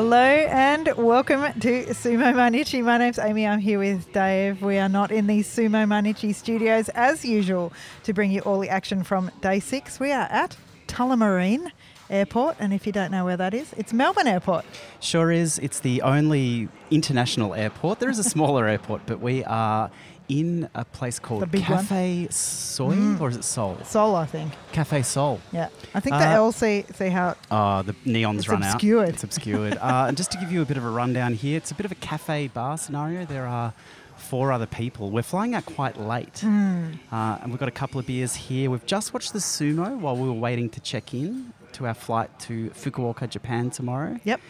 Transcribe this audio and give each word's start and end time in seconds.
Hello 0.00 0.16
and 0.16 0.88
welcome 0.96 1.42
to 1.60 1.84
Sumo 1.88 2.32
Mainichi. 2.32 2.82
My 2.82 2.96
name's 2.96 3.18
Amy. 3.18 3.46
I'm 3.46 3.58
here 3.58 3.78
with 3.78 4.10
Dave. 4.14 4.62
We 4.62 4.78
are 4.78 4.88
not 4.88 5.12
in 5.12 5.26
the 5.26 5.40
Sumo 5.40 5.86
Mainichi 5.86 6.34
studios 6.34 6.88
as 6.94 7.22
usual 7.22 7.70
to 8.04 8.14
bring 8.14 8.30
you 8.30 8.40
all 8.40 8.60
the 8.60 8.70
action 8.70 9.02
from 9.02 9.30
day 9.42 9.60
six. 9.60 10.00
We 10.00 10.10
are 10.10 10.26
at 10.30 10.56
Tullamarine 10.86 11.70
Airport, 12.08 12.56
and 12.58 12.72
if 12.72 12.86
you 12.86 12.92
don't 12.92 13.10
know 13.10 13.26
where 13.26 13.36
that 13.36 13.52
is, 13.52 13.74
it's 13.76 13.92
Melbourne 13.92 14.26
Airport. 14.26 14.64
Sure 15.00 15.30
is. 15.30 15.58
It's 15.58 15.80
the 15.80 16.00
only 16.00 16.70
international 16.90 17.52
airport. 17.52 17.98
There 17.98 18.08
is 18.08 18.18
a 18.18 18.24
smaller 18.24 18.66
airport, 18.74 19.02
but 19.04 19.20
we 19.20 19.44
are 19.44 19.90
in 20.30 20.68
a 20.74 20.84
place 20.84 21.18
called 21.18 21.50
big 21.50 21.62
one. 21.68 21.78
Cafe 21.80 22.28
Soy, 22.30 22.94
Mm. 22.94 23.20
or 23.20 23.28
is 23.30 23.36
it 23.36 23.44
Sol? 23.44 23.76
Seoul, 23.84 24.14
I 24.14 24.26
think. 24.26 24.52
Cafe 24.72 25.02
Sol. 25.02 25.40
Yeah. 25.52 25.68
I 25.94 26.00
think 26.00 26.14
the 26.16 26.26
Uh, 26.28 26.36
LC, 26.36 26.86
see 26.94 27.08
how 27.08 27.34
Oh, 27.50 27.82
the 27.82 27.94
neons 28.06 28.48
run 28.48 28.62
obscured. 28.62 29.08
out. 29.08 29.14
It's 29.14 29.24
obscured. 29.24 29.76
uh, 29.80 30.04
and 30.08 30.16
just 30.16 30.30
to 30.32 30.38
give 30.38 30.52
you 30.52 30.62
a 30.62 30.64
bit 30.64 30.76
of 30.76 30.84
a 30.84 30.90
rundown 30.90 31.34
here, 31.34 31.56
it's 31.56 31.70
a 31.70 31.74
bit 31.74 31.84
of 31.86 31.92
a 31.92 31.96
cafe 31.96 32.46
bar 32.48 32.78
scenario. 32.78 33.24
There 33.26 33.46
are 33.46 33.72
four 34.16 34.52
other 34.52 34.66
people. 34.66 35.10
We're 35.10 35.22
flying 35.22 35.54
out 35.54 35.66
quite 35.66 35.98
late, 35.98 36.38
Hmm. 36.40 36.92
uh, 37.10 37.38
and 37.42 37.50
we've 37.50 37.58
got 37.58 37.68
a 37.68 37.72
couple 37.82 37.98
of 37.98 38.06
beers 38.06 38.34
here. 38.36 38.70
We've 38.70 38.86
just 38.86 39.12
watched 39.12 39.32
the 39.32 39.38
sumo 39.40 39.98
while 39.98 40.16
we 40.16 40.28
were 40.28 40.34
waiting 40.48 40.68
to 40.70 40.80
check 40.80 41.12
in 41.14 41.52
to 41.72 41.86
our 41.86 41.94
flight 41.94 42.30
to 42.40 42.70
Fukuoka, 42.70 43.28
Japan 43.28 43.70
tomorrow. 43.70 44.18
Yep. 44.24 44.40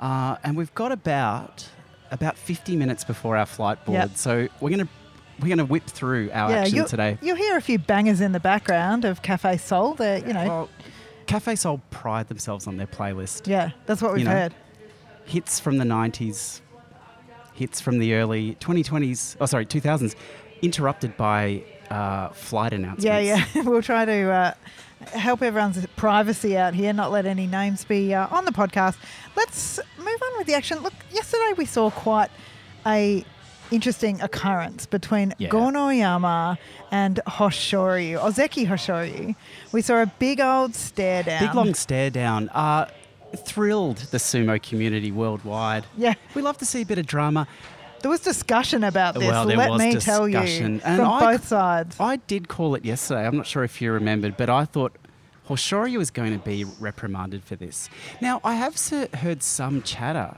Uh, 0.00 0.36
and 0.44 0.56
we've 0.56 0.74
got 0.74 0.92
about 0.92 1.68
about 2.10 2.36
50 2.36 2.76
minutes 2.76 3.04
before 3.04 3.38
our 3.38 3.46
flight 3.46 3.82
board. 3.86 3.96
Yep. 3.96 4.10
So 4.16 4.48
we're 4.60 4.68
gonna 4.68 4.88
we're 5.42 5.48
gonna 5.48 5.64
whip 5.64 5.84
through 5.86 6.30
our 6.32 6.52
action 6.52 6.76
you'll, 6.76 6.86
today. 6.86 7.18
You'll 7.20 7.36
hear 7.36 7.56
a 7.56 7.60
few 7.60 7.78
bangers 7.78 8.20
in 8.20 8.32
the 8.32 8.40
background 8.40 9.04
of 9.04 9.22
Cafe 9.22 9.56
Soul. 9.58 9.94
They're, 9.94 10.18
you 10.18 10.32
know, 10.32 10.46
Well, 10.46 10.68
Cafe 11.26 11.56
Soul 11.56 11.80
pride 11.90 12.28
themselves 12.28 12.66
on 12.66 12.76
their 12.76 12.86
playlist. 12.86 13.46
yeah, 13.46 13.70
that's 13.86 14.00
what 14.00 14.12
we've 14.12 14.20
you 14.20 14.26
know, 14.26 14.32
heard. 14.32 14.54
Hits 15.24 15.60
from 15.60 15.78
the 15.78 15.84
90s, 15.84 16.60
hits 17.54 17.80
from 17.80 17.98
the 17.98 18.14
early 18.14 18.56
2020s, 18.60 19.36
oh 19.40 19.46
sorry, 19.46 19.66
2000s, 19.66 20.14
interrupted 20.62 21.16
by 21.16 21.62
uh, 21.90 22.28
flight 22.30 22.72
announcements. 22.72 23.04
Yeah, 23.04 23.18
yeah. 23.18 23.44
we'll 23.62 23.82
try 23.82 24.04
to 24.04 24.30
uh, 24.30 24.54
help 25.12 25.42
everyone's 25.42 25.84
privacy 25.96 26.56
out 26.56 26.74
here, 26.74 26.92
not 26.92 27.10
let 27.10 27.26
any 27.26 27.46
names 27.46 27.84
be 27.84 28.14
uh, 28.14 28.28
on 28.30 28.44
the 28.44 28.52
podcast. 28.52 28.96
Let's 29.36 29.78
move 29.98 30.22
on 30.22 30.38
with 30.38 30.46
the 30.46 30.54
action. 30.54 30.80
Look, 30.80 30.94
yesterday 31.10 31.52
we 31.56 31.66
saw 31.66 31.90
quite 31.90 32.30
a 32.86 33.24
interesting 33.72 34.20
occurrence 34.20 34.86
between 34.86 35.34
Yeah. 35.38 35.48
Gonoyama 35.48 36.58
and 36.90 37.20
Hoshoryu, 37.26 38.18
Ozeki 38.20 38.66
Hoshoryu. 38.66 39.34
We 39.72 39.82
saw 39.82 40.02
a 40.02 40.06
big 40.06 40.40
old 40.40 40.74
stare 40.74 41.22
down. 41.22 41.46
Big 41.46 41.54
long 41.54 41.74
stare 41.74 42.10
down. 42.10 42.48
Uh, 42.50 42.86
thrilled 43.36 43.96
the 44.12 44.18
sumo 44.18 44.62
community 44.62 45.10
worldwide. 45.10 45.86
Yeah, 45.96 46.14
We 46.34 46.42
love 46.42 46.58
to 46.58 46.66
see 46.66 46.82
a 46.82 46.86
bit 46.86 46.98
of 46.98 47.06
drama. 47.06 47.46
there 48.02 48.10
was 48.10 48.20
discussion 48.20 48.84
about 48.84 49.14
this. 49.14 49.24
Well, 49.30 49.46
let 49.46 49.78
me 49.78 49.94
tell 49.96 50.28
you. 50.28 50.38
And 50.38 50.82
from 50.82 51.00
I- 51.08 51.20
both 51.32 51.46
sides. 51.48 51.96
I 52.00 52.16
did 52.16 52.48
call 52.48 52.74
it 52.74 52.84
yesterday. 52.84 53.26
I'm 53.26 53.36
not 53.36 53.46
sure 53.46 53.64
if 53.64 53.80
you 53.80 53.90
remembered, 53.92 54.36
but 54.36 54.50
I 54.50 54.64
thought 54.66 54.92
Hoshoryu 55.48 55.98
was 55.98 56.10
going 56.10 56.32
to 56.38 56.44
be 56.44 56.64
reprimanded 56.78 57.42
for 57.44 57.56
this. 57.56 57.88
Now, 58.20 58.40
I 58.44 58.54
have 58.54 58.76
heard 59.14 59.42
some 59.42 59.82
chatter 59.82 60.36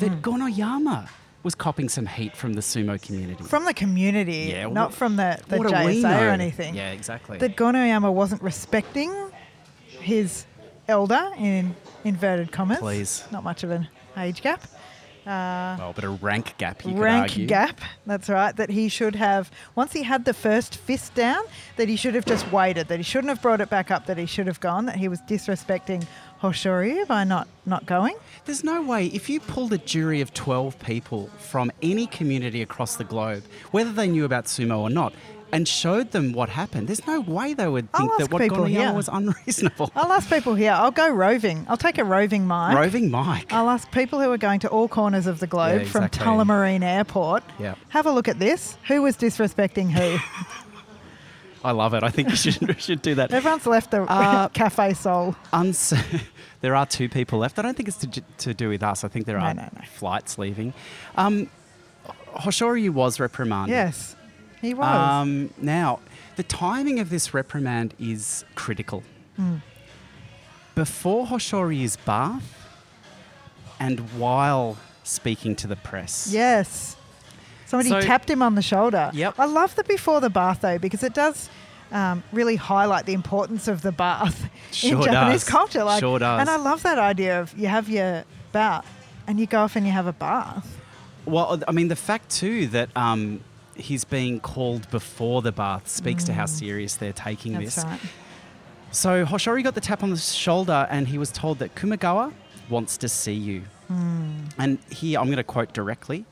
that 0.00 0.10
Hmm. 0.10 0.20
Gonoyama 0.20 1.08
was 1.44 1.54
copping 1.54 1.88
some 1.88 2.06
heat 2.06 2.36
from 2.36 2.54
the 2.54 2.60
sumo 2.60 3.00
community. 3.00 3.44
From 3.44 3.64
the 3.66 3.74
community, 3.74 4.48
Yeah, 4.50 4.66
not 4.68 4.92
from 4.94 5.16
the, 5.16 5.38
the 5.46 5.58
JSA 5.58 6.22
or 6.22 6.30
anything. 6.30 6.74
Yeah, 6.74 6.90
exactly. 6.90 7.38
that 7.38 7.56
Gonoyama 7.56 8.12
wasn't 8.12 8.42
respecting 8.42 9.14
his 10.00 10.46
elder 10.88 11.30
in 11.38 11.76
inverted 12.02 12.50
commas. 12.50 12.78
Please. 12.78 13.24
Not 13.30 13.44
much 13.44 13.62
of 13.62 13.70
an 13.70 13.88
age 14.16 14.42
gap. 14.42 14.62
Uh, 15.26 15.74
well, 15.78 15.92
but 15.94 16.04
a 16.04 16.10
rank 16.10 16.54
gap, 16.58 16.84
you 16.84 16.92
could 16.92 17.00
rank 17.00 17.22
argue. 17.30 17.46
gap. 17.46 17.80
That's 18.04 18.28
right. 18.28 18.54
That 18.54 18.68
he 18.68 18.90
should 18.90 19.14
have 19.14 19.50
once 19.74 19.92
he 19.94 20.02
had 20.02 20.26
the 20.26 20.34
first 20.34 20.76
fist 20.76 21.14
down, 21.14 21.42
that 21.76 21.88
he 21.88 21.96
should 21.96 22.14
have 22.14 22.26
just 22.26 22.50
waited. 22.52 22.88
That 22.88 22.98
he 22.98 23.02
shouldn't 23.02 23.30
have 23.30 23.40
brought 23.40 23.62
it 23.62 23.70
back 23.70 23.90
up. 23.90 24.04
That 24.04 24.18
he 24.18 24.26
should 24.26 24.46
have 24.46 24.60
gone. 24.60 24.84
That 24.84 24.96
he 24.96 25.08
was 25.08 25.20
disrespecting 25.22 26.06
Hoshoryu 26.44 27.06
by 27.06 27.24
not 27.24 27.48
not 27.64 27.86
going. 27.86 28.14
There's 28.44 28.62
no 28.62 28.82
way, 28.82 29.06
if 29.06 29.30
you 29.30 29.40
pulled 29.40 29.72
a 29.72 29.78
jury 29.78 30.20
of 30.20 30.34
12 30.34 30.78
people 30.78 31.30
from 31.38 31.72
any 31.80 32.06
community 32.06 32.60
across 32.60 32.96
the 32.96 33.04
globe, 33.04 33.44
whether 33.70 33.90
they 33.90 34.06
knew 34.06 34.26
about 34.26 34.44
sumo 34.44 34.80
or 34.80 34.90
not, 34.90 35.14
and 35.52 35.66
showed 35.66 36.10
them 36.10 36.34
what 36.34 36.50
happened, 36.50 36.88
there's 36.88 37.06
no 37.06 37.20
way 37.20 37.54
they 37.54 37.66
would 37.66 37.90
think 37.92 38.10
that 38.18 38.30
what 38.30 38.68
here. 38.68 38.92
was 38.92 39.08
unreasonable. 39.10 39.90
I'll 39.96 40.12
ask 40.12 40.28
people 40.28 40.54
here. 40.54 40.72
I'll 40.72 40.90
go 40.90 41.08
roving. 41.08 41.64
I'll 41.66 41.78
take 41.78 41.96
a 41.96 42.04
roving 42.04 42.46
mic. 42.46 42.76
Roving 42.76 43.10
Mike. 43.10 43.50
I'll 43.50 43.70
ask 43.70 43.90
people 43.90 44.20
who 44.20 44.30
are 44.30 44.38
going 44.38 44.60
to 44.60 44.68
all 44.68 44.88
corners 44.88 45.26
of 45.26 45.40
the 45.40 45.46
globe 45.46 45.82
Yeah, 45.82 45.88
from. 45.88 46.08
Tullamarine 46.10 46.82
Airport. 46.82 47.42
Yeah. 47.58 47.76
Have 47.88 48.04
a 48.04 48.10
look 48.10 48.28
at 48.28 48.38
this. 48.38 48.76
Who 48.88 49.00
was 49.00 49.16
disrespecting 49.16 49.90
who? 49.90 50.18
I 51.64 51.70
love 51.72 51.94
it. 51.94 52.02
I 52.02 52.10
think 52.10 52.28
you 52.28 52.36
should, 52.36 52.80
should 52.86 53.00
do 53.02 53.14
that. 53.16 53.32
Everyone's 53.32 53.66
left 53.66 53.90
the 53.90 54.02
Uh, 54.02 54.48
Cafe 54.52 54.92
Soul. 54.94 55.34
Uns- 55.52 55.94
there 56.60 56.76
are 56.76 56.84
two 56.86 57.08
people 57.08 57.38
left. 57.38 57.58
I 57.58 57.62
don't 57.62 57.74
think 57.76 57.88
it's 57.88 57.96
to, 57.98 58.20
to 58.38 58.52
do 58.54 58.68
with 58.68 58.82
us. 58.82 59.02
I 59.02 59.08
think 59.08 59.24
there 59.26 59.38
No, 59.38 59.44
are 59.46 59.54
no, 59.54 59.62
no. 59.74 59.80
flights 59.94 60.36
leaving. 60.38 60.74
Um, 61.16 61.48
Hoshoryu 62.36 62.90
was 62.90 63.18
reprimanded. 63.18 63.70
Yes, 63.74 64.14
he 64.60 64.74
was. 64.74 64.86
Um, 64.86 65.54
now, 65.56 66.00
the 66.36 66.42
timing 66.42 66.98
of 67.00 67.08
this 67.08 67.32
reprimand 67.32 67.94
is 67.98 68.44
critical. 68.56 69.02
Hmm. 69.36 69.56
Before 70.74 71.26
Hoshoryu's 71.26 71.96
bath 71.96 72.42
and 73.80 74.00
while 74.18 74.76
speaking 75.04 75.54
to 75.56 75.66
the 75.66 75.76
press. 75.76 76.28
yes. 76.30 76.96
Somebody 77.66 77.88
So- 77.90 78.00
tapped 78.00 78.28
him 78.30 78.42
on 78.42 78.54
the 78.54 78.62
shoulder. 78.62 79.10
Yep. 79.14 79.34
I 79.38 79.46
love 79.46 79.74
the 79.76 79.84
before 79.84 80.20
the 80.20 80.30
bath 80.30 80.60
though 80.62 80.78
because 80.78 81.02
it 81.02 81.14
does 81.14 81.48
um, 81.92 82.22
really 82.32 82.56
highlight 82.56 83.06
the 83.06 83.12
importance 83.14 83.68
of 83.68 83.82
the 83.82 83.92
bath 83.92 84.48
Sure 84.72 84.96
in 84.98 85.02
Japanese 85.04 85.42
does. 85.42 85.50
culture. 85.50 85.84
Like, 85.84 86.00
Sure 86.00 86.18
does. 86.18 86.40
And 86.40 86.50
I 86.50 86.56
love 86.56 86.82
that 86.82 86.98
idea 86.98 87.40
of 87.40 87.56
you 87.56 87.68
have 87.68 87.88
your 87.88 88.24
bath 88.52 88.86
and 89.26 89.38
you 89.38 89.46
go 89.46 89.60
off 89.62 89.76
and 89.76 89.86
you 89.86 89.92
have 89.92 90.06
a 90.06 90.12
bath. 90.12 90.80
Well, 91.24 91.62
I 91.68 91.72
mean, 91.72 91.88
the 91.88 91.96
fact 91.96 92.30
too 92.30 92.66
that 92.68 92.90
um, 92.96 93.40
he's 93.76 94.04
being 94.04 94.40
called 94.40 94.90
before 94.90 95.40
the 95.42 95.52
bath 95.52 95.88
speaks 95.88 96.24
to 96.24 96.32
how 96.34 96.46
serious 96.46 96.96
they're 96.96 97.12
taking 97.12 97.52
Mm. 97.54 97.60
That's 97.64 97.76
this. 97.76 97.84
right. 97.84 98.00
So 98.90 99.24
Hoshoryu 99.24 99.64
got 99.64 99.74
the 99.74 99.80
tap 99.80 100.02
on 100.02 100.10
the 100.10 100.16
shoulder 100.16 100.86
and 100.90 101.08
he 101.08 101.18
was 101.18 101.30
told 101.32 101.58
that 101.60 101.74
Kumagawa 101.74 102.32
wants 102.68 102.96
to 102.98 103.08
see 103.08 103.32
you. 103.34 103.62
Hmm. 103.88 104.30
And 104.58 104.78
here 104.90 105.18
I'm 105.18 105.26
going 105.26 105.36
to 105.38 105.42
quote 105.44 105.72
directly 105.72 106.24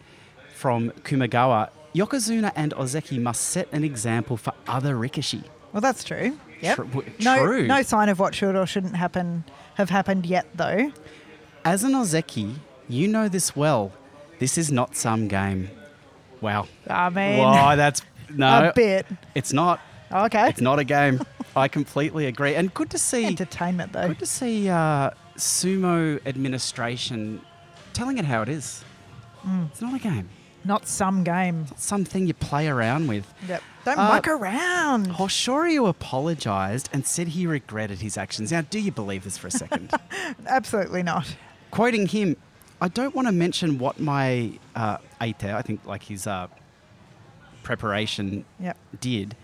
from 0.63 0.91
Kumagawa 1.03 1.71
Yokozuna 1.93 2.53
and 2.55 2.73
Ozeki 2.75 3.21
must 3.21 3.41
set 3.49 3.67
an 3.73 3.83
example 3.83 4.37
for 4.37 4.53
other 4.69 4.95
Rikishi. 4.95 5.43
Well, 5.73 5.81
that's 5.81 6.05
true. 6.05 6.39
Yep. 6.61 6.77
Tr- 6.77 6.83
w- 6.85 7.13
no, 7.19 7.45
true. 7.45 7.67
no 7.67 7.83
sign 7.83 8.09
of 8.09 8.21
what 8.21 8.33
should 8.33 8.55
or 8.55 8.65
shouldn't 8.65 8.95
happen 8.95 9.43
have 9.75 9.91
happened 9.91 10.25
yet, 10.25 10.47
though. 10.55 10.93
As 11.65 11.83
an 11.83 11.95
Ozeki, 11.95 12.55
you 12.89 13.09
know 13.09 13.29
this 13.29 13.57
well. 13.57 13.91
This 14.39 14.57
is 14.57 14.71
not 14.71 14.95
some 14.95 15.27
game. 15.27 15.69
Wow. 16.41 16.69
I 16.89 17.11
mean, 17.11 17.39
Why, 17.39 17.75
that's. 17.75 18.03
No, 18.35 18.71
a 18.71 18.73
bit. 18.73 19.05
it's 19.35 19.53
not. 19.53 19.81
Okay. 20.11 20.49
It's 20.49 20.61
not 20.61 20.79
a 20.79 20.85
game. 20.85 21.21
I 21.57 21.67
completely 21.69 22.27
agree. 22.27 22.55
And 22.55 22.73
good 22.73 22.89
to 22.91 22.99
see. 22.99 23.27
Entertainment, 23.27 23.93
though. 23.93 24.09
Good 24.09 24.21
to 24.21 24.27
see 24.27 24.71
uh, 24.71 25.11
sumo 25.37 26.25
administration 26.25 27.43
telling 27.93 28.17
it 28.17 28.25
how 28.25 28.41
it 28.41 28.49
is. 28.49 28.85
Mm. 29.47 29.69
It's 29.71 29.83
not 29.83 29.95
a 29.95 29.99
game. 29.99 30.31
Not 30.65 30.87
some 30.87 31.25
game. 31.25 31.67
It's 31.71 31.85
something 31.85 32.27
you 32.27 32.35
play 32.35 32.69
around 32.69 33.09
with. 33.09 33.33
Yep. 33.49 33.63
Don't 33.85 33.99
Uh, 33.99 34.09
muck 34.09 34.29
around. 34.29 35.09
Hoshoryu 35.15 35.89
apologized 35.89 36.89
and 36.93 37.05
said 37.07 37.29
he 37.29 37.47
regretted 37.47 38.01
his 38.01 38.17
actions. 38.17 38.53
Now, 38.53 38.61
do 38.63 38.79
you 38.79 38.93
believe 38.93 39.25
this 39.25 39.37
for 39.37 39.49
a 39.49 39.51
second? 39.51 39.93
Absolutely 40.47 41.03
not. 41.03 41.35
Quoting 41.73 42.07
him, 42.07 42.37
I 42.81 42.89
don't 42.89 43.15
want 43.15 43.27
to 43.29 43.33
mention 43.33 43.79
what 43.79 43.99
my 43.99 44.53
uh, 44.77 44.99
aite, 45.21 45.53
I 45.53 45.63
think 45.63 45.85
like 45.85 46.05
his 46.05 46.27
uh, 46.27 46.47
preparation 47.63 48.45
Yep. 48.61 48.77
did, 49.01 49.37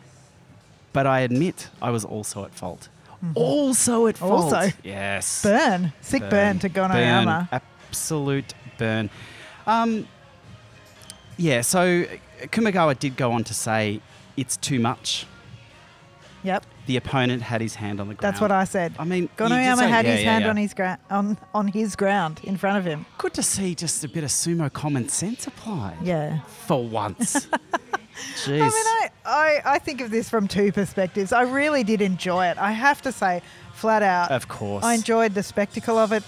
but 0.92 1.06
I 1.06 1.20
admit 1.20 1.68
I 1.82 1.90
was 1.90 2.04
also 2.04 2.44
at 2.44 2.54
fault. 2.54 2.88
Also 3.34 4.06
at 4.06 4.16
fault. 4.18 4.52
Mm-hmm. 4.52 4.54
Also. 4.54 4.76
Yes. 4.84 5.42
Burn. 5.42 5.92
Sick 6.00 6.28
burn, 6.30 6.58
to 6.60 6.68
Gonoyama. 6.68 7.50
Burn. 7.50 7.60
Absolute 7.90 8.54
burn. 8.76 9.10
Um, 9.66 10.06
yeah, 11.38 11.62
so 11.62 12.04
Kumagawa 12.42 12.98
did 12.98 13.16
go 13.16 13.32
on 13.32 13.44
to 13.44 13.54
say 13.54 14.00
it's 14.36 14.56
too 14.56 14.78
much. 14.78 15.26
Yep. 16.42 16.66
The 16.86 16.96
opponent 16.96 17.42
had 17.42 17.60
his 17.60 17.74
hand 17.74 18.00
on 18.00 18.08
the 18.08 18.14
ground. 18.14 18.32
That's 18.32 18.40
what 18.40 18.52
I 18.52 18.64
said. 18.64 18.94
I 18.98 19.04
mean, 19.04 19.28
Gonoyama 19.36 19.88
had 19.88 20.04
yeah, 20.04 20.12
his 20.12 20.22
yeah, 20.22 20.32
hand 20.32 20.44
yeah. 20.44 20.50
on 20.50 20.56
his 20.56 20.74
ground 20.74 21.00
on, 21.10 21.38
on 21.52 21.68
his 21.68 21.96
ground 21.96 22.40
in 22.44 22.56
front 22.56 22.78
of 22.78 22.84
him. 22.84 23.06
Good 23.18 23.34
to 23.34 23.42
see 23.42 23.74
just 23.74 24.04
a 24.04 24.08
bit 24.08 24.24
of 24.24 24.30
sumo 24.30 24.72
common 24.72 25.08
sense 25.08 25.46
applied. 25.46 25.96
Yeah. 26.02 26.40
For 26.66 26.86
once. 26.86 27.46
Jeez. 28.36 28.60
I 28.60 28.64
mean, 28.64 28.72
I, 28.72 29.10
I, 29.24 29.60
I 29.64 29.78
think 29.78 30.00
of 30.00 30.10
this 30.10 30.28
from 30.28 30.48
two 30.48 30.72
perspectives. 30.72 31.32
I 31.32 31.42
really 31.42 31.84
did 31.84 32.00
enjoy 32.00 32.46
it. 32.46 32.58
I 32.58 32.72
have 32.72 33.02
to 33.02 33.12
say, 33.12 33.42
flat 33.74 34.02
out, 34.02 34.30
of 34.30 34.48
course. 34.48 34.84
I 34.84 34.94
enjoyed 34.94 35.34
the 35.34 35.42
spectacle 35.42 35.98
of 35.98 36.12
it. 36.12 36.22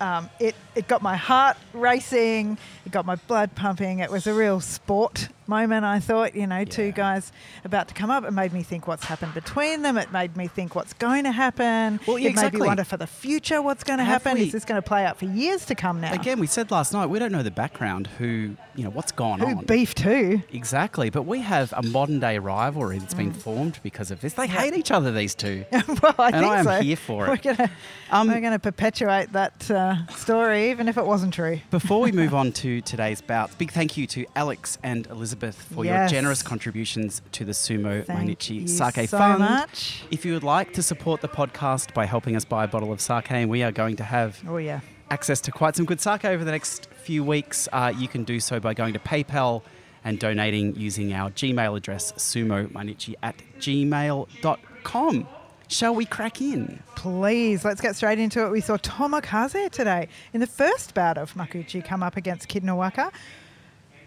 Um, 0.00 0.30
it, 0.38 0.54
it 0.74 0.88
got 0.88 1.02
my 1.02 1.16
heart 1.16 1.56
racing, 1.72 2.58
it 2.84 2.92
got 2.92 3.04
my 3.04 3.16
blood 3.16 3.54
pumping. 3.54 3.98
It 4.00 4.10
was 4.10 4.26
a 4.26 4.34
real 4.34 4.60
sport 4.60 5.28
moment, 5.48 5.84
I 5.84 5.98
thought. 6.00 6.34
You 6.34 6.46
know, 6.46 6.64
two 6.64 6.92
guys 6.92 7.32
about 7.64 7.88
to 7.88 7.94
come 7.94 8.10
up. 8.10 8.24
It 8.24 8.32
made 8.32 8.52
me 8.52 8.62
think 8.62 8.86
what's 8.86 9.04
happened 9.04 9.34
between 9.34 9.82
them. 9.82 9.96
It 9.98 10.12
made 10.12 10.36
me 10.36 10.46
think 10.46 10.74
what's 10.74 10.92
going 10.92 11.24
to 11.24 11.32
happen. 11.32 12.00
Well, 12.06 12.18
yeah, 12.18 12.30
it 12.30 12.36
made 12.36 12.54
me 12.54 12.60
wonder 12.60 12.84
for 12.84 12.96
the 12.96 13.06
future 13.06 13.60
what's 13.62 13.84
going 13.84 13.98
to 13.98 14.04
Have 14.04 14.22
happen. 14.24 14.38
we- 14.38 14.46
Is 14.46 14.52
this 14.52 14.64
going 14.64 14.80
to 14.80 14.86
play 14.86 15.04
out 15.04 15.18
for 15.18 15.24
years 15.24 15.64
to 15.66 15.74
come 15.74 16.00
now? 16.00 16.12
Again, 16.12 16.38
we 16.38 16.46
said 16.46 16.70
last 16.70 16.92
night 16.92 17.06
we 17.06 17.18
don't 17.18 17.32
know 17.32 17.42
the 17.42 17.50
background, 17.50 18.06
who 18.18 18.56
you 18.74 18.84
know 18.84 18.90
what's 18.90 19.10
gone 19.12 19.40
Who 19.40 19.46
on. 19.46 19.64
beef 19.64 19.94
too? 19.94 20.42
Exactly, 20.52 21.10
but 21.10 21.22
we 21.22 21.40
have 21.40 21.72
a 21.76 21.82
modern 21.82 22.20
day 22.20 22.38
rivalry 22.38 22.98
that's 22.98 23.14
been 23.14 23.32
formed 23.32 23.78
because 23.82 24.10
of 24.10 24.20
this. 24.20 24.34
They 24.34 24.46
hate 24.46 24.74
each 24.74 24.90
other, 24.90 25.10
these 25.10 25.34
two. 25.34 25.64
well, 25.72 26.14
I 26.18 26.30
think 26.30 26.34
so. 26.34 26.36
And 26.36 26.46
I 26.46 26.58
am 26.58 26.64
so. 26.64 26.80
here 26.80 26.96
for 26.96 27.26
it. 27.26 27.28
We're 27.30 27.36
going 27.36 27.56
to 27.56 27.70
Um, 28.10 28.28
to 28.30 28.58
perpetuate 28.58 29.32
that 29.32 29.70
uh, 29.70 30.06
story, 30.08 30.70
even 30.70 30.88
if 30.88 30.96
it 30.96 31.04
wasn't 31.04 31.34
true. 31.34 31.60
Before 31.70 32.00
we 32.00 32.12
move 32.12 32.34
on 32.42 32.52
to 32.52 32.80
today's 32.82 33.20
bouts, 33.20 33.54
big 33.56 33.72
thank 33.72 33.96
you 33.96 34.06
to 34.08 34.26
Alex 34.36 34.78
and 34.82 35.06
Elizabeth 35.08 35.37
for 35.70 35.84
your 35.84 36.06
generous 36.08 36.42
contributions 36.42 37.22
to 37.32 37.44
the 37.44 37.52
Sumo 37.52 38.04
Thank 38.04 38.38
Mainichi 38.38 38.68
Sake 38.68 39.08
so 39.08 39.18
Fund. 39.18 39.38
much. 39.40 40.02
If 40.10 40.24
you 40.24 40.32
would 40.34 40.42
like 40.44 40.72
to 40.74 40.82
support 40.82 41.20
the 41.20 41.28
podcast 41.28 41.94
by 41.94 42.06
helping 42.06 42.36
us 42.36 42.44
buy 42.44 42.64
a 42.64 42.68
bottle 42.68 42.92
of 42.92 43.00
sake, 43.00 43.30
and 43.30 43.48
we 43.50 43.62
are 43.62 43.72
going 43.72 43.96
to 43.96 44.04
have 44.04 44.42
Oh 44.48 44.56
yeah. 44.58 44.80
access 45.10 45.40
to 45.42 45.50
quite 45.52 45.76
some 45.76 45.84
good 45.86 46.00
sake 46.00 46.24
over 46.24 46.44
the 46.44 46.52
next 46.52 46.88
few 47.02 47.24
weeks, 47.24 47.68
uh, 47.72 47.92
you 47.96 48.08
can 48.08 48.24
do 48.24 48.40
so 48.40 48.60
by 48.60 48.74
going 48.74 48.92
to 48.92 48.98
PayPal 48.98 49.62
and 50.04 50.18
donating 50.18 50.76
using 50.76 51.12
our 51.12 51.30
Gmail 51.30 51.76
address, 51.76 52.12
sumomainichi 52.12 53.14
at 53.22 53.36
gmail.com. 53.58 55.28
Shall 55.70 55.94
we 55.94 56.06
crack 56.06 56.40
in? 56.40 56.82
Please, 56.96 57.62
let's 57.64 57.80
get 57.82 57.94
straight 57.94 58.18
into 58.18 58.42
it. 58.46 58.50
We 58.50 58.62
saw 58.62 58.78
Tomokaze 58.78 59.70
today 59.70 60.08
in 60.32 60.40
the 60.40 60.46
first 60.46 60.94
bout 60.94 61.18
of 61.18 61.34
Makuuchi 61.34 61.84
come 61.84 62.02
up 62.02 62.16
against 62.16 62.48
Kitanowaka. 62.48 63.12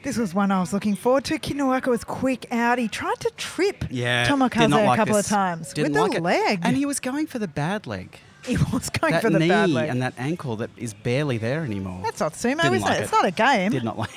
This 0.04 0.18
was 0.18 0.34
one 0.34 0.52
I 0.52 0.60
was 0.60 0.74
looking 0.74 0.96
forward 0.96 1.26
to. 1.26 1.38
Kitanowaka 1.38 1.88
was 1.88 2.04
quick 2.04 2.48
out. 2.52 2.80
He 2.80 2.88
tried 2.88 3.20
to 3.20 3.32
trip 3.38 3.86
Yeah, 3.92 4.28
Tomokaze 4.28 4.70
not 4.70 4.94
a 4.94 4.96
couple 4.96 5.16
this. 5.16 5.28
of 5.28 5.30
times 5.32 5.74
Didn't 5.74 5.94
with 5.94 6.02
like 6.02 6.12
the 6.12 6.18
it. 6.18 6.24
leg. 6.24 6.60
And 6.64 6.76
he 6.76 6.86
was 6.88 7.00
going 7.00 7.28
for 7.28 7.38
the 7.40 7.48
bad 7.48 7.86
leg. 7.86 8.18
He 8.44 8.58
was 8.74 8.90
going 8.90 9.14
that 9.14 9.22
for 9.22 9.30
the 9.30 9.38
knee 9.38 9.48
bad 9.50 9.70
leg. 9.70 9.90
and 9.90 10.02
that 10.02 10.16
ankle 10.18 10.56
that 10.56 10.72
is 10.76 10.96
barely 10.96 11.38
there 11.38 11.64
anymore. 11.64 12.02
That's 12.04 12.20
not 12.20 12.34
sumo, 12.34 12.64
Didn't 12.64 12.74
is 12.78 12.82
like 12.82 12.94
it? 12.94 13.02
it. 13.02 13.04
It's 13.04 13.12
not 13.12 13.26
a 13.26 13.32
game. 13.32 13.72
Did 13.72 13.84
not 13.84 14.00
like. 14.00 14.10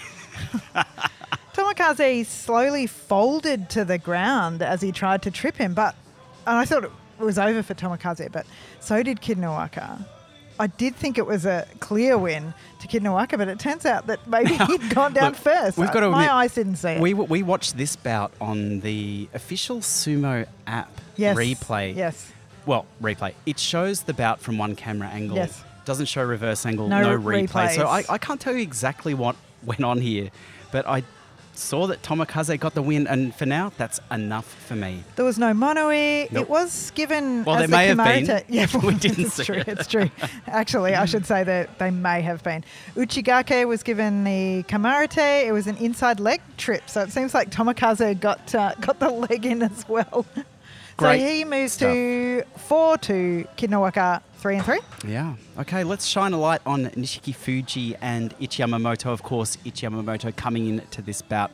Tomokaze 1.55 2.27
slowly 2.27 2.87
folded 2.87 3.69
to 3.71 3.85
the 3.85 3.99
ground 3.99 4.63
as 4.63 4.81
he 4.81 4.91
tried 4.93 5.23
to 5.23 5.31
trip 5.31 5.57
him, 5.57 5.75
but 5.75 5.95
and 6.47 6.59
I 6.59 6.65
thought 6.65 6.85
it 6.85 6.91
was 7.19 7.39
over 7.39 7.63
for 7.63 7.75
Tomokaze, 7.75 8.31
but 8.33 8.47
so 8.81 9.03
did 9.03 9.21
Kid 9.21 9.39
Kitanowaka. 9.39 10.05
I 10.59 10.67
did 10.67 10.95
think 10.95 11.19
it 11.19 11.27
was 11.27 11.47
a 11.47 11.67
clear 11.81 12.17
win 12.17 12.55
to 12.81 12.89
Kitanowaka, 12.89 13.39
but 13.39 13.49
it 13.49 13.59
turns 13.59 13.85
out 13.87 14.07
that 14.07 14.27
maybe 14.29 14.55
he'd 14.67 14.95
gone 14.95 15.13
down 15.13 15.33
Look, 15.33 15.37
first. 15.37 15.79
we've 15.79 15.91
got 15.91 16.01
to 16.01 16.11
My 16.11 16.25
admit, 16.25 16.33
eyes 16.33 16.55
didn't 16.55 16.77
see 16.77 16.91
it. 16.91 17.01
We, 17.01 17.15
we 17.15 17.43
watched 17.43 17.77
this 17.77 17.97
bout 17.97 18.33
on 18.41 18.81
the 18.81 19.29
official 19.35 19.79
sumo 19.81 20.47
app 20.67 21.01
yes. 21.17 21.37
replay. 21.37 21.95
Yes. 21.95 22.31
Well, 22.67 22.87
replay. 23.03 23.35
It 23.47 23.59
shows 23.59 24.03
the 24.03 24.15
bout 24.15 24.41
from 24.41 24.59
one 24.59 24.77
camera 24.77 25.09
angle. 25.09 25.37
Yes. 25.37 25.63
Doesn't 25.85 26.07
show 26.07 26.23
reverse 26.23 26.65
angle, 26.65 26.89
No 26.89 27.03
no, 27.03 27.15
re- 27.15 27.47
replay. 27.47 27.75
So 27.75 27.87
I. 27.87 28.05
I 28.09 28.17
can't 28.17 28.41
tell 28.41 28.55
you 28.55 28.63
exactly 28.63 29.13
what 29.13 29.37
went 29.65 29.85
on 29.85 30.01
here, 30.01 30.31
but 30.73 30.87
I 30.87 31.03
saw 31.55 31.87
that 31.87 32.03
Tomokaze 32.03 32.59
got 32.59 32.75
the 32.75 32.83
win, 32.83 33.07
and 33.07 33.35
for 33.35 33.47
now, 33.47 33.73
that's 33.77 34.01
enough 34.11 34.47
for 34.67 34.75
me. 34.75 35.03
There 35.17 35.25
was 35.25 35.39
no 35.39 35.55
mono-ii. 35.55 36.29
Nope. 36.31 36.43
It 36.43 36.49
was 36.49 36.91
given. 36.93 37.45
Well, 37.45 37.57
as 37.57 37.71
there 37.71 37.87
the 37.95 37.97
may 37.97 38.17
have 38.25 38.27
been. 38.27 38.55
Yeah, 38.55 38.67
We 38.85 38.95
didn't 38.99 39.27
it's 39.27 39.35
see 39.35 39.45
true. 39.45 39.57
it. 39.57 39.69
It's 39.69 39.87
true. 39.87 40.11
Actually, 40.47 40.95
I 40.95 41.05
should 41.05 41.27
say 41.27 41.45
that 41.45 41.79
they 41.79 41.91
may 41.91 42.23
have 42.23 42.43
been. 42.43 42.65
Uchigake 42.97 43.67
was 43.67 43.83
given 43.83 44.25
the 44.25 44.65
kimarite. 44.69 45.47
It 45.47 45.53
was 45.53 45.67
an 45.67 45.77
inside 45.79 46.21
leg 46.21 46.41
trip, 46.57 46.89
so 46.89 47.03
it 47.03 47.13
seems 47.13 47.35
like 47.35 47.51
Tomokaze 47.51 48.19
got 48.21 48.55
uh, 48.55 48.75
got 48.81 48.99
the 49.01 49.11
leg 49.11 49.47
in 49.47 49.63
as 49.63 49.89
well. 49.89 50.27
Great 50.97 51.21
so 51.21 51.27
he 51.27 51.45
moves 51.45 51.77
to 51.79 52.45
four 52.57 52.99
to 52.99 53.47
Kitanowaka 53.57 54.23
three 54.37 54.57
and 54.57 54.65
three. 54.65 54.81
Yeah. 55.07 55.35
Okay, 55.59 55.85
let's 55.85 56.07
shine 56.07 56.33
a 56.33 56.39
light 56.39 56.61
on 56.67 56.87
Nishiki 56.91 57.35
Fuji 57.35 57.97
and 58.01 58.37
Ichiyamamoto. 58.39 59.07
Of 59.07 59.23
course, 59.23 59.57
Ichiyamamoto 59.65 60.35
coming 60.37 60.69
into 60.69 61.03
this 61.03 61.23
bout 61.23 61.51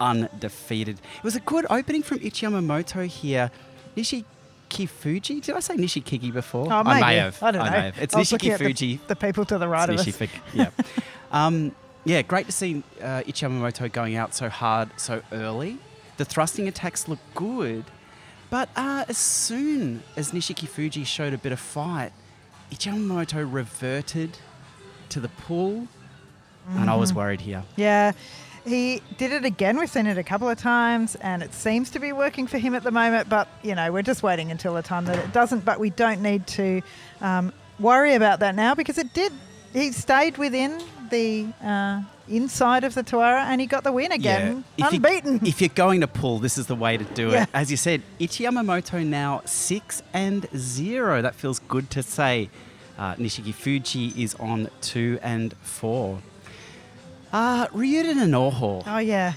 undefeated. 0.00 1.00
It 1.16 1.24
was 1.24 1.36
a 1.36 1.40
good 1.40 1.66
opening 1.68 2.02
from 2.02 2.20
Ichiyamamoto 2.20 3.06
here. 3.06 3.50
Nishiki 3.96 4.88
Fuji? 4.88 5.40
Did 5.40 5.54
I 5.54 5.60
say 5.60 5.76
Nishikigi 5.76 6.32
before? 6.32 6.72
Oh, 6.72 6.82
I 6.86 7.00
may 7.00 7.16
have. 7.16 7.42
I 7.42 7.50
don't 7.50 7.64
know. 7.64 7.70
may 7.70 7.80
have. 7.80 7.98
It's 7.98 8.14
I 8.14 8.20
Nishiki 8.20 8.52
the- 8.56 8.64
Fuji. 8.64 9.00
The, 9.06 9.16
people 9.16 9.44
to 9.46 9.58
the 9.58 9.68
right 9.68 9.88
of 9.88 9.96
It's 9.96 10.20
us. 10.22 10.28
Yeah. 10.54 10.70
um, 11.32 11.72
yeah, 12.04 12.22
great 12.22 12.46
to 12.46 12.52
see 12.52 12.82
uh, 13.02 13.22
Ichiyamamoto 13.22 13.90
going 13.92 14.16
out 14.16 14.34
so 14.34 14.48
hard 14.48 14.88
so 14.96 15.22
early. 15.32 15.78
The 16.16 16.24
thrusting 16.24 16.66
attacks 16.68 17.06
look 17.06 17.18
good, 17.34 17.84
but 18.50 18.68
uh, 18.76 19.04
as 19.08 19.18
soon 19.18 20.02
as 20.16 20.32
Nishiki 20.32 20.66
Fuji 20.68 21.04
showed 21.04 21.32
a 21.34 21.38
bit 21.38 21.52
of 21.52 21.60
fight, 21.60 22.12
Ichiyamamoto 22.72 23.46
reverted 23.50 24.38
to 25.10 25.20
the 25.20 25.28
pull, 25.28 25.88
and 26.76 26.90
I 26.90 26.96
was 26.96 27.10
Mm-hmm. 27.10 27.18
worried 27.18 27.40
here. 27.40 27.62
Yeah. 27.76 28.12
He 28.66 29.00
did 29.16 29.32
it 29.32 29.46
again. 29.46 29.78
We've 29.78 29.88
seen 29.88 30.06
it 30.06 30.18
a 30.18 30.22
couple 30.22 30.48
of 30.50 30.58
times, 30.58 31.14
and 31.16 31.42
it 31.42 31.54
seems 31.54 31.88
to 31.90 31.98
be 31.98 32.12
working 32.12 32.46
for 32.46 32.58
him 32.58 32.74
at 32.74 32.82
the 32.82 32.90
moment. 32.90 33.28
But 33.30 33.48
you 33.62 33.74
know, 33.74 33.90
we're 33.90 34.02
just 34.02 34.22
waiting 34.22 34.50
until 34.50 34.74
the 34.74 34.82
time 34.82 35.06
that 35.06 35.16
it 35.16 35.32
doesn't. 35.32 35.64
But 35.64 35.80
we 35.80 35.88
don't 35.88 36.20
need 36.20 36.46
to 36.48 36.82
um, 37.22 37.52
worry 37.78 38.14
about 38.14 38.40
that 38.40 38.54
now 38.54 38.74
because 38.74 38.98
it 38.98 39.14
did. 39.14 39.32
He 39.72 39.92
stayed 39.92 40.36
within 40.36 40.78
the 41.08 41.46
uh, 41.64 42.02
inside 42.28 42.84
of 42.84 42.94
the 42.94 43.02
Tawara, 43.02 43.44
and 43.44 43.60
he 43.60 43.66
got 43.66 43.84
the 43.84 43.92
win 43.92 44.12
again, 44.12 44.64
you- 44.76 44.86
unbeaten. 44.86 45.40
if 45.46 45.60
you're 45.60 45.68
going 45.74 46.00
to 46.00 46.06
pull, 46.06 46.38
this 46.38 46.56
is 46.58 46.66
the 46.66 46.74
way 46.74 46.96
to 46.96 47.04
do 47.04 47.30
Yeah. 47.30 47.42
it. 47.44 47.48
As 47.54 47.70
you 47.70 47.76
said, 47.76 48.02
Ichiyamamoto 48.20 49.04
now 49.06 49.42
six 49.44 50.02
and 50.12 50.46
zero. 50.56 51.22
That 51.22 51.34
feels 51.34 51.58
good 51.60 51.90
to 51.90 52.02
say. 52.02 52.50
Uh, 52.98 53.14
Nishiki 53.14 53.54
Fuji 53.54 54.08
is 54.20 54.34
on 54.36 54.68
two 54.80 55.18
and 55.22 55.54
four. 55.62 56.18
Uh, 57.32 57.66
Ryuden 57.68 58.20
and 58.22 58.34
Oho. 58.34 58.82
oh 58.86 58.98
yeah. 58.98 59.34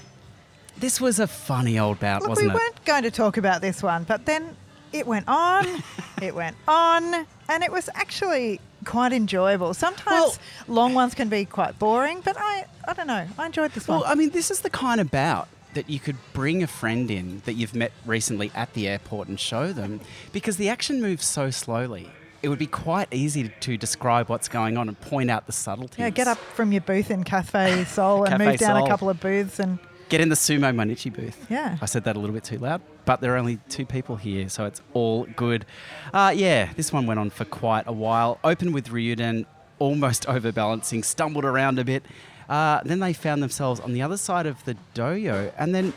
This 0.78 1.00
was 1.00 1.20
a 1.20 1.26
funny 1.26 1.78
old 1.78 2.00
bout, 2.00 2.22
Look, 2.22 2.30
wasn't 2.30 2.46
we 2.46 2.50
it? 2.50 2.54
We 2.54 2.58
weren't 2.60 2.84
going 2.84 3.02
to 3.04 3.10
talk 3.10 3.36
about 3.36 3.60
this 3.60 3.82
one, 3.82 4.04
but 4.04 4.24
then 4.24 4.56
it 4.92 5.06
went 5.06 5.26
on, 5.28 5.66
it 6.22 6.34
went 6.34 6.56
on, 6.66 7.26
and 7.48 7.62
it 7.62 7.70
was 7.70 7.88
actually 7.94 8.60
quite 8.84 9.12
enjoyable. 9.12 9.74
Sometimes 9.74 10.38
long 10.68 10.94
ones 10.94 11.14
can 11.14 11.28
be 11.28 11.44
quite 11.44 11.78
boring, 11.78 12.20
but 12.24 12.36
I, 12.38 12.66
I 12.86 12.92
don't 12.94 13.06
know. 13.06 13.26
I 13.38 13.46
enjoyed 13.46 13.72
this 13.72 13.88
Well, 13.88 13.98
one. 13.98 14.04
Well, 14.04 14.12
I 14.12 14.14
mean, 14.14 14.30
this 14.30 14.50
is 14.50 14.60
the 14.60 14.70
kind 14.70 15.00
of 15.00 15.10
bout 15.10 15.48
that 15.74 15.88
you 15.88 15.98
could 15.98 16.16
bring 16.32 16.62
a 16.62 16.66
friend 16.66 17.10
in 17.10 17.40
that 17.46 17.54
you've 17.54 17.74
met 17.74 17.92
recently 18.04 18.50
at 18.54 18.72
the 18.74 18.86
airport 18.88 19.28
and 19.28 19.40
show 19.40 19.72
them 19.72 20.00
because 20.32 20.56
the 20.58 20.68
action 20.68 21.00
moves 21.00 21.24
so 21.24 21.50
slowly. 21.50 22.10
It 22.42 22.48
would 22.48 22.58
be 22.58 22.66
quite 22.66 23.08
easy 23.12 23.52
to 23.60 23.76
describe 23.76 24.28
what's 24.28 24.48
going 24.48 24.76
on 24.76 24.88
and 24.88 25.00
point 25.00 25.30
out 25.30 25.46
the 25.46 25.52
subtleties. 25.52 25.98
yeah, 26.00 26.10
get 26.10 26.26
up 26.26 26.38
from 26.38 26.72
your 26.72 26.80
booth 26.80 27.10
in 27.10 27.22
Cafe 27.24 27.84
Sol 27.84 28.24
and 28.24 28.32
Cafe 28.32 28.44
move 28.50 28.58
down 28.58 28.76
Sol. 28.78 28.84
a 28.84 28.88
couple 28.88 29.08
of 29.08 29.20
booths 29.20 29.60
and 29.60 29.78
Get 30.12 30.20
in 30.20 30.28
the 30.28 30.34
Sumo 30.34 30.74
Mainichi 30.74 31.10
booth. 31.10 31.46
Yeah. 31.48 31.78
I 31.80 31.86
said 31.86 32.04
that 32.04 32.16
a 32.16 32.18
little 32.20 32.34
bit 32.34 32.44
too 32.44 32.58
loud, 32.58 32.82
but 33.06 33.22
there 33.22 33.32
are 33.34 33.38
only 33.38 33.56
two 33.70 33.86
people 33.86 34.16
here, 34.16 34.50
so 34.50 34.66
it's 34.66 34.82
all 34.92 35.24
good. 35.36 35.64
Uh, 36.12 36.34
yeah, 36.36 36.70
this 36.76 36.92
one 36.92 37.06
went 37.06 37.18
on 37.18 37.30
for 37.30 37.46
quite 37.46 37.84
a 37.86 37.92
while. 37.94 38.38
Opened 38.44 38.74
with 38.74 38.88
Ryuden, 38.90 39.46
almost 39.78 40.26
overbalancing, 40.28 41.02
stumbled 41.02 41.46
around 41.46 41.78
a 41.78 41.84
bit. 41.84 42.04
Uh, 42.46 42.82
then 42.84 42.98
they 43.00 43.14
found 43.14 43.42
themselves 43.42 43.80
on 43.80 43.94
the 43.94 44.02
other 44.02 44.18
side 44.18 44.44
of 44.44 44.62
the 44.66 44.76
dohyo, 44.94 45.50
and 45.56 45.74
then 45.74 45.94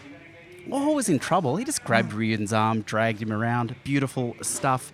Oho 0.71 0.93
was 0.93 1.09
in 1.09 1.19
trouble. 1.19 1.57
He 1.57 1.65
just 1.65 1.83
grabbed 1.83 2.13
Hmm. 2.13 2.19
Ryuden's 2.19 2.53
arm, 2.53 2.83
dragged 2.83 3.21
him 3.21 3.33
around. 3.33 3.75
Beautiful 3.83 4.37
stuff. 4.41 4.93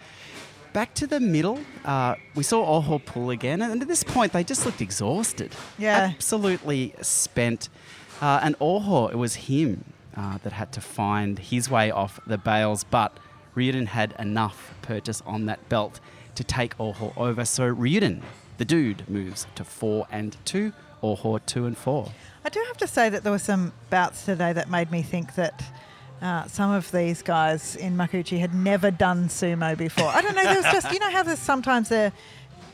Back 0.74 0.96
to 0.96 1.06
the 1.06 1.20
middle, 1.20 1.60
uh, 1.86 2.16
we 2.34 2.42
saw 2.42 2.66
Oho 2.78 2.98
pull 2.98 3.30
again, 3.30 3.62
and 3.62 3.84
at 3.84 3.88
this 3.88 4.04
point 4.04 4.34
they 4.34 4.44
just 4.44 4.66
looked 4.66 4.82
exhausted. 4.82 5.54
Yeah. 5.78 6.10
Absolutely 6.16 6.96
spent. 7.04 7.70
Uh, 8.22 8.40
and 8.44 8.56
Oho, 8.62 9.08
it 9.08 9.16
was 9.16 9.36
him 9.36 9.84
uh, 10.16 10.38
that 10.44 10.54
had 10.54 10.72
to 10.74 10.82
find 10.82 11.40
his 11.40 11.70
way 11.70 11.90
off 11.90 12.20
the 12.28 12.38
bales, 12.38 12.84
but 12.84 13.18
Ryuden 13.56 13.88
had 13.88 14.14
enough 14.20 14.74
purchase 14.82 15.22
on 15.26 15.48
that 15.48 15.68
belt 15.70 16.00
to 16.36 16.44
take 16.44 16.80
Oho 16.80 17.14
over. 17.18 17.44
So 17.46 17.74
Ryuden, 17.74 18.22
the 18.58 18.66
dude, 18.66 19.10
moves 19.10 19.48
to 19.56 19.64
four 19.64 20.06
and 20.12 20.38
two, 20.46 20.72
Oho 21.02 21.40
two 21.40 21.66
and 21.66 21.78
four. 21.78 22.12
I 22.46 22.50
do 22.50 22.64
have 22.68 22.78
to 22.78 22.88
say 22.88 23.10
that 23.10 23.24
there 23.24 23.32
were 23.32 23.40
some 23.40 23.74
bouts 23.90 24.26
today 24.26 24.54
that 24.54 24.70
made 24.70 24.92
me 24.92 25.02
think 25.02 25.36
that 25.36 25.64
uh, 26.22 26.46
some 26.46 26.72
of 26.72 26.92
these 26.92 27.24
guys 27.24 27.76
in 27.76 27.98
Makuuchi 27.98 28.40
had 28.40 28.54
never 28.54 28.92
done 28.92 29.28
sumo 29.28 29.76
before. 29.76 30.08
I 30.08 30.22
don't 30.22 30.36
know. 30.36 30.44
There 30.44 30.58
was 30.58 30.66
just, 30.66 30.92
you 30.92 31.00
know, 31.00 31.10
how 31.10 31.24
there's 31.24 31.40
sometimes 31.40 31.92
a 31.92 32.14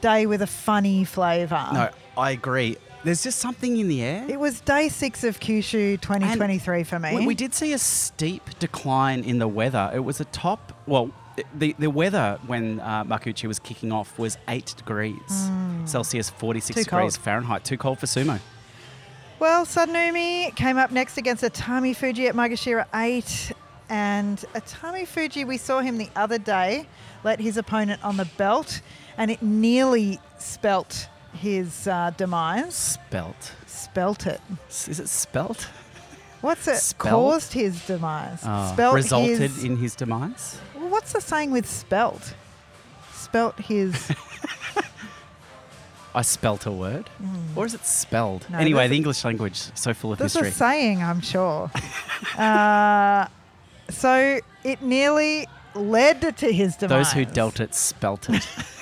day 0.02 0.26
with 0.26 0.42
a 0.42 0.48
funny 0.48 1.06
flavour. 1.06 1.70
No, 1.74 1.90
I 2.18 2.32
agree. 2.32 2.78
There's 3.08 3.24
just 3.24 3.40
something 3.40 3.78
in 3.78 3.88
the 3.88 4.04
air. 4.04 4.26
It 4.28 4.38
was 4.38 4.60
day 4.60 4.90
six 4.90 5.24
of 5.24 5.40
Kyushu 5.40 6.02
2023 6.02 6.84
for 6.84 7.00
me. 7.00 7.26
We, 7.26 7.36
did 7.36 7.54
see 7.54 7.72
a 7.72 7.78
steep 7.78 8.60
decline 8.60 9.24
in 9.24 9.40
the 9.40 9.48
weather. 9.48 9.90
It 9.94 10.02
was 10.02 10.20
a 10.20 10.26
top, 10.26 10.74
well, 10.86 11.12
the, 11.56 11.74
the 11.80 11.90
weather 11.90 12.38
when 12.48 12.82
uh, 12.82 13.06
Makuuchi 13.06 13.48
was 13.48 13.60
kicking 13.60 13.94
off 13.94 14.20
was 14.20 14.38
8 14.50 14.74
degrees 14.76 15.50
Celsius, 15.86 16.30
46 16.32 16.76
Too 16.76 16.84
degrees 16.84 17.16
cold. 17.16 17.24
Fahrenheit. 17.24 17.64
Too 17.64 17.78
cold 17.78 17.98
for 18.00 18.08
sumo. 18.08 18.42
Well, 19.40 19.66
Sadanoumi 19.66 20.54
came 20.58 20.78
up 20.78 20.92
next 20.92 21.18
against 21.18 21.46
Atami 21.46 21.96
Fuji 21.96 22.28
at 22.28 22.36
Maegashira 22.36 22.88
8. 22.94 23.54
And 23.88 24.38
Atami 24.54 25.08
Fuji, 25.08 25.46
we 25.46 25.56
saw 25.56 25.80
him 25.80 25.98
the 25.98 26.10
other 26.18 26.40
day, 26.40 26.90
let 27.24 27.40
his 27.40 27.56
opponent 27.56 28.04
on 28.04 28.18
the 28.18 28.26
belt, 28.38 28.82
and 29.16 29.32
it 29.32 29.42
nearly 29.42 30.20
spelt 30.40 31.08
his 31.38 31.88
uh, 31.88 32.12
demise. 32.18 32.76
Spelt. 32.76 33.54
Spelt 33.66 34.28
it. 34.28 34.42
Is 34.70 35.00
it 35.00 35.08
spelt? 35.08 35.70
What's 36.42 36.68
it 36.68 36.78
Spelt? 36.78 37.12
caused 37.12 37.54
his 37.54 37.86
demise? 37.88 38.42
Oh, 38.44 38.72
spelt 38.74 38.96
resulted 38.96 39.40
his, 39.40 39.64
in 39.64 39.78
his 39.78 39.96
demise? 39.96 40.60
Well, 40.76 40.90
what's 40.90 41.14
the 41.14 41.22
saying 41.22 41.52
with 41.52 41.68
spelt? 41.68 42.36
Spelt 43.14 43.60
his. 43.60 44.12
I 46.16 46.22
spelt 46.22 46.66
a 46.66 46.72
word? 46.72 47.10
Or 47.56 47.66
is 47.66 47.74
it 47.74 47.86
spelled? 47.86 48.48
No, 48.50 48.58
anyway, 48.58 48.88
the 48.88 48.96
English 48.96 49.24
language 49.24 49.56
so 49.76 49.94
full 49.94 50.12
of 50.14 50.18
There's 50.18 50.34
history. 50.34 50.50
a 50.50 50.52
saying, 50.52 51.04
I'm 51.04 51.22
sure. 51.22 51.72
uh, 52.38 53.28
so 53.90 54.40
it 54.64 54.82
nearly 54.82 55.48
led 55.76 56.38
to 56.38 56.52
his 56.52 56.76
demise. 56.76 57.12
Those 57.12 57.14
who 57.14 57.26
dealt 57.26 57.60
it 57.60 57.76
spelt 57.76 58.30
it. 58.30 58.48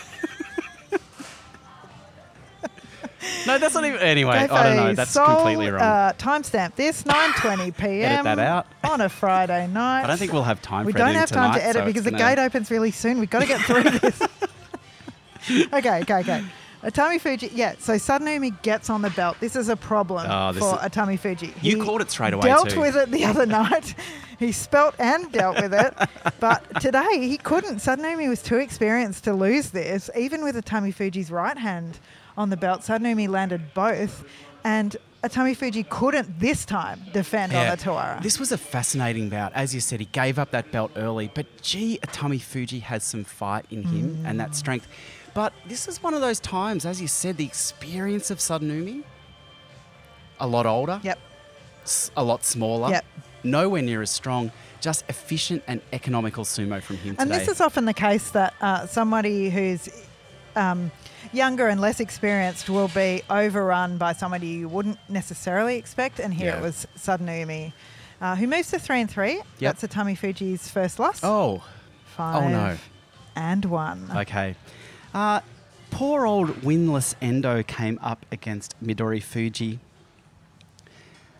no, 3.47 3.57
that's 3.57 3.73
not 3.73 3.85
even. 3.85 3.99
Anyway, 3.99 4.35
I 4.35 4.47
don't 4.47 4.75
know. 4.75 4.93
That's 4.93 5.11
Sol, 5.11 5.35
completely 5.37 5.69
wrong. 5.69 5.81
Uh, 5.81 6.13
timestamp 6.17 6.75
this 6.75 7.03
9:20 7.03 7.77
p.m. 7.77 8.25
edit 8.27 8.37
that 8.37 8.39
out. 8.39 8.67
on 8.83 9.01
a 9.01 9.09
Friday 9.09 9.67
night. 9.73 10.03
I 10.03 10.07
don't 10.07 10.17
think 10.17 10.33
we'll 10.33 10.43
have 10.43 10.61
time 10.61 10.85
we 10.85 10.91
for 10.91 10.97
don't 10.99 11.15
have 11.15 11.29
time 11.29 11.51
tonight, 11.53 11.59
to 11.59 11.65
edit 11.65 11.81
so 11.81 11.85
because 11.85 12.03
the 12.03 12.11
gate 12.11 12.39
opens 12.39 12.71
really 12.71 12.91
soon. 12.91 13.19
We've 13.19 13.29
got 13.29 13.41
to 13.41 13.47
get 13.47 13.61
through 13.61 13.83
this. 13.99 14.21
okay, 15.73 16.01
okay, 16.01 16.13
okay. 16.19 16.43
Atami 16.83 17.19
Fuji, 17.19 17.49
yeah. 17.55 17.73
So 17.79 17.93
Sadanoumi 17.93 18.61
gets 18.61 18.91
on 18.91 19.01
the 19.01 19.09
belt. 19.11 19.37
This 19.39 19.55
is 19.55 19.69
a 19.69 19.75
problem 19.75 20.27
Oh, 20.29 20.51
this 20.51 20.61
for 20.61 20.75
is- 20.75 20.81
Atami 20.91 21.17
Fuji. 21.17 21.47
You 21.61 21.77
He 21.77 21.83
called 21.83 22.01
it 22.01 22.11
straight 22.11 22.33
away, 22.33 22.43
Dealt 22.47 22.69
too. 22.69 22.79
with 22.81 22.95
it 22.95 23.09
the 23.09 23.25
other 23.25 23.47
night. 23.47 23.95
he 24.37 24.51
spelt 24.51 24.93
and 24.99 25.31
dealt 25.31 25.59
with 25.59 25.73
it, 25.73 25.95
but 26.39 26.79
today 26.81 27.27
he 27.27 27.37
couldn't. 27.37 27.77
Sadanoumi 27.77 28.29
was 28.29 28.43
too 28.43 28.57
experienced 28.57 29.23
to 29.23 29.33
lose 29.33 29.71
this. 29.71 30.11
Even 30.15 30.43
with 30.43 30.55
Atami 30.63 30.93
Fuji's 30.93 31.31
right 31.31 31.57
hand 31.57 31.97
on 32.37 32.49
the 32.49 32.57
belt, 32.57 32.81
Sadanoumi 32.81 33.27
landed 33.29 33.73
both, 33.73 34.25
and 34.63 34.95
Atami 35.23 35.55
Fuji 35.55 35.83
couldn't 35.83 36.39
this 36.39 36.65
time 36.65 37.01
defend 37.13 37.53
on 37.53 37.67
the 37.67 37.77
Tawara. 37.77 38.21
This 38.21 38.39
was 38.39 38.51
a 38.51 38.57
fascinating 38.57 39.29
bout. 39.29 39.53
As 39.53 39.73
you 39.73 39.81
said, 39.81 39.99
he 39.99 40.05
gave 40.07 40.37
up 40.37 40.51
that 40.51 40.71
belt 40.71 40.91
early, 40.95 41.31
but 41.33 41.45
gee, 41.61 41.99
Atami 42.03 42.39
Fuji 42.41 42.79
has 42.79 43.03
some 43.03 43.23
fight 43.23 43.65
in 43.71 43.83
him 43.83 44.23
and 44.25 44.35
Mm. 44.35 44.37
that 44.37 44.55
strength. 44.55 44.87
But 45.33 45.53
this 45.67 45.87
is 45.87 46.01
one 46.03 46.13
of 46.13 46.21
those 46.21 46.39
times, 46.39 46.85
as 46.85 47.01
you 47.01 47.07
said, 47.07 47.37
the 47.37 47.45
experience 47.45 48.29
of 48.31 48.37
Sadanoumi, 48.39 49.03
a 50.39 50.47
lot 50.47 50.65
older, 50.65 50.99
yep. 51.03 51.19
A 52.17 52.23
lot 52.23 52.43
smaller, 52.43 52.89
Yep. 52.89 53.05
nowhere 53.43 53.81
near 53.83 54.01
as 54.01 54.09
strong, 54.09 54.51
just 54.81 55.03
efficient 55.07 55.61
and 55.67 55.81
economical 55.93 56.43
sumo 56.43 56.81
from 56.81 56.97
him 56.97 57.15
And 57.19 57.29
today. 57.31 57.39
this 57.39 57.47
is 57.47 57.61
often 57.61 57.85
the 57.85 57.93
case 57.93 58.31
that 58.31 58.53
uh, 58.61 58.87
somebody 58.87 59.49
who's 59.51 59.87
um, 60.55 60.89
younger 61.35 61.67
and 61.67 61.79
less 61.81 61.99
experienced 61.99 62.69
will 62.69 62.87
be 62.89 63.21
overrun 63.29 63.97
by 63.97 64.13
somebody 64.13 64.47
you 64.47 64.67
wouldn't 64.69 64.97
necessarily 65.09 65.77
expect. 65.77 66.19
And 66.19 66.33
here 66.33 66.47
Yeah. 66.51 66.57
it 66.57 66.61
was 66.61 66.87
Sadanoumi, 66.97 67.73
uh, 68.21 68.35
who 68.35 68.47
moves 68.47 68.69
to 68.71 68.79
three 68.79 69.01
and 69.01 69.09
three. 69.11 69.35
Yep. 69.59 69.77
That's 69.79 69.83
Atami 69.83 70.17
Fuji's 70.17 70.69
first 70.69 70.99
loss. 70.99 71.19
Oh, 71.23 71.61
five. 72.05 72.43
Oh 72.43 72.47
no. 72.47 72.77
and 73.35 73.65
one. 73.65 74.09
Okay. 74.15 74.55
Uh, 75.13 75.41
poor 75.91 76.25
old 76.25 76.49
winless 76.61 77.15
Endo 77.21 77.63
came 77.63 77.99
up 78.01 78.25
against 78.31 78.73
Midori 78.83 79.21
Fuji. 79.21 79.79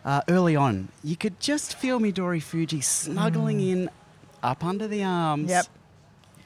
Uh, 0.04 0.20
early 0.28 0.54
on, 0.54 0.88
you 1.02 1.16
could 1.16 1.40
just 1.40 1.74
feel 1.76 1.98
Midori 1.98 2.40
Fuji 2.42 2.80
snuggling 2.80 3.60
in 3.60 3.90
up 4.42 4.62
under 4.64 4.86
the 4.86 5.02
arms, 5.02 5.46
Mm. 5.46 5.50
Yep. 5.50 5.66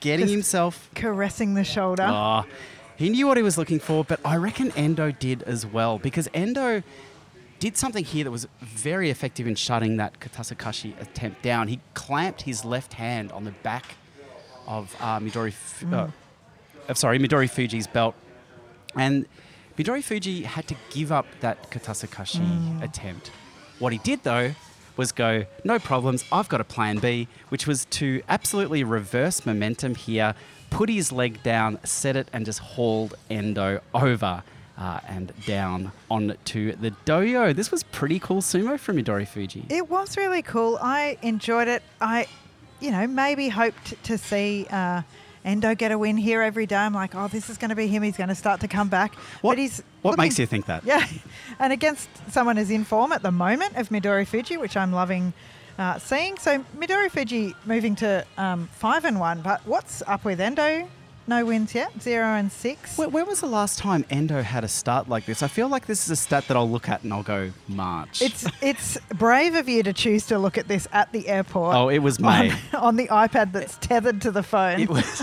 getting 0.00 0.24
Just- 0.26 0.32
himself. 0.32 0.90
Caressing 0.94 1.54
the 1.54 1.64
shoulder. 1.64 2.06
Ah, 2.08 2.46
he 3.00 3.08
knew 3.08 3.26
what 3.26 3.38
he 3.38 3.42
was 3.42 3.56
looking 3.56 3.78
for, 3.78 4.04
but 4.04 4.20
I 4.26 4.36
reckon 4.36 4.72
Endo 4.72 5.10
did 5.10 5.42
as 5.44 5.64
well 5.64 5.98
because 5.98 6.28
Endo 6.34 6.82
did 7.58 7.74
something 7.78 8.04
here 8.04 8.24
that 8.24 8.30
was 8.30 8.46
very 8.60 9.08
effective 9.08 9.46
in 9.46 9.54
shutting 9.54 9.96
that 9.96 10.20
Katasukashi 10.20 11.00
attempt 11.00 11.40
down. 11.42 11.68
He 11.68 11.80
clamped 11.94 12.42
his 12.42 12.62
left 12.62 12.92
hand 12.92 13.32
on 13.32 13.44
the 13.44 13.52
back 13.52 13.96
of 14.66 14.94
uh, 15.00 15.18
Midori, 15.18 15.54
Fu- 15.54 15.86
uh, 15.94 16.10
uh, 16.90 16.94
sorry, 16.94 17.18
Midori 17.18 17.48
Fuji's 17.48 17.86
belt, 17.86 18.14
and 18.94 19.24
Midori 19.78 20.04
Fuji 20.04 20.42
had 20.42 20.68
to 20.68 20.76
give 20.90 21.10
up 21.10 21.24
that 21.40 21.70
Katasukashi 21.70 22.82
attempt. 22.82 23.30
What 23.78 23.94
he 23.94 23.98
did 24.00 24.24
though 24.24 24.52
was 24.98 25.10
go, 25.10 25.46
no 25.64 25.78
problems, 25.78 26.22
I've 26.30 26.50
got 26.50 26.60
a 26.60 26.64
plan 26.64 26.98
B, 26.98 27.28
which 27.48 27.66
was 27.66 27.86
to 27.86 28.20
absolutely 28.28 28.84
reverse 28.84 29.46
momentum 29.46 29.94
here, 29.94 30.34
put 30.70 30.88
his 30.88 31.12
leg 31.12 31.42
down, 31.42 31.78
set 31.84 32.16
it, 32.16 32.28
and 32.32 32.44
just 32.46 32.58
hauled 32.60 33.14
Endo 33.28 33.80
over. 33.94 34.42
Uh, 34.78 34.98
and 35.08 35.30
down 35.44 35.92
onto 36.10 36.74
the 36.76 36.90
dohyo. 37.04 37.54
This 37.54 37.70
was 37.70 37.82
pretty 37.82 38.18
cool 38.18 38.40
sumo 38.40 38.80
from 38.80 38.96
Midori 38.96 39.28
Fuji. 39.28 39.66
It 39.68 39.90
was 39.90 40.16
really 40.16 40.40
cool. 40.40 40.78
I 40.80 41.18
enjoyed 41.20 41.68
it. 41.68 41.82
I, 42.00 42.26
you 42.80 42.90
know, 42.90 43.06
maybe 43.06 43.50
hoped 43.50 44.02
to 44.04 44.16
see 44.16 44.66
uh, 44.70 45.02
Endo 45.44 45.74
get 45.74 45.92
a 45.92 45.98
win 45.98 46.16
here 46.16 46.40
every 46.40 46.64
day. 46.64 46.76
I'm 46.76 46.94
like, 46.94 47.14
oh, 47.14 47.28
this 47.28 47.50
is 47.50 47.58
going 47.58 47.68
to 47.68 47.76
be 47.76 47.88
him. 47.88 48.02
He's 48.02 48.16
going 48.16 48.30
to 48.30 48.34
start 48.34 48.60
to 48.60 48.68
come 48.68 48.88
back. 48.88 49.14
What, 49.42 49.50
but 49.52 49.58
he's 49.58 49.82
what 50.00 50.12
looking- 50.12 50.22
makes 50.22 50.38
you 50.38 50.46
think 50.46 50.64
that? 50.64 50.82
Yeah, 50.86 51.06
and 51.58 51.74
against 51.74 52.08
someone 52.32 52.56
as 52.56 52.70
in 52.70 52.84
form 52.84 53.12
at 53.12 53.20
the 53.22 53.32
moment 53.32 53.76
of 53.76 53.90
Midori 53.90 54.26
Fuji, 54.26 54.56
which 54.56 54.78
I'm 54.78 54.92
loving 54.94 55.34
uh, 55.80 55.98
seeing. 55.98 56.36
So 56.38 56.60
Midori 56.76 57.10
Fuji 57.10 57.54
moving 57.64 57.96
to 57.96 58.24
um, 58.36 58.68
five 58.72 59.04
and 59.04 59.18
one. 59.18 59.40
But 59.42 59.60
what's 59.66 60.02
up 60.06 60.24
with 60.24 60.40
Endo? 60.40 60.88
No 61.26 61.44
wins 61.44 61.74
yet. 61.74 61.92
Zero 62.02 62.26
and 62.26 62.50
six. 62.50 62.98
When, 62.98 63.12
when 63.12 63.26
was 63.26 63.40
the 63.40 63.46
last 63.46 63.78
time 63.78 64.04
Endo 64.10 64.42
had 64.42 64.64
a 64.64 64.68
start 64.68 65.08
like 65.08 65.26
this? 65.26 65.42
I 65.44 65.48
feel 65.48 65.68
like 65.68 65.86
this 65.86 66.04
is 66.04 66.10
a 66.10 66.16
stat 66.16 66.48
that 66.48 66.56
I'll 66.56 66.68
look 66.68 66.88
at 66.88 67.04
and 67.04 67.12
I'll 67.12 67.22
go 67.22 67.52
March. 67.68 68.20
It's 68.20 68.46
it's 68.60 68.98
brave 69.16 69.54
of 69.54 69.68
you 69.68 69.82
to 69.84 69.92
choose 69.92 70.26
to 70.26 70.38
look 70.38 70.58
at 70.58 70.66
this 70.66 70.88
at 70.92 71.12
the 71.12 71.28
airport. 71.28 71.76
oh, 71.76 71.88
it 71.88 71.98
was 72.00 72.18
on, 72.18 72.24
May. 72.48 72.52
on 72.74 72.96
the 72.96 73.06
iPad 73.08 73.52
that's 73.52 73.76
tethered 73.78 74.20
to 74.22 74.30
the 74.32 74.42
phone. 74.42 74.80
It 74.80 74.88
was. 74.88 75.22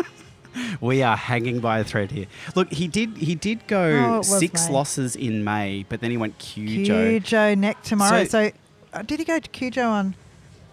we 0.80 1.02
are 1.02 1.16
hanging 1.16 1.60
by 1.60 1.80
a 1.80 1.84
thread 1.84 2.10
here. 2.10 2.26
Look, 2.56 2.72
he 2.72 2.88
did 2.88 3.16
he 3.18 3.34
did 3.34 3.58
Oh, 3.64 3.68
go 3.68 4.16
was 4.18 4.38
six 4.38 4.68
May. 4.68 4.72
losses 4.74 5.16
in 5.16 5.44
May, 5.44 5.84
but 5.88 6.00
then 6.00 6.10
he 6.10 6.16
went 6.16 6.38
Cujo. 6.38 7.20
Cujo 7.20 7.54
next 7.56 7.88
tomorrow. 7.88 8.24
So- 8.24 8.48
So, 8.48 8.50
uh, 8.92 9.02
did 9.02 9.18
he 9.18 9.24
go 9.24 9.38
to 9.38 9.48
Cujo 9.50 9.82
on? 9.88 10.14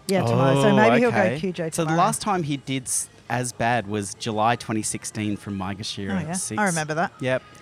Yeah, 0.06 0.22
tomorrow. 0.24 0.62
so 0.62 0.68
Oh, 0.70 0.76
maybe 0.76 1.00
he'll 1.00 1.10
go 1.10 1.18
okay. 1.18 1.38
Cujo 1.40 1.68
So 1.70 1.84
the 1.84 1.94
last 1.94 2.22
time 2.22 2.42
he 2.42 2.56
did 2.56 2.84
s- 2.84 3.08
as 3.28 3.52
bad 3.52 3.86
was 3.86 4.14
July 4.14 4.56
2016 4.56 5.36
from 5.36 5.58
Maegashira. 5.58 6.16
Oh, 6.16 6.20
yeah. 6.20 6.32
Six. 6.32 6.58
I 6.58 6.64
remember 6.66 6.94
that. 6.94 7.12
Yep. 7.20 7.42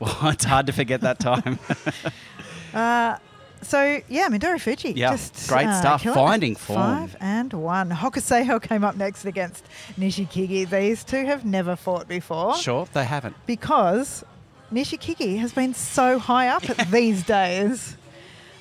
Well, 0.00 0.30
it's 0.30 0.44
hard 0.44 0.66
to 0.66 0.72
forget 0.72 1.02
that 1.02 1.20
time. 1.20 1.58
Uh, 2.74 3.16
so 3.62 4.00
yeah, 4.08 4.28
Midori 4.28 4.60
Fuji. 4.60 4.92
Yeah, 4.96 5.12
just, 5.12 5.48
great 5.48 5.66
uh, 5.66 5.80
stuff. 5.80 6.02
killing 6.02 6.18
it. 6.18 6.20
Finding 6.20 6.56
form. 6.56 6.80
Five 6.80 7.16
and 7.20 7.52
one. 7.52 7.90
Hokuseiho 7.90 8.60
came 8.60 8.82
up 8.82 8.96
next 8.96 9.24
against 9.24 9.64
Nishikigi. 9.96 10.68
These 10.68 11.04
two 11.04 11.24
have 11.24 11.44
never 11.44 11.76
fought 11.76 12.08
before 12.08 12.56
sure, 12.56 12.88
they 12.92 13.04
haven't. 13.04 13.36
because 13.46 14.24
Nishikigi 14.72 15.38
has 15.38 15.52
been 15.52 15.72
so 15.72 16.18
high 16.18 16.48
up 16.48 16.62
these 16.90 17.22
days. 17.22 17.96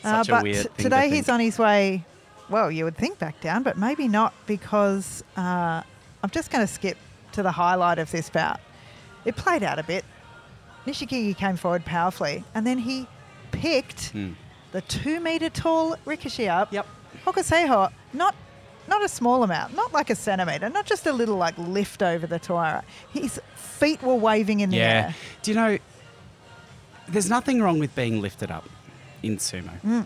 Such 0.04 0.28
a 0.30 0.32
but 0.32 0.44
weird 0.44 0.56
thing 0.58 0.72
to 0.78 0.84
today 0.84 1.02
think. 1.02 1.14
he's 1.16 1.30
on 1.30 1.40
his 1.40 1.58
way. 1.60 2.06
Well, 2.50 2.70
you 2.72 2.84
would 2.86 2.98
think 2.98 3.20
back 3.20 3.40
down, 3.42 3.64
but 3.64 3.78
maybe 3.78 4.08
not 4.08 4.34
because 4.48 5.24
uh, 5.38 5.82
I'm 6.24 6.30
just 6.32 6.52
going 6.52 6.66
to 6.66 6.72
skip 6.72 6.98
to 7.32 7.42
the 7.44 7.52
highlight 7.52 8.00
of 8.00 8.12
this 8.12 8.30
bout. 8.30 8.60
It 9.26 9.36
played 9.36 9.64
out 9.64 9.80
a 9.80 9.84
bit. 9.84 10.04
Nishikigi 10.86 11.36
came 11.38 11.56
forward 11.56 11.86
powerfully, 11.86 12.44
and 12.54 12.68
then 12.68 12.78
he 12.80 13.08
picked 13.52 14.10
Hmm. 14.10 14.32
the 14.74 14.82
two 14.82 15.20
meter 15.22 15.50
tall 15.50 15.96
Rikishi 16.06 16.50
up. 16.50 16.74
Yep. 16.74 16.86
Hokuseiho, 17.26 17.92
not 18.12 18.36
not 18.90 19.02
a 19.02 19.08
small 19.08 19.44
amount, 19.44 19.74
not 19.74 19.94
like 19.94 20.10
a 20.10 20.16
centimeter, 20.16 20.68
not 20.68 20.86
just 20.86 21.08
a 21.08 21.14
little 21.14 21.38
like 21.38 21.58
lift 21.58 22.04
over 22.04 22.28
the 22.28 22.38
Tawara. 22.38 22.84
His 23.14 23.40
feet 23.56 24.04
were 24.04 24.16
waving 24.16 24.60
in 24.60 24.72
the 24.72 24.76
Yeah. 24.78 24.84
air. 25.08 25.16
Do 25.42 25.52
you 25.52 25.56
know, 25.56 25.78
there's 27.08 27.30
nothing 27.30 27.62
wrong 27.62 27.80
with 27.80 27.96
being 27.96 28.20
lifted 28.22 28.52
up 28.52 28.66
in 29.24 29.38
sumo. 29.38 29.80
Mm. 29.82 30.06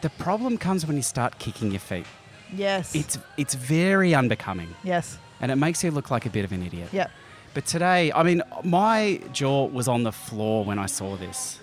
The 0.00 0.10
problem 0.10 0.58
comes 0.58 0.86
when 0.86 0.96
you 0.96 1.02
start 1.02 1.38
kicking 1.38 1.70
your 1.70 1.80
feet. 1.80 2.06
Yes. 2.52 2.94
It's 2.94 3.18
it's 3.36 3.54
very 3.54 4.14
unbecoming, 4.14 4.74
yes. 4.82 5.18
and 5.40 5.50
it 5.50 5.56
makes 5.56 5.82
you 5.82 5.90
look 5.90 6.10
like 6.10 6.26
a 6.26 6.30
bit 6.30 6.44
of 6.44 6.52
an 6.52 6.62
idiot. 6.62 6.88
Yep. 6.92 7.10
But 7.54 7.66
today, 7.66 8.12
I 8.12 8.22
mean, 8.22 8.42
my 8.64 9.20
jaw 9.32 9.66
was 9.66 9.86
on 9.88 10.02
the 10.02 10.12
floor 10.12 10.64
when 10.64 10.78
I 10.78 10.86
saw 10.86 11.16
this. 11.16 11.60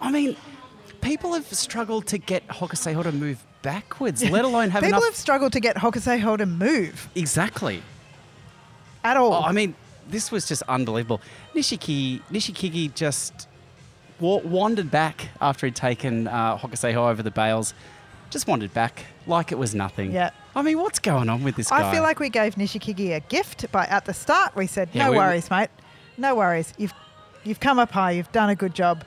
I 0.00 0.10
mean, 0.10 0.36
people 1.00 1.34
have 1.34 1.46
struggled 1.54 2.06
to 2.08 2.18
get 2.18 2.46
Hokuseiho 2.48 3.02
to 3.04 3.12
move 3.12 3.44
backwards, 3.62 4.28
let 4.28 4.44
alone 4.44 4.70
have 4.70 4.82
People 4.82 4.98
enough. 4.98 5.10
have 5.10 5.16
struggled 5.16 5.52
to 5.52 5.60
get 5.60 5.76
Hokuseiho 5.76 6.36
to 6.38 6.46
move 6.46 7.08
exactly. 7.14 7.82
at 9.04 9.16
all. 9.16 9.32
Oh, 9.34 9.42
I 9.42 9.52
mean, 9.52 9.74
this 10.08 10.30
was 10.30 10.46
just 10.46 10.62
unbelievable. 10.68 11.20
Nishiki, 11.54 12.20
Nishikigi 12.30 12.94
just 12.94 13.48
wandered 14.20 14.90
back 14.90 15.28
after 15.40 15.66
he'd 15.66 15.76
taken 15.76 16.28
uh, 16.28 16.56
Hokuseiho 16.58 16.96
over 17.10 17.22
the 17.22 17.30
bales. 17.30 17.74
Just 18.30 18.46
wandered 18.48 18.72
back 18.74 19.04
like 19.26 19.52
it 19.52 19.58
was 19.58 19.74
nothing. 19.74 20.12
Yeah. 20.12 20.30
I 20.56 20.62
mean, 20.62 20.78
what's 20.78 20.98
going 20.98 21.28
on 21.28 21.42
with 21.44 21.56
this 21.56 21.68
guy? 21.70 21.88
I 21.88 21.92
feel 21.92 22.02
like 22.02 22.20
we 22.20 22.28
gave 22.30 22.54
Nishikigi 22.56 23.14
a 23.14 23.20
gift, 23.20 23.66
but 23.72 23.88
at 23.88 24.04
the 24.04 24.14
start 24.14 24.54
we 24.56 24.66
said, 24.66 24.88
Yeah, 24.92 25.04
"No 25.06 25.10
we- 25.12 25.16
worries, 25.18 25.50
mate. 25.50 25.70
No 26.16 26.34
worries. 26.34 26.72
You've 26.78 26.94
you've 27.44 27.60
come 27.60 27.78
up 27.78 27.90
high. 27.90 28.12
You've 28.12 28.30
done 28.32 28.50
a 28.50 28.54
good 28.56 28.74
job. 28.74 29.04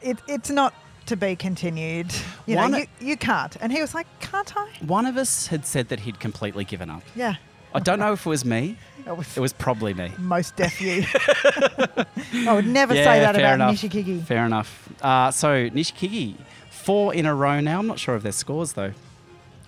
It, 0.00 0.18
it's 0.28 0.50
not 0.50 0.74
to 1.06 1.16
be 1.16 1.34
continued. 1.36 2.12
You 2.46 2.56
One- 2.56 2.70
know, 2.72 2.78
you, 2.78 2.86
you 3.00 3.16
can't." 3.16 3.56
And 3.60 3.72
he 3.72 3.80
was 3.80 3.94
like, 3.94 4.06
"Can't 4.20 4.56
I?" 4.56 4.68
one 4.80 5.06
of 5.06 5.16
us 5.16 5.48
had 5.48 5.66
said 5.66 5.88
that 5.88 6.00
he'd 6.00 6.20
completely 6.20 6.64
given 6.64 6.88
up. 6.90 7.02
Yeah. 7.16 7.34
I 7.74 7.80
don't 7.80 7.98
know 7.98 8.12
if 8.14 8.24
it 8.26 8.28
was 8.28 8.44
me. 8.44 8.78
It 9.08 9.16
was, 9.16 9.36
It 9.36 9.40
was 9.40 9.52
probably 9.54 9.94
me. 9.94 10.12
most 10.18 10.54
deaf 10.56 10.80
you. 10.80 11.02
I 12.48 12.52
would 12.52 12.66
never 12.66 12.94
Yeah, 12.94 13.04
say 13.04 13.20
that 13.20 13.36
about 13.36 13.54
enough. 13.54 13.74
Nishikigi. 13.74 14.22
Fair 14.22 14.44
enough. 14.46 14.88
Uh, 15.02 15.30
so 15.30 15.68
Nishikigi, 15.70 16.34
four 16.70 17.14
in 17.14 17.24
a 17.26 17.34
row 17.34 17.60
now. 17.60 17.78
I'm 17.78 17.86
not 17.86 17.98
sure 17.98 18.14
of 18.14 18.22
their 18.22 18.32
scores 18.32 18.74
though. 18.74 18.92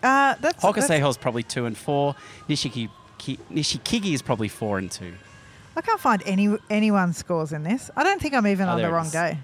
Uh, 0.03 0.35
that's, 0.41 0.41
that's 0.41 0.65
Hokuseiho's 0.65 1.17
probably 1.19 1.43
two 1.43 1.67
and 1.67 1.77
four. 1.77 2.15
Nishiki, 2.49 2.91
Ki, 3.19 3.39
Nishikigi 3.51 4.13
is 4.13 4.23
probably 4.23 4.49
four 4.49 4.79
and 4.79 4.91
two. 4.91 5.13
I 5.77 5.81
can't 5.83 6.01
find 6.01 6.23
any 6.27 6.57
anyone's 6.69 7.17
scores 7.17 7.53
in 7.53 7.63
this. 7.63 7.91
I 7.97 8.03
don't 8.03 8.21
think 8.21 8.35
I'm 8.35 8.47
even 8.47 8.69
Oh, 8.69 8.73
on 8.73 8.83
the 8.83 8.91
wrong 8.91 9.07
is. 9.07 9.13
day. 9.13 9.39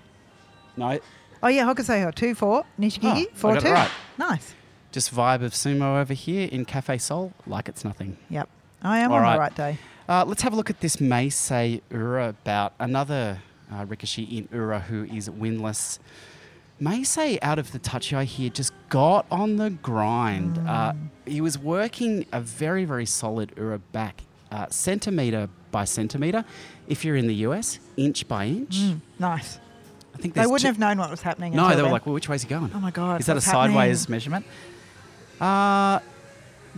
No, 0.76 0.98
Oh 1.42 1.48
yeah, 1.48 1.64
Hokuseiho 1.72 2.14
two 2.14 2.34
four, 2.34 2.64
Nishikigi 2.80 3.26
Oh, 3.28 3.34
four 3.34 3.54
got 3.54 3.62
it 3.62 3.66
two. 3.66 3.72
right. 3.72 3.90
Nice. 4.18 4.54
just 4.92 5.14
vibe 5.14 5.42
of 5.42 5.52
sumo 5.52 6.00
over 6.00 6.14
here 6.14 6.48
in 6.50 6.64
Cafe 6.64 6.98
Sol, 6.98 7.32
like 7.46 7.68
it's 7.68 7.84
nothing. 7.84 8.16
Yep, 8.30 8.48
I 8.86 8.98
am 9.00 9.10
All 9.10 9.16
on 9.18 9.22
right. 9.22 9.32
the 9.34 9.38
right 9.40 9.54
day. 9.54 9.78
Uh, 10.08 10.24
let's 10.26 10.42
have 10.42 10.52
a 10.52 10.56
look 10.56 10.70
at 10.70 10.80
this 10.80 10.96
Meisei 10.96 11.80
Ura 11.90 12.34
bout. 12.44 12.72
Another 12.78 13.38
uh, 13.72 13.84
Rikishi 13.84 14.38
in 14.38 14.48
Ura 14.52 14.80
who 14.80 15.04
is 15.04 15.28
winless. 15.28 15.98
Meisei 16.80 17.38
out 17.42 17.58
of 17.58 17.72
the 17.72 17.78
tachiai 17.78 18.24
here 18.24 18.50
just 18.50 18.72
got 18.88 19.26
on 19.30 19.56
the 19.56 19.70
grind. 19.70 20.58
Uh, 20.58 20.92
Mm. 20.92 21.08
he 21.26 21.40
was 21.40 21.58
working 21.58 22.26
a 22.32 22.40
very, 22.40 22.84
very 22.84 23.06
solid 23.06 23.52
Ura 23.56 23.78
back, 23.92 24.22
uh, 24.52 24.66
centimetre 24.70 25.48
by 25.72 25.84
centimetre. 25.84 26.44
If 26.86 27.04
you're 27.04 27.16
in 27.16 27.26
the 27.26 27.34
US, 27.46 27.80
inch 27.96 28.28
by 28.28 28.46
inch. 28.46 28.76
Mm, 28.76 29.00
nice. 29.18 29.58
I 30.14 30.18
think 30.18 30.34
They 30.34 30.42
wouldn't 30.42 30.60
two- 30.60 30.66
have 30.68 30.78
known 30.78 30.98
what 30.98 31.10
was 31.10 31.22
happening. 31.22 31.54
No, 31.56 31.68
they 31.70 31.76
were 31.76 31.82
then. 31.82 31.90
like, 31.90 32.06
well, 32.06 32.14
which 32.14 32.28
way's 32.28 32.42
he 32.42 32.48
going? 32.48 32.70
"Oh 32.74 32.78
my 32.80 32.90
god, 32.92 33.20
Is 33.20 33.26
that 33.26 33.36
a 33.36 33.40
happening?" 33.40 33.74
sideways 33.74 34.08
measurement? 34.08 34.46
Uh, 35.40 35.98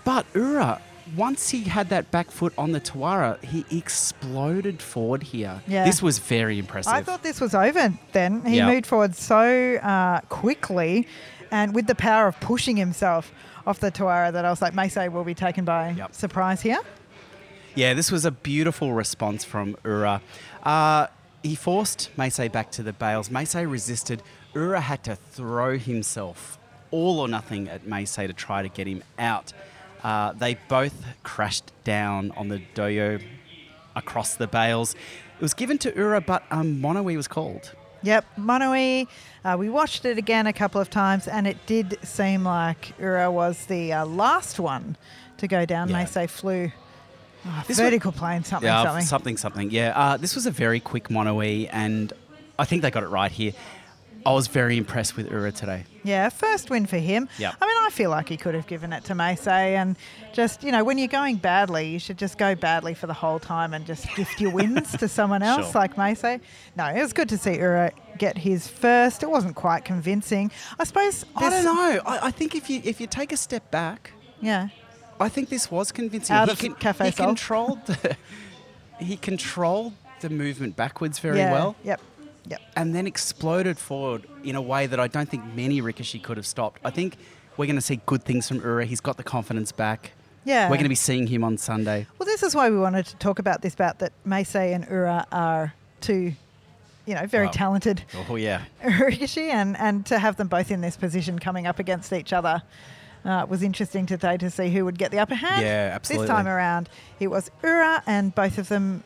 but 0.04 0.26
Ura, 0.34 0.80
once 1.16 1.50
he 1.50 1.64
had 1.64 1.88
that 1.90 2.10
back 2.10 2.30
foot 2.30 2.52
on 2.58 2.72
the 2.72 2.80
Tawara, 2.80 3.42
he 3.44 3.64
exploded 3.76 4.80
forward 4.82 5.22
here. 5.22 5.62
Yeah. 5.66 5.84
This 5.84 6.02
was 6.02 6.18
very 6.18 6.58
impressive. 6.58 6.92
I 6.92 7.02
thought 7.02 7.22
this 7.22 7.40
was 7.40 7.54
over. 7.54 7.92
Then 8.12 8.44
he 8.44 8.56
Yeah. 8.58 8.66
moved 8.70 8.86
forward 8.86 9.14
so 9.14 9.76
uh, 9.76 10.20
quickly, 10.28 11.06
and 11.50 11.74
with 11.74 11.86
the 11.86 11.94
power 11.94 12.26
of 12.28 12.38
pushing 12.40 12.76
himself 12.76 13.32
off 13.66 13.80
the 13.80 13.90
Tawara, 13.90 14.32
that 14.32 14.44
I 14.44 14.50
was 14.50 14.62
like, 14.62 14.74
Meisei 14.74 15.10
will 15.10 15.24
be 15.24 15.34
taken 15.34 15.64
by 15.64 15.90
Yep. 15.90 16.14
surprise 16.14 16.62
here. 16.62 16.78
yeah, 17.74 17.94
this 17.94 18.10
was 18.10 18.24
a 18.24 18.30
beautiful 18.30 18.92
response 18.92 19.44
from 19.44 19.76
Ura. 19.84 20.20
Uh, 20.62 21.06
he 21.42 21.54
forced 21.54 22.10
Meisei 22.18 22.50
back 22.50 22.70
to 22.72 22.82
the 22.82 22.92
bales. 22.92 23.28
Meisei 23.28 23.70
resisted. 23.70 24.22
Ura 24.54 24.80
had 24.80 25.04
to 25.04 25.14
throw 25.14 25.78
himself 25.78 26.58
all 26.90 27.20
or 27.20 27.28
nothing 27.28 27.68
at 27.68 27.84
Meisei 27.84 28.26
to 28.26 28.32
try 28.32 28.62
to 28.62 28.68
get 28.68 28.86
him 28.86 29.02
out. 29.18 29.52
Uh, 30.02 30.32
they 30.32 30.54
both 30.68 31.04
crashed 31.22 31.72
down 31.84 32.32
on 32.36 32.48
the 32.48 32.60
dohyo 32.74 33.22
across 33.96 34.36
the 34.36 34.46
bales. 34.46 34.94
It 34.94 35.42
was 35.42 35.54
given 35.54 35.78
to 35.78 35.94
Ura, 35.94 36.20
but 36.20 36.42
um, 36.50 36.80
Mono-ii 36.80 37.16
was 37.16 37.28
called. 37.28 37.72
Yep, 38.02 38.24
Mono-ii. 38.36 39.08
Uh, 39.44 39.56
we 39.58 39.68
watched 39.68 40.04
it 40.04 40.18
again 40.18 40.46
a 40.46 40.52
couple 40.52 40.80
of 40.80 40.88
times, 40.88 41.26
and 41.26 41.46
it 41.46 41.56
did 41.66 41.98
seem 42.02 42.44
like 42.44 42.98
Ura 42.98 43.30
was 43.30 43.66
the 43.66 43.92
uh, 43.92 44.06
last 44.06 44.60
one 44.60 44.96
to 45.38 45.48
go 45.48 45.64
down. 45.64 45.88
Yeah. 45.88 46.04
say 46.04 46.26
flew 46.26 46.70
oh, 47.46 47.64
This 47.66 47.78
vertical 47.78 48.12
plane, 48.12 48.44
something, 48.44 48.66
yeah, 48.66 48.84
something. 48.84 49.04
something, 49.04 49.36
something. 49.36 49.70
Yeah, 49.70 49.98
uh, 49.98 50.16
this 50.16 50.34
was 50.34 50.46
a 50.46 50.50
very 50.50 50.80
quick 50.80 51.10
mono-ii, 51.10 51.68
and 51.68 52.12
I 52.58 52.64
think 52.64 52.82
they 52.82 52.90
got 52.90 53.02
it 53.02 53.08
right 53.08 53.32
here. 53.32 53.52
I 54.26 54.32
was 54.32 54.46
very 54.48 54.76
impressed 54.76 55.16
with 55.16 55.30
Ura 55.30 55.52
today. 55.52 55.84
Yeah, 56.04 56.28
first 56.28 56.70
win 56.70 56.86
for 56.86 56.98
him. 56.98 57.28
Yep. 57.38 57.54
I 57.60 57.66
mean, 57.66 57.76
I 57.86 57.90
feel 57.90 58.10
like 58.10 58.28
he 58.28 58.36
could 58.36 58.54
have 58.54 58.66
given 58.66 58.92
it 58.92 59.04
to 59.04 59.14
Meisei 59.14 59.74
and 59.76 59.96
just, 60.32 60.62
you 60.62 60.70
know, 60.72 60.84
when 60.84 60.98
you're 60.98 61.08
going 61.08 61.36
badly, 61.36 61.88
you 61.88 61.98
should 61.98 62.18
just 62.18 62.36
go 62.36 62.54
badly 62.54 62.94
for 62.94 63.06
the 63.06 63.14
whole 63.14 63.38
time 63.38 63.72
and 63.74 63.86
just 63.86 64.14
gift 64.16 64.40
your 64.40 64.50
wins 64.50 64.92
to 64.98 65.08
someone 65.18 65.42
else 65.42 65.72
Sure. 65.72 65.80
like 65.80 65.96
Meisei. 65.96 66.40
No, 66.76 66.86
it 66.86 67.00
was 67.00 67.12
good 67.12 67.28
to 67.30 67.38
see 67.38 67.56
Ura 67.56 67.92
get 68.18 68.36
his 68.38 68.68
first. 68.68 69.22
It 69.22 69.30
wasn't 69.30 69.54
quite 69.56 69.84
convincing. 69.84 70.50
I 70.78 70.84
suppose. 70.84 71.24
I 71.36 71.48
don't 71.50 71.64
know. 71.64 72.00
I, 72.04 72.26
I 72.26 72.30
think 72.30 72.54
if 72.54 72.68
you 72.68 72.80
if 72.84 73.00
you 73.00 73.06
take 73.06 73.32
a 73.32 73.36
step 73.36 73.70
back, 73.70 74.12
Yeah. 74.40 74.68
I 75.20 75.28
think 75.28 75.48
this 75.48 75.70
was 75.70 75.90
convincing. 75.90 76.34
Out 76.36 76.48
he 76.60 76.68
of 76.68 76.78
Cafe 76.78 77.06
he 77.06 77.10
Sol. 77.12 77.26
controlled 77.26 77.86
the, 77.86 78.16
he 79.00 79.16
controlled 79.16 79.94
the 80.20 80.30
movement 80.30 80.76
backwards 80.76 81.18
very 81.18 81.38
yeah. 81.38 81.52
well, 81.52 81.76
Yep. 81.84 82.00
Yep. 82.48 82.60
and 82.76 82.94
then 82.94 83.06
exploded 83.06 83.78
forward 83.78 84.26
in 84.42 84.56
a 84.56 84.62
way 84.62 84.86
that 84.86 84.98
I 84.98 85.06
don't 85.06 85.28
think 85.28 85.44
many 85.54 85.82
Rikishi 85.82 86.22
could 86.22 86.36
have 86.36 86.46
stopped. 86.46 86.80
I 86.84 86.90
think 86.90 87.16
we're 87.56 87.66
going 87.66 87.76
to 87.76 87.82
see 87.82 88.00
good 88.06 88.22
things 88.22 88.48
from 88.48 88.58
Ura. 88.58 88.84
He's 88.86 89.00
got 89.00 89.16
the 89.16 89.22
confidence 89.24 89.72
back. 89.72 90.12
Yeah. 90.44 90.64
We're 90.70 90.76
going 90.76 90.84
to 90.84 90.88
be 90.88 90.94
seeing 90.94 91.26
him 91.26 91.44
on 91.44 91.58
Sunday. 91.58 92.06
Well, 92.18 92.26
this 92.26 92.42
is 92.42 92.54
why 92.54 92.70
we 92.70 92.78
wanted 92.78 93.04
to 93.06 93.16
talk 93.16 93.38
about 93.38 93.60
this 93.60 93.74
bout 93.74 93.98
that 93.98 94.12
Meisei 94.26 94.74
and 94.74 94.86
Ura 94.88 95.26
are 95.30 95.74
two, 96.00 96.32
you 97.04 97.14
know, 97.14 97.26
very 97.26 97.50
talented 97.50 98.04
Oh 98.28 98.36
yeah. 98.36 98.62
Rikishi 98.82 99.50
and, 99.50 99.76
and 99.76 100.06
to 100.06 100.18
have 100.18 100.36
them 100.36 100.48
both 100.48 100.70
in 100.70 100.80
this 100.80 100.96
position 100.96 101.38
coming 101.38 101.66
up 101.66 101.78
against 101.78 102.12
each 102.12 102.32
other 102.32 102.62
uh, 103.24 103.44
was 103.48 103.62
interesting 103.62 104.06
today 104.06 104.36
to 104.38 104.48
see 104.50 104.70
who 104.70 104.84
would 104.84 104.96
get 104.98 105.10
the 105.10 105.18
upper 105.18 105.34
hand. 105.34 105.62
Yeah, 105.62 105.90
absolutely. 105.92 106.26
This 106.28 106.34
time 106.34 106.46
around, 106.46 106.88
it 107.20 107.26
was 107.28 107.50
Ura, 107.62 108.02
and 108.06 108.34
both 108.34 108.58
of 108.58 108.68
them 108.68 109.02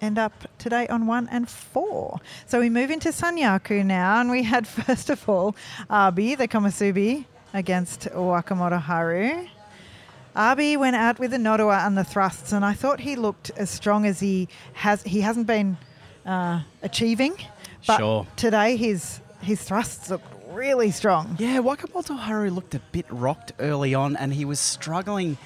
end 0.00 0.18
up 0.18 0.32
today 0.58 0.86
on 0.88 1.06
one 1.06 1.28
and 1.30 1.48
four. 1.48 2.20
So 2.46 2.60
we 2.60 2.70
move 2.70 2.90
into 2.90 3.08
Sanyaku 3.10 3.84
now, 3.84 4.20
and 4.20 4.30
we 4.30 4.42
had 4.42 4.66
first 4.86 5.10
of 5.10 5.28
all 5.28 5.56
Abi, 5.90 6.34
the 6.34 6.48
Komusubi, 6.48 7.24
against 7.54 8.02
Wakamoto 8.12 8.80
Haru. 8.80 9.46
Abi 10.34 10.76
went 10.76 10.96
out 10.96 11.18
with 11.18 11.30
the 11.30 11.38
Nodowa 11.38 11.86
and 11.86 11.96
the 11.96 12.04
thrusts, 12.04 12.52
and 12.52 12.64
I 12.64 12.74
thought 12.74 13.00
he 13.00 13.16
looked 13.16 13.50
as 13.56 13.70
strong 13.70 14.04
as 14.04 14.20
he 14.20 14.48
has. 14.74 15.02
He 15.02 15.22
hasn't 15.22 15.46
been 15.46 15.78
uh, 16.26 16.60
achieving, 16.82 17.36
but 17.86 17.96
Sure. 17.98 18.26
today 18.36 18.76
his 18.76 19.20
his 19.40 19.62
thrusts 19.62 20.10
looked 20.10 20.26
really 20.50 20.90
strong. 20.90 21.36
Yeah, 21.38 21.58
Wakamoto 21.58 22.18
Haru 22.18 22.50
looked 22.50 22.74
a 22.74 22.80
bit 22.92 23.06
rocked 23.08 23.52
early 23.58 23.94
on, 23.94 24.14
and 24.16 24.34
he 24.34 24.44
was 24.44 24.60
struggling 24.60 25.38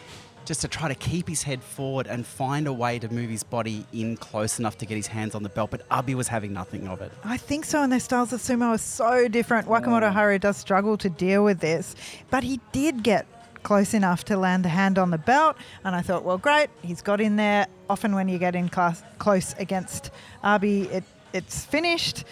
just 0.50 0.62
to 0.62 0.66
try 0.66 0.88
to 0.88 0.96
keep 0.96 1.28
his 1.28 1.44
head 1.44 1.62
forward 1.62 2.08
and 2.08 2.26
find 2.26 2.66
a 2.66 2.72
way 2.72 2.98
to 2.98 3.08
move 3.12 3.30
his 3.30 3.44
body 3.44 3.86
in 3.92 4.16
close 4.16 4.58
enough 4.58 4.76
to 4.76 4.84
get 4.84 4.96
his 4.96 5.06
hands 5.06 5.36
on 5.36 5.44
the 5.44 5.48
belt. 5.48 5.70
But 5.70 5.82
Abi 5.92 6.16
was 6.16 6.26
having 6.26 6.52
nothing 6.52 6.88
of 6.88 7.00
it. 7.00 7.12
I 7.22 7.36
think 7.36 7.64
so, 7.64 7.80
and 7.84 7.92
their 7.92 8.00
styles 8.00 8.32
of 8.32 8.40
sumo 8.40 8.70
are 8.70 8.78
so 8.78 9.28
different. 9.28 9.68
Wakamoto 9.68 10.12
Haru 10.12 10.40
does 10.40 10.56
struggle 10.56 10.96
to 10.96 11.08
deal 11.08 11.44
with 11.44 11.60
this, 11.60 11.94
but 12.30 12.42
he 12.42 12.58
did 12.72 13.04
get 13.04 13.28
close 13.62 13.94
enough 13.94 14.24
to 14.24 14.36
land 14.36 14.64
the 14.64 14.70
hand 14.70 14.98
on 14.98 15.12
the 15.12 15.18
belt, 15.18 15.54
and 15.84 15.94
I 15.94 16.02
thought, 16.02 16.24
well, 16.24 16.38
great, 16.38 16.68
he's 16.82 17.00
got 17.00 17.20
in 17.20 17.36
there. 17.36 17.68
Often 17.88 18.16
when 18.16 18.28
you 18.28 18.40
get 18.40 18.56
in 18.56 18.68
class, 18.68 19.04
close 19.20 19.54
against 19.56 20.10
Abi, 20.42 20.82
it, 20.86 21.04
it's 21.32 21.64
finished. 21.64 22.24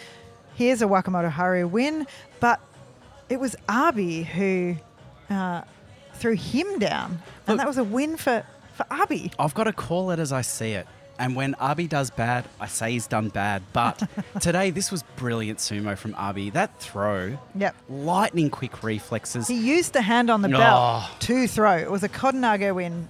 Here's 0.55 0.81
a 0.81 0.87
Wakamoto 0.87 1.31
Haru 1.31 1.69
win, 1.69 2.05
but 2.41 2.59
it 3.29 3.39
was 3.39 3.55
Abi 3.69 4.23
who 4.23 4.75
uh, 5.29 5.61
threw 6.19 6.35
him 6.35 6.79
down, 6.79 7.11
Look- 7.11 7.21
and 7.47 7.59
that 7.59 7.67
was 7.67 7.77
a 7.77 7.83
win 7.83 8.17
for, 8.17 8.43
for 8.75 8.85
Abi. 8.91 9.31
I've 9.39 9.53
got 9.53 9.65
to 9.65 9.73
call 9.73 10.11
it 10.11 10.19
as 10.19 10.31
I 10.31 10.41
see 10.41 10.71
it. 10.71 10.87
And 11.17 11.35
when 11.35 11.53
Abi 11.55 11.85
does 11.87 12.09
bad, 12.11 12.45
I 12.61 12.67
say 12.67 12.91
he's 12.93 13.05
done 13.05 13.27
bad. 13.27 13.61
But 13.73 14.01
today, 14.39 14.69
this 14.69 14.89
was 14.89 15.03
brilliant 15.17 15.59
sumo 15.59 15.97
from 15.97 16.15
Abi. 16.15 16.49
That 16.51 16.79
throw, 16.79 17.37
Yep. 17.55 17.75
lightning 17.89 18.49
quick 18.49 18.83
reflexes. 18.83 19.47
He 19.49 19.55
used 19.59 19.91
the 19.91 20.01
hand 20.01 20.29
on 20.29 20.41
the 20.41 20.47
belt 20.47 20.63
Oh. 20.63 21.15
to 21.19 21.45
throw. 21.45 21.75
It 21.75 21.91
was 21.91 22.03
a 22.03 22.09
Kotenage 22.09 22.73
win 22.73 23.09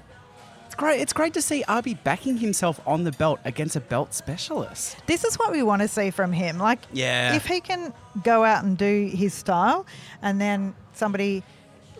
It's 0.65 0.74
great. 0.74 1.02
It's 1.02 1.13
great 1.13 1.34
to 1.36 1.41
see 1.41 1.63
Abi 1.67 1.93
backing 1.95 2.38
himself 2.38 2.80
on 2.88 3.04
the 3.04 3.12
belt 3.12 3.39
against 3.45 3.76
a 3.76 3.80
belt 3.80 4.15
specialist. 4.15 4.98
This 5.06 5.24
is 5.24 5.38
what 5.38 5.52
we 5.52 5.62
want 5.62 5.84
to 5.84 5.88
see 5.88 6.10
from 6.10 6.32
him. 6.32 6.58
Like, 6.58 6.80
Yeah. 6.91 7.36
if 7.36 7.45
he 7.45 7.60
can 7.62 7.93
go 8.24 8.43
out 8.43 8.63
and 8.63 8.76
do 8.76 9.08
his 9.13 9.36
style, 9.36 9.86
and 10.24 10.41
then 10.41 10.74
somebody 10.95 11.43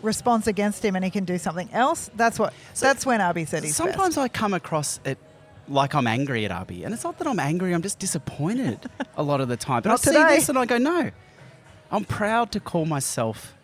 responds 0.02 0.46
against 0.46 0.84
him, 0.84 0.96
and 0.96 1.04
he 1.04 1.10
can 1.10 1.24
do 1.24 1.38
something 1.38 1.68
else, 1.72 2.10
that's 2.16 2.38
what. 2.38 2.52
So- 2.74 2.86
that's 2.86 3.04
when 3.06 3.20
Abi 3.20 3.44
said 3.44 3.64
he's 3.64 3.76
Sometimes 3.76 4.16
best. 4.16 4.18
I 4.18 4.28
come 4.28 4.54
across 4.54 5.00
it 5.04 5.18
like 5.68 5.94
I'm 5.94 6.06
angry 6.06 6.44
at 6.44 6.50
Abi, 6.50 6.84
and 6.84 6.92
it's 6.92 7.04
not 7.04 7.18
that 7.18 7.26
I'm 7.26 7.38
angry. 7.38 7.72
I'm 7.72 7.82
just 7.82 7.98
disappointed 7.98 8.78
a 9.16 9.22
lot 9.22 9.40
of 9.40 9.48
the 9.48 9.56
time. 9.56 9.82
But 9.82 9.92
I 9.92 9.96
see 9.96 10.10
today. 10.10 10.36
this 10.36 10.48
and 10.48 10.58
I 10.58 10.66
go, 10.66 10.78
no, 10.78 11.10
I'm 11.90 12.04
proud 12.04 12.52
to 12.52 12.60
call 12.60 12.86
myself 12.86 13.54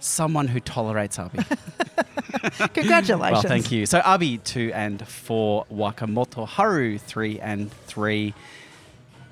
someone 0.00 0.48
who 0.48 0.58
tolerates 0.60 1.18
Abi. 1.18 1.38
Congratulations. 2.74 3.32
well, 3.32 3.42
thank 3.42 3.70
you. 3.70 3.86
So 3.86 4.00
Abi 4.04 4.38
two 4.38 4.72
and 4.74 5.06
four, 5.06 5.66
Wakamoto 5.72 6.46
Haru 6.46 6.98
three 6.98 7.38
and 7.40 7.70
three. 7.86 8.34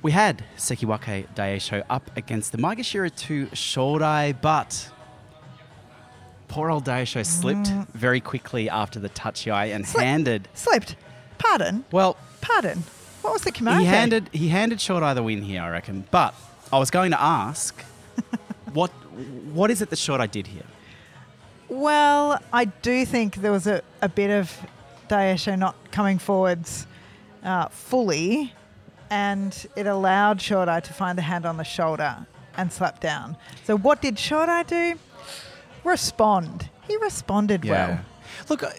We 0.03 0.13
had 0.13 0.45
Sekiwake 0.57 1.27
Daieisho 1.35 1.85
up 1.91 2.11
against 2.17 2.53
the 2.53 2.59
Maegashira 2.59 3.15
2 3.15 3.49
Shodai, 3.49 4.35
but 4.41 4.91
poor 6.51 6.71
old 6.71 6.85
Daieisho 6.85 7.25
slipped 7.25 7.69
very 7.95 8.21
quickly 8.21 8.69
after 8.69 8.99
the 9.01 9.09
tachiai 9.09 9.75
and 9.75 9.85
Mm. 9.85 9.89
Slip- 9.89 10.05
handed. 10.05 10.49
Slipped. 10.55 10.97
Pardon. 11.39 11.85
Well, 11.91 12.17
Pardon. 12.43 12.85
What 13.23 13.33
was 13.33 13.43
the 13.43 13.53
command? 13.53 13.81
he 13.81 13.87
handed 13.87 14.29
he 14.33 14.49
handed 14.49 14.79
Shodai 14.79 15.15
the 15.15 15.23
win 15.23 15.43
here, 15.43 15.63
I 15.63 15.71
reckon. 15.71 16.05
But 16.11 16.35
I 16.73 16.79
was 16.79 16.91
going 16.91 17.11
to 17.13 17.21
ask, 17.23 17.81
what 18.73 18.91
what 19.55 19.71
is 19.71 19.81
it 19.83 19.91
that 19.91 19.97
Shodai 19.97 20.31
did 20.31 20.47
here? 20.49 20.65
Well, 21.69 22.41
I 22.53 22.65
do 22.67 23.05
think 23.07 23.37
there 23.37 23.53
was 23.53 23.67
a, 23.67 23.83
a 24.03 24.09
bit 24.09 24.31
of 24.31 24.57
Daieisho 25.09 25.57
not 25.59 25.77
coming 25.93 26.19
forwards 26.19 26.87
uh, 27.45 27.69
fully, 27.69 28.53
and 29.11 29.55
it 29.77 29.87
allowed 29.87 30.39
Shodai 30.39 30.83
to 30.83 30.93
find 30.93 31.17
the 31.17 31.23
hand 31.23 31.47
on 31.47 31.57
the 31.59 31.65
shoulder 31.65 32.27
and 32.57 32.73
slap 32.73 33.01
down. 33.01 33.37
So, 33.65 33.77
what 33.79 34.03
did 34.03 34.17
Shodai 34.17 34.67
do? 34.67 34.99
Respond. 35.85 36.69
He 36.87 36.97
responded 36.99 37.65
well. 37.65 38.01
Look, 38.49 38.65
I- 38.65 38.75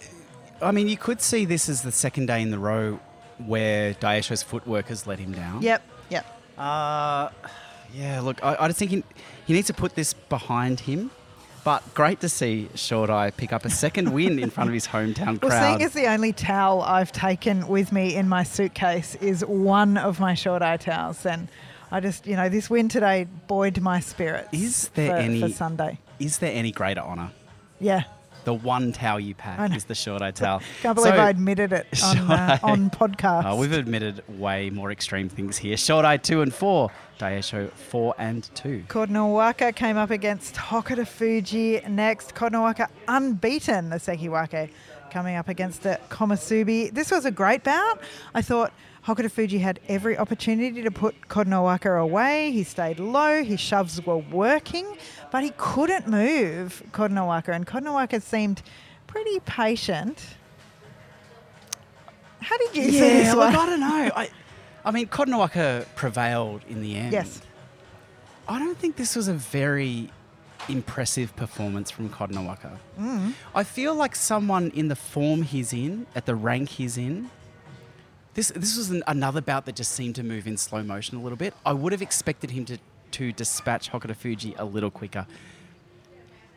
I 0.61 0.71
mean, 0.71 0.87
you 0.87 0.97
could 0.97 1.21
see 1.21 1.45
this 1.45 1.67
as 1.69 1.81
the 1.81 1.91
second 1.91 2.27
day 2.27 2.41
in 2.41 2.51
the 2.51 2.59
row 2.59 2.99
where 3.39 3.95
Daieisho's 3.95 4.43
footwork 4.43 4.87
has 4.89 5.07
let 5.07 5.17
him 5.17 5.31
down. 5.31 5.63
Yep, 5.63 5.81
yep. 6.09 6.39
Uh, 6.57 7.29
yeah, 7.93 8.21
look, 8.21 8.43
I, 8.43 8.55
I 8.59 8.67
just 8.67 8.77
think 8.77 8.91
he, 8.91 9.03
he 9.47 9.53
needs 9.53 9.67
to 9.67 9.73
put 9.73 9.95
this 9.95 10.13
behind 10.13 10.81
him. 10.81 11.09
But 11.63 11.93
great 11.93 12.19
to 12.21 12.29
see 12.29 12.69
Shorty 12.75 13.31
pick 13.37 13.53
up 13.53 13.65
a 13.65 13.69
second 13.71 14.13
win 14.13 14.37
in 14.39 14.49
front 14.51 14.69
of 14.69 14.73
his 14.73 14.87
hometown 14.87 15.39
crowd. 15.39 15.43
Well, 15.43 15.77
seeing 15.77 15.83
as 15.83 15.93
the 15.93 16.07
only 16.07 16.33
towel 16.33 16.81
I've 16.81 17.11
taken 17.11 17.67
with 17.67 17.91
me 17.91 18.15
in 18.15 18.27
my 18.29 18.43
suitcase 18.43 19.15
is 19.15 19.43
one 19.45 19.97
of 19.97 20.19
my 20.19 20.33
Shodai 20.33 20.79
towels, 20.79 21.21
then 21.23 21.49
I 21.91 21.99
just, 21.99 22.25
you 22.27 22.35
know, 22.35 22.49
this 22.49 22.69
win 22.69 22.87
today 22.89 23.27
buoyed 23.47 23.79
my 23.79 23.99
spirits. 23.99 24.49
Is 24.51 24.89
there 24.89 25.09
for, 25.11 25.17
any- 25.17 25.41
for 25.41 25.49
Sunday? 25.49 25.97
Is 26.21 26.37
there 26.37 26.51
any 26.53 26.71
greater 26.71 27.01
honour? 27.01 27.31
Yeah, 27.79 28.03
The 28.43 28.53
one 28.53 28.91
towel 28.93 29.19
you 29.19 29.33
pack 29.33 29.75
is 29.75 29.85
the 29.85 29.95
Shorty 29.95 30.31
towel. 30.31 30.61
can't 30.81 30.95
believe 30.95 31.13
So- 31.15 31.19
I 31.19 31.29
admitted 31.29 31.73
it 31.73 31.87
on 32.03 32.17
uh, 32.31 32.59
on 32.61 32.89
podcast. 32.91 33.51
Uh, 33.51 33.55
we've 33.55 33.71
admitted 33.71 34.23
way 34.39 34.69
more 34.69 34.91
extreme 34.91 35.29
things 35.29 35.57
here. 35.57 35.77
Shorty 35.77 36.17
2 36.19 36.41
and 36.43 36.53
4, 36.53 36.91
Daieisho 37.19 37.71
4 37.71 38.15
and 38.19 38.43
2. 38.55 38.83
Kotonowaka 38.87 39.75
came 39.75 39.97
up 39.97 40.11
against 40.11 40.55
Hokuto 40.55 41.07
Fuji 41.07 41.81
next. 41.87 42.35
Kotonowaka 42.35 42.87
unbeaten, 43.07 43.89
the 43.89 43.97
Sekiwake, 43.97 44.69
coming 45.09 45.35
up 45.35 45.49
against 45.49 45.81
the 45.83 45.99
Komusubi. 46.09 46.91
This 46.93 47.09
was 47.09 47.25
a 47.25 47.31
great 47.31 47.63
bout. 47.63 47.99
I 48.35 48.41
thought 48.43 48.71
Hokuto 49.07 49.31
Fuji 49.31 49.57
had 49.57 49.79
every 49.87 50.15
opportunity 50.17 50.83
to 50.83 50.91
put 50.91 51.15
Kotonowaka 51.27 51.99
away. 52.01 52.51
He 52.51 52.63
stayed 52.63 52.99
low, 52.99 53.43
his 53.43 53.59
shoves 53.59 54.03
were 54.05 54.17
working, 54.17 54.85
but 55.31 55.43
he 55.43 55.51
couldn't 55.57 56.07
move 56.07 56.83
Kotonowaka, 56.91 57.49
and 57.49 57.65
Kotonowaka 57.65 58.21
seemed 58.21 58.61
pretty 59.07 59.39
patient. 59.41 60.23
How 62.41 62.57
did 62.57 62.75
you 62.75 62.83
see 62.83 62.91
this 62.91 63.27
Yeah, 63.27 63.35
one? 63.35 63.51
look, 63.53 63.61
I 63.61 63.65
don't 63.65 63.79
know. 63.79 64.11
I, 64.15 64.29
I 64.85 64.91
mean, 64.91 65.07
Kotonowaka 65.07 65.85
prevailed 65.95 66.61
in 66.69 66.81
the 66.81 66.95
end. 66.95 67.13
Yes. 67.13 67.41
I 68.47 68.59
don't 68.59 68.77
think 68.77 68.95
this 68.97 69.15
was 69.15 69.27
a 69.27 69.33
very 69.33 70.09
impressive 70.69 71.35
performance 71.35 71.89
from 71.89 72.09
Kotonowaka. 72.09 72.77
Mm. 72.99 73.33
I 73.55 73.63
feel 73.63 73.95
like 73.95 74.15
someone 74.15 74.69
in 74.71 74.89
the 74.89 74.95
form 74.95 75.41
he's 75.41 75.73
in, 75.73 76.05
at 76.15 76.25
the 76.27 76.35
rank 76.35 76.69
he's 76.69 76.97
in, 76.97 77.29
this 78.33 78.49
this 78.55 78.77
was 78.77 78.89
an, 78.89 79.03
another 79.07 79.41
bout 79.41 79.65
that 79.65 79.75
just 79.75 79.91
seemed 79.91 80.15
to 80.15 80.23
move 80.23 80.47
in 80.47 80.57
slow 80.57 80.83
motion 80.83 81.17
a 81.17 81.21
little 81.21 81.37
bit. 81.37 81.53
I 81.65 81.73
would 81.73 81.91
have 81.91 82.01
expected 82.01 82.51
him 82.51 82.65
to, 82.65 82.77
to 83.11 83.31
dispatch 83.31 83.91
Hokuto 83.91 84.15
Fuji 84.15 84.55
a 84.57 84.65
little 84.65 84.91
quicker. 84.91 85.25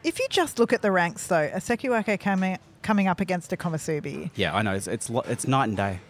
If 0.02 0.18
you 0.18 0.26
just 0.30 0.58
look 0.58 0.72
at 0.72 0.82
the 0.82 0.92
ranks, 0.92 1.26
though, 1.26 1.50
a 1.52 1.56
Sekiwake 1.58 2.20
coming 2.20 2.58
coming 2.82 3.08
up 3.08 3.20
against 3.20 3.52
a 3.52 3.56
Komusubi. 3.56 4.30
Yeah, 4.34 4.54
I 4.54 4.62
know. 4.62 4.74
It's 4.74 4.86
it's, 4.86 5.08
lo- 5.10 5.24
it's 5.26 5.46
night 5.46 5.68
and 5.68 5.76
day. 5.76 6.00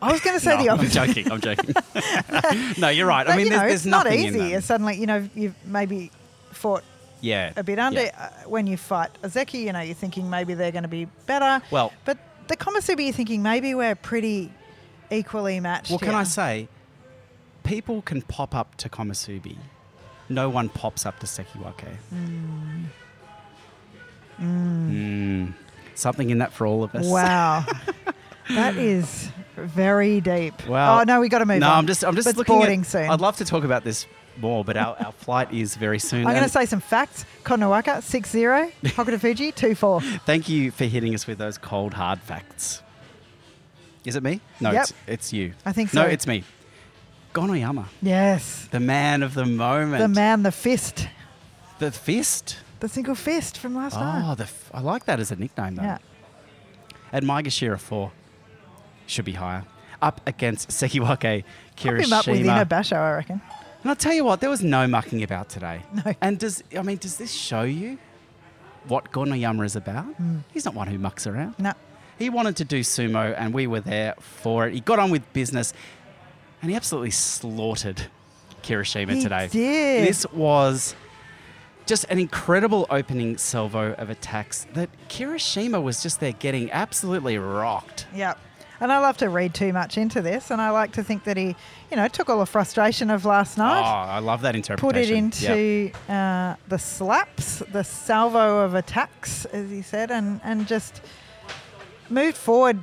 I 0.00 0.10
was 0.10 0.20
going 0.20 0.36
to 0.38 0.44
say 0.44 0.56
No, 0.56 0.62
the 0.64 0.70
I'm 0.70 0.88
joking. 0.90 1.30
I'm 1.30 1.40
joking. 1.40 1.74
no, 2.78 2.88
you're 2.88 3.06
right. 3.06 3.24
But, 3.24 3.34
I 3.34 3.36
mean, 3.36 3.46
you 3.46 3.50
there's, 3.52 3.60
know, 3.62 3.68
there's 3.68 3.80
it's 3.82 3.86
not 3.86 4.04
nothing 4.06 4.18
easy. 4.18 4.28
in 4.28 4.44
them. 4.48 4.52
It's 4.58 4.66
suddenly, 4.66 4.96
you 4.98 5.06
know, 5.06 5.28
you've 5.36 5.54
maybe 5.64 6.10
fought 6.50 6.82
Yeah. 7.20 7.52
a 7.56 7.62
bit 7.62 7.78
under. 7.78 8.02
Yeah. 8.02 8.10
Uh, 8.44 8.48
when 8.48 8.66
you 8.66 8.76
fight 8.76 9.10
Ozeki, 9.22 9.62
you 9.62 9.72
know, 9.72 9.80
you're 9.80 9.94
thinking 9.94 10.28
maybe 10.28 10.54
they're 10.54 10.72
going 10.72 10.82
to 10.82 10.88
be 10.88 11.06
better. 11.26 11.64
Well- 11.70 11.92
but 12.04 12.18
the 12.48 12.56
Komusubi, 12.56 13.04
you're 13.04 13.12
thinking 13.12 13.42
maybe 13.42 13.74
we're 13.74 13.94
pretty 13.94 14.52
equally 15.10 15.60
matched. 15.60 15.90
Well, 15.90 15.98
can 15.98 16.08
here. 16.08 16.18
I 16.18 16.24
say, 16.24 16.68
people 17.64 18.02
can 18.02 18.22
pop 18.22 18.54
up 18.54 18.76
to 18.76 18.88
Komusubi. 18.88 19.56
No 20.28 20.48
one 20.48 20.68
pops 20.68 21.04
up 21.04 21.18
to 21.20 21.26
Sekiwake. 21.26 21.96
Mm. 24.40 25.52
Something 25.94 26.30
in 26.30 26.38
that 26.38 26.52
for 26.52 26.66
all 26.66 26.82
of 26.82 26.94
us. 26.94 27.06
Wow. 27.06 27.64
that 28.50 28.76
is 28.76 29.30
very 29.56 30.20
deep. 30.20 30.66
Wow. 30.66 31.00
oh, 31.00 31.04
no, 31.04 31.20
we 31.20 31.28
got 31.28 31.40
to 31.40 31.46
move 31.46 31.60
no, 31.60 31.68
on. 31.68 31.78
I'm 31.78 31.86
just, 31.86 32.04
I'm 32.04 32.16
just 32.16 32.36
looking 32.36 32.56
boarding 32.56 32.80
at. 32.80 32.86
soon. 32.86 33.10
I'd 33.10 33.20
love 33.20 33.36
to 33.36 33.44
talk 33.44 33.64
about 33.64 33.84
this 33.84 34.06
more, 34.38 34.64
but 34.64 34.76
our, 34.76 34.96
our 35.04 35.12
flight 35.12 35.52
is 35.52 35.76
very 35.76 35.98
soon. 35.98 36.26
I'm 36.26 36.32
going 36.34 36.44
to 36.44 36.48
say 36.48 36.66
some 36.66 36.80
facts. 36.80 37.24
Kotonowaka, 37.44 37.98
6-0. 37.98 38.72
Hokuto 38.82 39.20
Fuji, 39.20 39.52
2-4. 39.52 40.20
Thank 40.20 40.48
you 40.48 40.70
for 40.70 40.84
hitting 40.84 41.14
us 41.14 41.26
with 41.26 41.38
those 41.38 41.58
cold, 41.58 41.94
hard 41.94 42.20
facts. 42.20 42.82
Is 44.04 44.16
it 44.16 44.22
me? 44.22 44.40
No, 44.60 44.72
Yep. 44.72 44.82
it's, 44.82 44.92
it's 45.06 45.32
you. 45.32 45.52
I 45.64 45.72
think 45.72 45.90
so. 45.90 46.02
No, 46.02 46.08
it's 46.08 46.26
me. 46.26 46.44
Gonoyama, 47.34 47.86
Yes. 48.02 48.68
the 48.70 48.80
man 48.80 49.22
of 49.22 49.34
the 49.34 49.46
moment. 49.46 50.02
The 50.02 50.08
man, 50.08 50.42
the 50.42 50.52
fist. 50.52 51.08
The 51.78 51.90
fist. 51.90 52.58
The 52.80 52.88
single 52.88 53.14
fist 53.14 53.56
from 53.58 53.74
last 53.76 53.96
Oh, 53.96 54.00
night. 54.00 54.34
the 54.38 54.42
f- 54.44 54.70
I 54.74 54.80
like 54.80 55.04
that 55.06 55.20
as 55.20 55.30
a 55.30 55.36
nickname, 55.36 55.76
though. 55.76 55.82
Yeah. 55.82 55.98
At 57.12 57.22
Maegashira 57.22 57.78
4, 57.78 58.10
should 59.06 59.24
be 59.24 59.32
higher. 59.32 59.64
Up 60.02 60.20
against 60.26 60.70
Sekiwake 60.70 61.44
Pop 61.76 61.86
him 61.94 62.12
up 62.12 62.26
with 62.26 62.40
Kirishima. 62.40 62.64
Inobasho, 62.66 62.96
I 62.96 63.12
reckon. 63.14 63.40
And 63.82 63.90
I'll 63.90 63.96
tell 63.96 64.12
you 64.14 64.24
what, 64.24 64.40
there 64.40 64.50
was 64.50 64.62
no 64.62 64.86
mucking 64.86 65.22
about 65.22 65.48
today. 65.48 65.82
No. 66.04 66.14
And 66.20 66.38
does 66.38 66.62
I 66.76 66.82
mean, 66.82 66.96
does 66.98 67.16
this 67.16 67.32
show 67.32 67.62
you 67.62 67.98
what 68.88 69.12
Gonoyama 69.12 69.64
is 69.64 69.76
about? 69.76 70.04
Hmm. 70.04 70.38
He's 70.52 70.64
not 70.64 70.74
one 70.74 70.88
who 70.88 70.98
mucks 70.98 71.26
around. 71.26 71.54
No. 71.58 71.72
He 72.18 72.30
wanted 72.30 72.56
to 72.56 72.64
do 72.64 72.80
sumo, 72.80 73.34
and 73.36 73.52
we 73.52 73.66
were 73.66 73.80
there 73.80 74.14
for 74.20 74.66
it. 74.68 74.74
He 74.74 74.80
got 74.80 74.98
on 74.98 75.10
with 75.10 75.30
business, 75.32 75.72
and 76.60 76.70
he 76.70 76.76
absolutely 76.76 77.10
slaughtered 77.10 78.02
Kirishima 78.62 79.14
He 79.14 79.22
today. 79.22 79.48
did. 79.48 80.06
This 80.08 80.24
was 80.32 80.94
just 81.86 82.04
an 82.10 82.18
incredible 82.18 82.86
opening 82.90 83.36
salvo 83.38 83.94
of 83.94 84.08
attacks 84.08 84.66
that 84.74 84.88
Kirishima 85.08 85.82
was 85.82 86.00
just 86.02 86.20
there 86.20 86.32
getting 86.32 86.70
absolutely 86.70 87.38
rocked. 87.38 88.06
Yeah. 88.14 88.34
And 88.82 88.90
I 88.90 88.98
love 88.98 89.16
to 89.18 89.28
read 89.28 89.54
too 89.54 89.72
much 89.72 89.96
into 89.96 90.20
this, 90.20 90.50
and 90.50 90.60
I 90.60 90.70
like 90.70 90.90
to 90.94 91.04
think 91.04 91.22
that 91.22 91.36
he, 91.36 91.54
you 91.88 91.96
know, 91.96 92.08
took 92.08 92.28
all 92.28 92.40
the 92.40 92.46
frustration 92.46 93.10
of 93.10 93.24
last 93.24 93.56
night. 93.56 93.80
Oh, 93.80 94.10
I 94.10 94.18
love 94.18 94.40
that 94.40 94.56
interpretation. 94.56 94.80
put 94.90 94.96
it 94.96 95.08
into 95.16 95.92
uh, 96.12 96.56
the 96.66 96.80
slaps, 96.80 97.62
the 97.70 97.84
salvo 97.84 98.58
of 98.58 98.74
attacks, 98.74 99.44
as 99.44 99.70
he 99.70 99.82
said, 99.82 100.10
and, 100.10 100.40
and 100.42 100.66
just 100.66 101.00
moved 102.10 102.36
forward. 102.36 102.80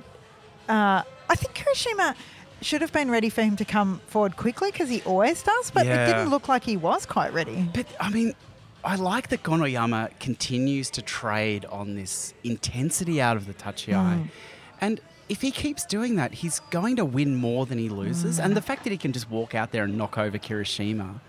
Uh, 0.69 1.03
I 1.29 1.35
think 1.35 1.53
Kirishima 1.53 2.15
should 2.61 2.79
have 2.79 2.93
been 2.93 3.11
ready 3.11 3.29
for 3.29 3.41
him 3.41 3.57
to 3.57 3.65
come 3.65 3.99
forward 4.07 4.37
quickly 4.37 4.71
because 4.71 4.87
he 4.87 5.01
always 5.01 5.43
does, 5.43 5.69
but 5.69 5.85
Yeah. 5.85 6.03
it 6.03 6.05
didn't 6.13 6.29
look 6.29 6.47
like 6.47 6.63
he 6.63 6.77
was 6.77 7.05
quite 7.05 7.33
ready. 7.33 7.69
But 7.73 7.87
I 7.99 8.09
mean, 8.09 8.35
I 8.85 8.95
like 8.95 9.27
that 9.29 9.43
Gonoyama 9.43 10.17
continues 10.21 10.89
to 10.91 11.01
trade 11.01 11.65
on 11.65 11.95
this 11.95 12.33
intensity 12.45 13.21
out 13.21 13.35
of 13.35 13.47
the 13.47 13.53
tachiai. 13.53 14.29
And 14.81 15.01
if 15.29 15.41
he 15.41 15.51
keeps 15.51 15.85
doing 15.85 16.15
that, 16.15 16.33
he's 16.33 16.59
going 16.71 16.95
to 16.97 17.05
win 17.05 17.35
more 17.35 17.65
than 17.65 17.77
he 17.77 17.87
loses. 17.89 18.39
And 18.39 18.55
the 18.57 18.61
fact 18.61 18.83
that 18.83 18.89
he 18.91 18.97
can 18.97 19.13
just 19.13 19.29
walk 19.29 19.53
out 19.55 19.71
there 19.71 19.83
and 19.83 19.97
knock 19.97 20.17
over 20.17 20.37
Kirishima, 20.37 21.19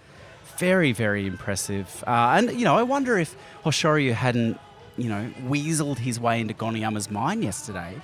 very, 0.58 0.92
very 0.92 1.26
impressive. 1.26 2.02
Uh, 2.06 2.34
and, 2.36 2.58
you 2.58 2.64
know, 2.64 2.76
I 2.76 2.82
wonder 2.82 3.18
if 3.18 3.36
Hoshoryu 3.64 4.12
hadn't, 4.14 4.58
you 4.96 5.08
know, 5.08 5.30
weaseled 5.46 5.98
his 5.98 6.18
way 6.18 6.40
into 6.40 6.54
Gonoyama's 6.54 7.10
mind 7.10 7.42
yesterday, 7.44 7.94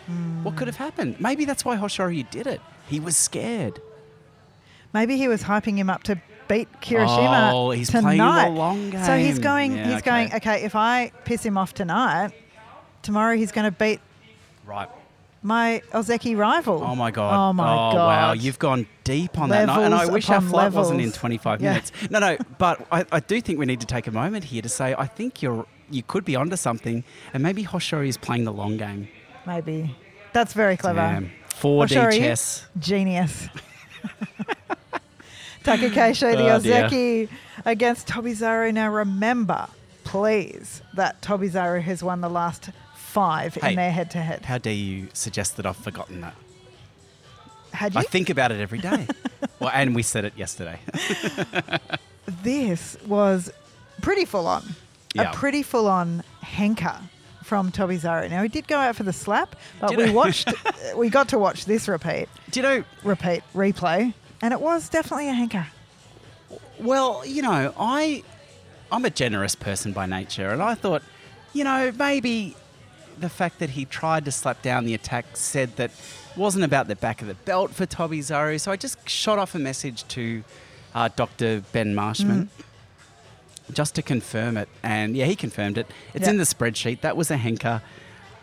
what 0.43 0.57
could 0.57 0.67
have 0.69 0.77
happened? 0.77 1.17
Maybe 1.21 1.45
that's 1.45 1.65
why 1.65 1.77
Hoshoryu 1.77 2.31
did 2.31 2.47
it. 2.47 2.61
He 2.89 3.01
was 3.01 3.17
scared. 3.17 3.81
Maybe 4.95 5.17
he 5.17 5.29
was 5.29 5.43
hyping 5.43 5.77
him 5.77 5.91
up 5.91 6.05
to 6.05 6.21
beat 6.49 6.69
Kirishima 6.81 7.51
Oh, 7.53 7.71
he's 7.71 7.91
tonight. 7.91 8.17
playing 8.17 8.55
the 8.55 8.59
long 8.61 8.91
game. 8.91 9.05
So 9.05 9.17
he's 9.19 9.39
going. 9.39 9.77
Yeah, 9.77 9.93
he's 9.93 10.03
going. 10.03 10.27
okay. 10.29 10.37
Okay, 10.37 10.65
if 10.65 10.75
I 10.77 11.11
piss 11.25 11.45
him 11.45 11.59
off 11.59 11.75
tonight, 11.75 12.31
tomorrow 13.03 13.37
he's 13.37 13.53
going 13.53 13.65
to 13.65 13.77
beat 13.77 14.01
Right. 14.65 14.89
My 15.47 15.81
Ozeki 15.93 16.37
rival. 16.37 16.83
Oh 16.83 16.97
my 16.97 17.13
god! 17.13 17.33
Oh 17.51 17.53
my 17.53 17.73
oh, 17.73 17.93
god! 17.93 17.95
Wow, 17.95 18.33
you've 18.33 18.59
gone 18.59 18.85
deep 19.05 19.39
on 19.39 19.51
that, 19.51 19.63
and 19.63 19.71
I, 19.71 19.85
and 19.85 19.95
I 19.95 20.07
wish 20.07 20.29
our 20.29 20.41
flight 20.41 20.73
wasn't 20.73 21.01
in 21.01 21.13
25 21.13 21.61
Yeah. 21.63 21.69
minutes. 21.71 21.93
No, 22.11 22.19
no, 22.19 22.37
but 22.59 22.85
I, 22.91 23.05
I 23.13 23.21
do 23.21 23.41
think 23.41 23.57
we 23.61 23.65
need 23.65 23.79
to 23.79 23.87
take 23.87 24.09
a 24.09 24.11
moment 24.11 24.43
here 24.43 24.61
to 24.61 24.69
say 24.69 24.97
I 24.99 25.07
think 25.07 25.43
you're 25.43 25.65
you 25.89 26.03
could 26.03 26.25
be 26.25 26.35
onto 26.35 26.57
something, 26.57 27.05
and 27.33 27.45
maybe 27.45 27.63
Hoshoryu 27.63 28.09
is 28.09 28.17
playing 28.17 28.43
the 28.43 28.53
long 28.53 28.77
game. 28.77 29.07
Maybe. 29.47 29.95
That's 30.33 30.53
very 30.53 30.77
clever. 30.77 30.99
Damn. 30.99 31.31
4D 31.51 31.91
Hoshoryu, 31.91 32.19
chess. 32.19 32.67
Genius. 32.81 33.49
Takakeisho 35.63 36.37
the 36.37 36.49
Oh. 36.51 36.59
Ozeki 36.59 37.29
against 37.65 38.09
Tobizaru. 38.09 38.75
Now 38.75 38.91
remember, 38.91 39.69
please, 40.03 40.83
that 40.95 41.23
Tobizaru 41.23 41.83
has 41.83 42.03
won 42.03 42.21
the 42.21 42.29
last 42.29 42.71
five 43.17 43.55
Hey. 43.55 43.71
in 43.71 43.77
their 43.77 43.91
head 43.91 44.11
to 44.11 44.19
head. 44.19 44.45
How 44.45 44.59
dare 44.59 44.75
you 44.75 45.09
suggest 45.15 45.57
that 45.57 45.65
I've 45.65 45.79
forgotten 45.89 46.21
that? 46.21 46.35
Had 47.73 47.95
you? 47.95 48.01
I 48.01 48.03
think 48.05 48.29
about 48.29 48.53
it 48.53 48.61
every 48.61 48.79
day. 48.79 49.07
well, 49.59 49.71
and 49.73 49.95
we 49.95 50.03
said 50.03 50.27
it 50.27 50.35
yesterday. 50.37 50.79
this 52.43 52.99
was 53.07 53.51
pretty 54.03 54.27
full 54.27 54.47
on. 54.47 54.65
Yeah. 55.15 55.31
A 55.31 55.35
pretty 55.35 55.63
full 55.63 55.89
on 55.89 56.23
henka 56.45 57.01
from 57.43 57.73
Tobizaru. 57.73 58.29
Now 58.29 58.43
he 58.43 58.49
did 58.49 58.69
go 58.69 58.77
out 58.77 58.97
for 58.97 59.05
the 59.05 59.15
slap, 59.15 59.57
but 59.81 59.89
Did 59.89 59.99
we 59.99 60.11
watched 60.11 60.49
uh, 60.67 60.73
we 60.95 61.09
got 61.09 61.29
to 61.31 61.39
watch 61.39 61.65
this 61.65 61.89
repeat, 61.89 62.29
Do 62.51 62.61
you 62.61 62.63
know? 62.63 62.85
repeat, 63.03 63.43
replay, 63.55 64.13
and 64.43 64.53
it 64.53 64.61
was 64.61 64.91
definitely 64.91 65.31
a 65.31 65.33
henka. 65.33 65.65
Well, 66.79 67.25
you 67.25 67.41
know, 67.41 67.73
I 67.79 68.23
I'm 68.93 69.07
a 69.07 69.11
generous 69.11 69.55
person 69.55 69.93
by 69.93 70.05
nature, 70.05 70.51
and 70.51 70.63
I 70.63 70.75
thought, 70.75 71.03
you 71.55 71.65
know, 71.65 71.93
maybe 71.97 72.55
the 73.19 73.29
fact 73.29 73.59
that 73.59 73.71
he 73.71 73.85
tried 73.85 74.25
to 74.27 74.33
slap 74.33 74.63
down 74.63 74.85
the 74.85 74.95
attack 74.95 75.25
said 75.35 75.77
that 75.77 75.91
wasn't 76.37 76.65
about 76.65 76.87
the 76.89 76.97
back 76.97 77.23
of 77.23 77.29
the 77.29 77.35
belt 77.35 77.73
for 77.73 77.87
Tobizaru. 77.87 78.61
So 78.61 78.71
I 78.71 78.77
just 78.77 79.09
shot 79.09 79.39
off 79.39 79.55
a 79.55 79.59
message 79.59 80.07
to 80.09 80.45
uh, 80.95 81.09
Dr. 81.17 81.63
Ben 81.73 81.95
Marshman 81.95 82.51
just 83.73 83.95
to 83.97 84.03
confirm 84.03 84.57
it, 84.57 84.69
and 84.83 85.17
yeah, 85.17 85.25
he 85.25 85.35
confirmed 85.35 85.77
it. 85.79 85.87
It's 86.15 86.25
Yeah. 86.25 86.31
in 86.31 86.37
the 86.39 86.45
spreadsheet. 86.45 87.01
That 87.01 87.17
was 87.17 87.31
a 87.31 87.37
henka, 87.37 87.83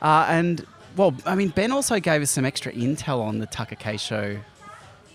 uh, 0.01 0.25
and 0.27 0.65
well, 0.97 1.15
I 1.25 1.35
mean, 1.35 1.49
Ben 1.49 1.71
also 1.71 1.99
gave 1.99 2.21
us 2.21 2.29
some 2.29 2.45
extra 2.45 2.71
intel 2.73 3.21
on 3.21 3.39
the 3.39 3.47
Takakeisho 3.47 4.39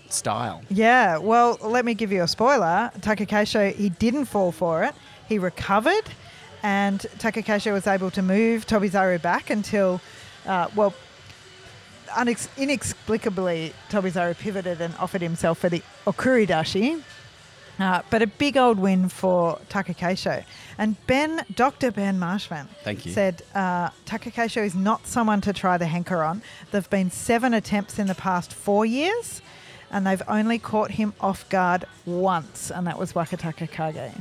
style. 0.09 0.61
Yeah, 0.69 1.17
well, 1.17 1.57
let 1.61 1.85
me 1.85 1.93
give 1.93 2.11
you 2.11 2.23
a 2.23 2.27
spoiler. 2.27 2.91
Takakeisho, 2.99 3.73
he 3.75 3.89
didn't 3.89 4.25
fall 4.25 4.51
for 4.51 4.83
it. 4.83 4.95
He 5.27 5.37
recovered, 5.37 6.09
and 6.63 6.99
Takakeisho 7.17 7.71
was 7.73 7.87
able 7.87 8.11
to 8.11 8.21
move 8.21 8.65
Tobizaru 8.67 9.21
back 9.21 9.49
until, 9.49 10.01
uh, 10.45 10.67
well, 10.75 10.93
unex- 12.09 12.49
inexplicably, 12.57 13.73
Tobizaru 13.89 14.37
pivoted 14.37 14.81
and 14.81 14.93
offered 14.97 15.21
himself 15.21 15.59
for 15.59 15.69
the 15.69 15.81
Okuridashi. 16.05 17.01
Uh, 17.79 18.01
but 18.09 18.21
a 18.21 18.27
big 18.27 18.57
old 18.57 18.77
win 18.77 19.07
for 19.07 19.57
Takakeisho. 19.69 20.43
And 20.77 20.97
Ben, 21.07 21.45
Dr. 21.55 21.91
Ben 21.91 22.19
Marshman, 22.19 22.67
Thank 22.83 23.05
you. 23.05 23.13
said 23.13 23.41
uh, 23.55 23.89
Takakeisho 24.05 24.65
is 24.65 24.75
not 24.75 25.07
someone 25.07 25.39
to 25.41 25.53
try 25.53 25.77
the 25.77 25.85
henka 25.85 26.17
on. 26.27 26.41
There 26.71 26.81
have 26.81 26.89
been 26.89 27.09
seven 27.09 27.53
attempts 27.53 27.97
in 27.97 28.07
the 28.07 28.15
past 28.15 28.51
four 28.53 28.85
years, 28.85 29.41
and 29.91 30.05
they've 30.05 30.21
only 30.27 30.59
caught 30.59 30.91
him 30.91 31.13
off 31.21 31.47
guard 31.47 31.85
once, 32.05 32.69
and 32.69 32.85
that 32.85 32.99
was 32.99 33.13
Wakataka 33.13 33.69
Kage. 33.71 34.11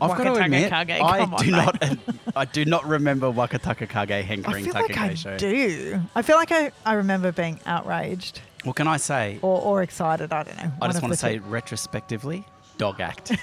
I've 0.00 0.16
got 0.18 0.24
to 0.24 0.44
admit, 0.44 0.70
Kage, 0.70 0.90
I 0.90 1.20
on, 1.20 1.30
do 1.36 1.50
mate. 1.50 1.50
not, 1.52 1.98
I 2.36 2.44
do 2.44 2.64
not 2.64 2.86
remember 2.86 3.30
Wakataka 3.32 3.88
Kage 3.88 4.24
hankering 4.24 4.68
I 4.68 4.72
feel 4.72 4.82
like 4.82 5.26
I 5.26 5.36
do. 5.36 6.00
I 6.14 6.22
feel 6.22 6.36
like 6.36 6.52
I, 6.52 6.72
I 6.84 6.94
remember 6.94 7.32
being 7.32 7.60
outraged 7.66 8.40
Well, 8.64 8.74
can 8.74 8.86
I 8.88 8.96
say? 8.98 9.38
or, 9.42 9.60
or 9.60 9.82
excited. 9.82 10.32
I 10.32 10.42
don't 10.42 10.56
know. 10.62 10.72
I 10.82 10.88
just 10.88 11.02
want 11.02 11.12
to 11.14 11.18
say 11.18 11.38
two. 11.38 11.44
retrospectively, 11.44 12.44
dog 12.78 13.00
act. 13.00 13.32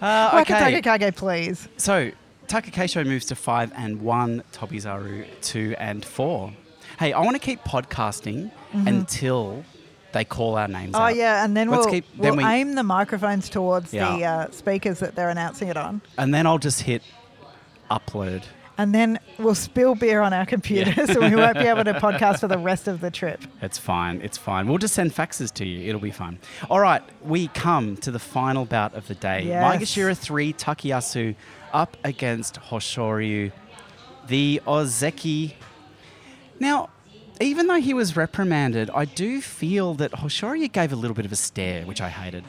uh, 0.00 0.44
Wakataka 0.44 0.82
Kage, 0.82 1.14
please. 1.16 1.68
so 1.76 2.10
Takakeisho 2.48 3.06
moves 3.06 3.26
to 3.26 3.36
five 3.36 3.72
and 3.76 4.00
one. 4.02 4.42
Tobizaru 4.52 5.26
two 5.40 5.74
and 5.78 6.04
four. 6.04 6.52
Hey, 6.98 7.12
I 7.12 7.20
want 7.20 7.34
to 7.34 7.38
keep 7.40 7.60
podcasting 7.62 8.50
until 8.72 9.64
they 10.12 10.24
call 10.24 10.56
our 10.56 10.68
names. 10.68 10.94
Oh 10.94 11.00
out. 11.00 11.16
yeah, 11.16 11.44
and 11.44 11.56
then 11.56 11.68
Let's 11.68 11.84
we'll, 11.86 11.92
keep- 11.94 12.06
then 12.18 12.36
we'll 12.36 12.46
we- 12.46 12.52
aim 12.52 12.74
the 12.74 12.82
microphones 12.82 13.48
towards 13.48 13.90
the 13.90 14.00
uh, 14.24 14.50
speakers 14.50 14.98
that 15.00 15.14
they're 15.14 15.30
announcing 15.30 15.68
it 15.68 15.76
on, 15.76 16.00
and 16.18 16.32
then 16.34 16.46
I'll 16.46 16.58
just 16.58 16.82
hit 16.82 17.02
upload. 17.90 18.42
and 18.78 18.94
then 18.94 19.18
we'll 19.38 19.54
spill 19.54 19.94
beer 19.94 20.20
on 20.22 20.32
our 20.32 20.46
computers, 20.46 21.10
and 21.16 21.18
we 21.30 21.36
won't 21.36 21.58
be 21.58 21.66
able 21.66 21.84
to 21.84 21.92
podcast 22.00 22.40
for 22.40 22.48
the 22.48 22.56
rest 22.58 22.88
of 22.88 23.00
the 23.00 23.10
trip. 23.10 23.40
It's 23.62 23.78
fine. 23.78 24.20
It's 24.22 24.38
fine. 24.38 24.68
We'll 24.68 24.78
just 24.78 24.94
send 24.94 25.12
faxes 25.14 25.52
to 25.54 25.66
you. 25.66 25.88
It'll 25.88 26.00
be 26.00 26.10
fine. 26.10 26.38
All 26.70 26.80
right, 26.80 27.02
we 27.22 27.48
come 27.48 27.96
to 27.98 28.10
the 28.10 28.18
final 28.18 28.64
bout 28.64 28.94
of 28.94 29.06
the 29.08 29.14
day. 29.14 29.42
Yes. 29.44 29.62
Maegashira 29.76 30.16
3 30.16 30.52
Takayasu 30.54 31.34
up 31.72 31.96
against 32.04 32.54
Hoshoryu, 32.60 33.52
the 34.28 34.60
Ozeki. 34.66 35.54
Now, 36.58 36.88
even 37.40 37.66
though 37.66 37.80
he 37.80 37.94
was 37.94 38.16
reprimanded, 38.16 38.90
I 38.94 39.04
do 39.06 39.40
feel 39.40 39.94
that 39.94 40.12
Hoshoryu 40.12 40.70
gave 40.70 40.92
a 40.92 40.96
little 40.96 41.14
bit 41.14 41.24
of 41.24 41.32
a 41.32 41.36
stare, 41.36 41.84
which 41.84 42.00
I 42.00 42.08
hated. 42.08 42.44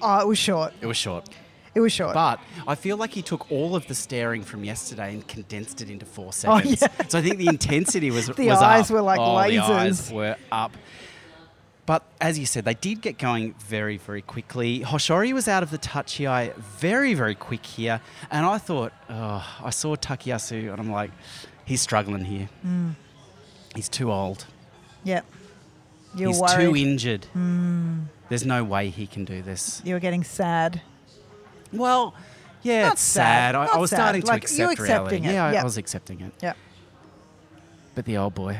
Oh, 0.00 0.20
it 0.20 0.26
was 0.26 0.38
short. 0.38 0.72
It 0.80 0.86
was 0.86 0.96
short. 0.96 1.28
It 1.74 1.80
was 1.80 1.92
short. 1.92 2.12
But 2.12 2.40
I 2.66 2.74
feel 2.74 2.96
like 2.96 3.12
he 3.12 3.22
took 3.22 3.50
all 3.50 3.74
of 3.74 3.86
the 3.86 3.94
staring 3.94 4.42
from 4.42 4.64
yesterday 4.64 5.14
and 5.14 5.26
condensed 5.26 5.80
it 5.80 5.88
into 5.88 6.04
four 6.04 6.32
seconds. 6.32 6.82
Oh, 6.82 6.86
yeah. 6.98 7.06
So 7.08 7.18
I 7.18 7.22
think 7.22 7.38
the 7.38 7.46
intensity 7.46 8.10
was 8.10 8.26
The 8.36 8.48
was 8.48 8.60
eyes 8.60 8.90
up. 8.90 8.94
were 8.94 9.00
like 9.00 9.20
oh, 9.20 9.48
The 9.48 9.58
eyes 9.58 10.12
were 10.12 10.36
up. 10.50 10.72
But 11.86 12.04
as 12.20 12.38
you 12.38 12.46
said, 12.46 12.64
they 12.64 12.74
did 12.74 13.00
get 13.00 13.18
going 13.18 13.54
very, 13.54 13.96
very 13.96 14.22
quickly. 14.22 14.80
Hoshoryu 14.80 15.32
was 15.32 15.48
out 15.48 15.62
of 15.62 15.70
the 15.70 15.78
Tachiai 15.78 16.54
very, 16.56 17.14
very 17.14 17.34
quick 17.34 17.64
here. 17.64 18.00
And 18.30 18.44
I 18.46 18.58
thought, 18.58 18.92
oh, 19.08 19.44
I 19.62 19.70
saw 19.70 19.96
Takayasu 19.96 20.70
and 20.70 20.80
I'm 20.80 20.90
like, 20.90 21.10
he's 21.64 21.80
struggling 21.80 22.24
here. 22.24 22.48
Mm. 22.64 22.94
He's 23.74 23.88
too 23.88 24.12
old. 24.12 24.46
Yep. 25.04 25.24
You're 26.14 26.28
he's 26.28 26.40
worried. 26.40 26.56
too 26.64 26.76
injured. 26.76 27.24
Hmm. 27.32 28.00
There's 28.28 28.44
no 28.46 28.64
way 28.64 28.90
he 28.90 29.06
can 29.06 29.24
do 29.24 29.42
this. 29.42 29.80
you 29.84 29.94
were 29.94 30.00
getting 30.00 30.24
sad. 30.24 30.80
Well, 31.72 32.14
yeah, 32.62 32.84
Not 32.84 32.92
it's 32.94 33.02
sad. 33.02 33.22
sad, 33.22 33.54
I, 33.54 33.64
I 33.74 33.78
was 33.78 33.90
sad. 33.90 33.96
starting 33.96 34.22
to 34.22 34.28
Like, 34.28 34.42
you 34.42 34.46
accept 34.68 34.80
reality. 34.80 35.16
accepting 35.16 35.24
it, 35.24 35.32
Yeah, 35.32 35.46
I. 35.46 35.54
I 35.54 35.64
was 35.64 35.76
accepting 35.78 36.20
it. 36.20 36.32
Yep. 36.42 36.56
But 37.94 38.04
the 38.04 38.16
old 38.18 38.34
boy, 38.34 38.58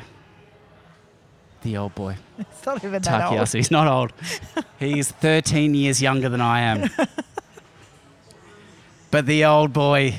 the 1.63 1.77
old 1.77 1.95
boy, 1.95 2.17
It's 2.39 2.67
not 2.67 2.83
even 2.85 3.03
that 3.03 3.33
old. 3.33 3.49
He's 3.53 3.71
not 3.71 3.87
old. 3.87 4.13
he's 4.79 5.11
13 5.11 5.75
years 5.75 6.03
younger 6.03 6.29
than 6.29 6.41
I 6.41 6.61
am. 6.63 6.91
but 9.11 9.27
the 9.27 9.45
old 9.45 9.73
boy 9.73 10.15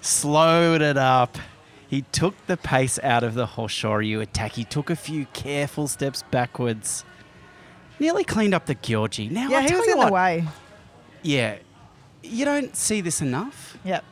slowed 0.00 0.82
it 0.82 0.96
up. 0.96 1.36
He 1.90 2.02
took 2.12 2.36
the 2.46 2.56
pace 2.56 3.00
out 3.02 3.24
of 3.24 3.34
the 3.34 3.46
Hoshoryu 3.46 4.20
attack. 4.22 4.52
He 4.52 4.62
took 4.62 4.90
a 4.90 4.94
few 4.96 5.26
careful 5.32 5.88
steps 5.88 6.22
backwards. 6.30 7.04
Nearly 7.98 8.22
cleaned 8.22 8.54
up 8.54 8.66
the 8.66 8.76
Gyoji. 8.76 9.28
Now, 9.28 9.48
Yeah, 9.48 9.56
I'll 9.58 9.68
he 9.68 9.74
was 9.74 9.86
you 9.86 9.92
in 9.94 9.98
what, 9.98 10.06
the 10.06 10.12
way. 10.12 10.44
Yeah, 11.22 11.56
you 12.22 12.44
don't 12.44 12.76
see 12.76 13.00
this 13.00 13.20
enough. 13.20 13.76
Yep. 13.84 14.04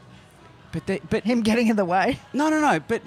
But 0.73 0.87
they, 0.87 0.99
but 1.09 1.23
Him 1.23 1.43
getting 1.43 1.69
in 1.69 1.77
the 1.77 1.85
way. 1.85 2.19
no, 2.33 2.49
no, 2.51 2.61
no. 2.61 2.81
But 2.81 3.01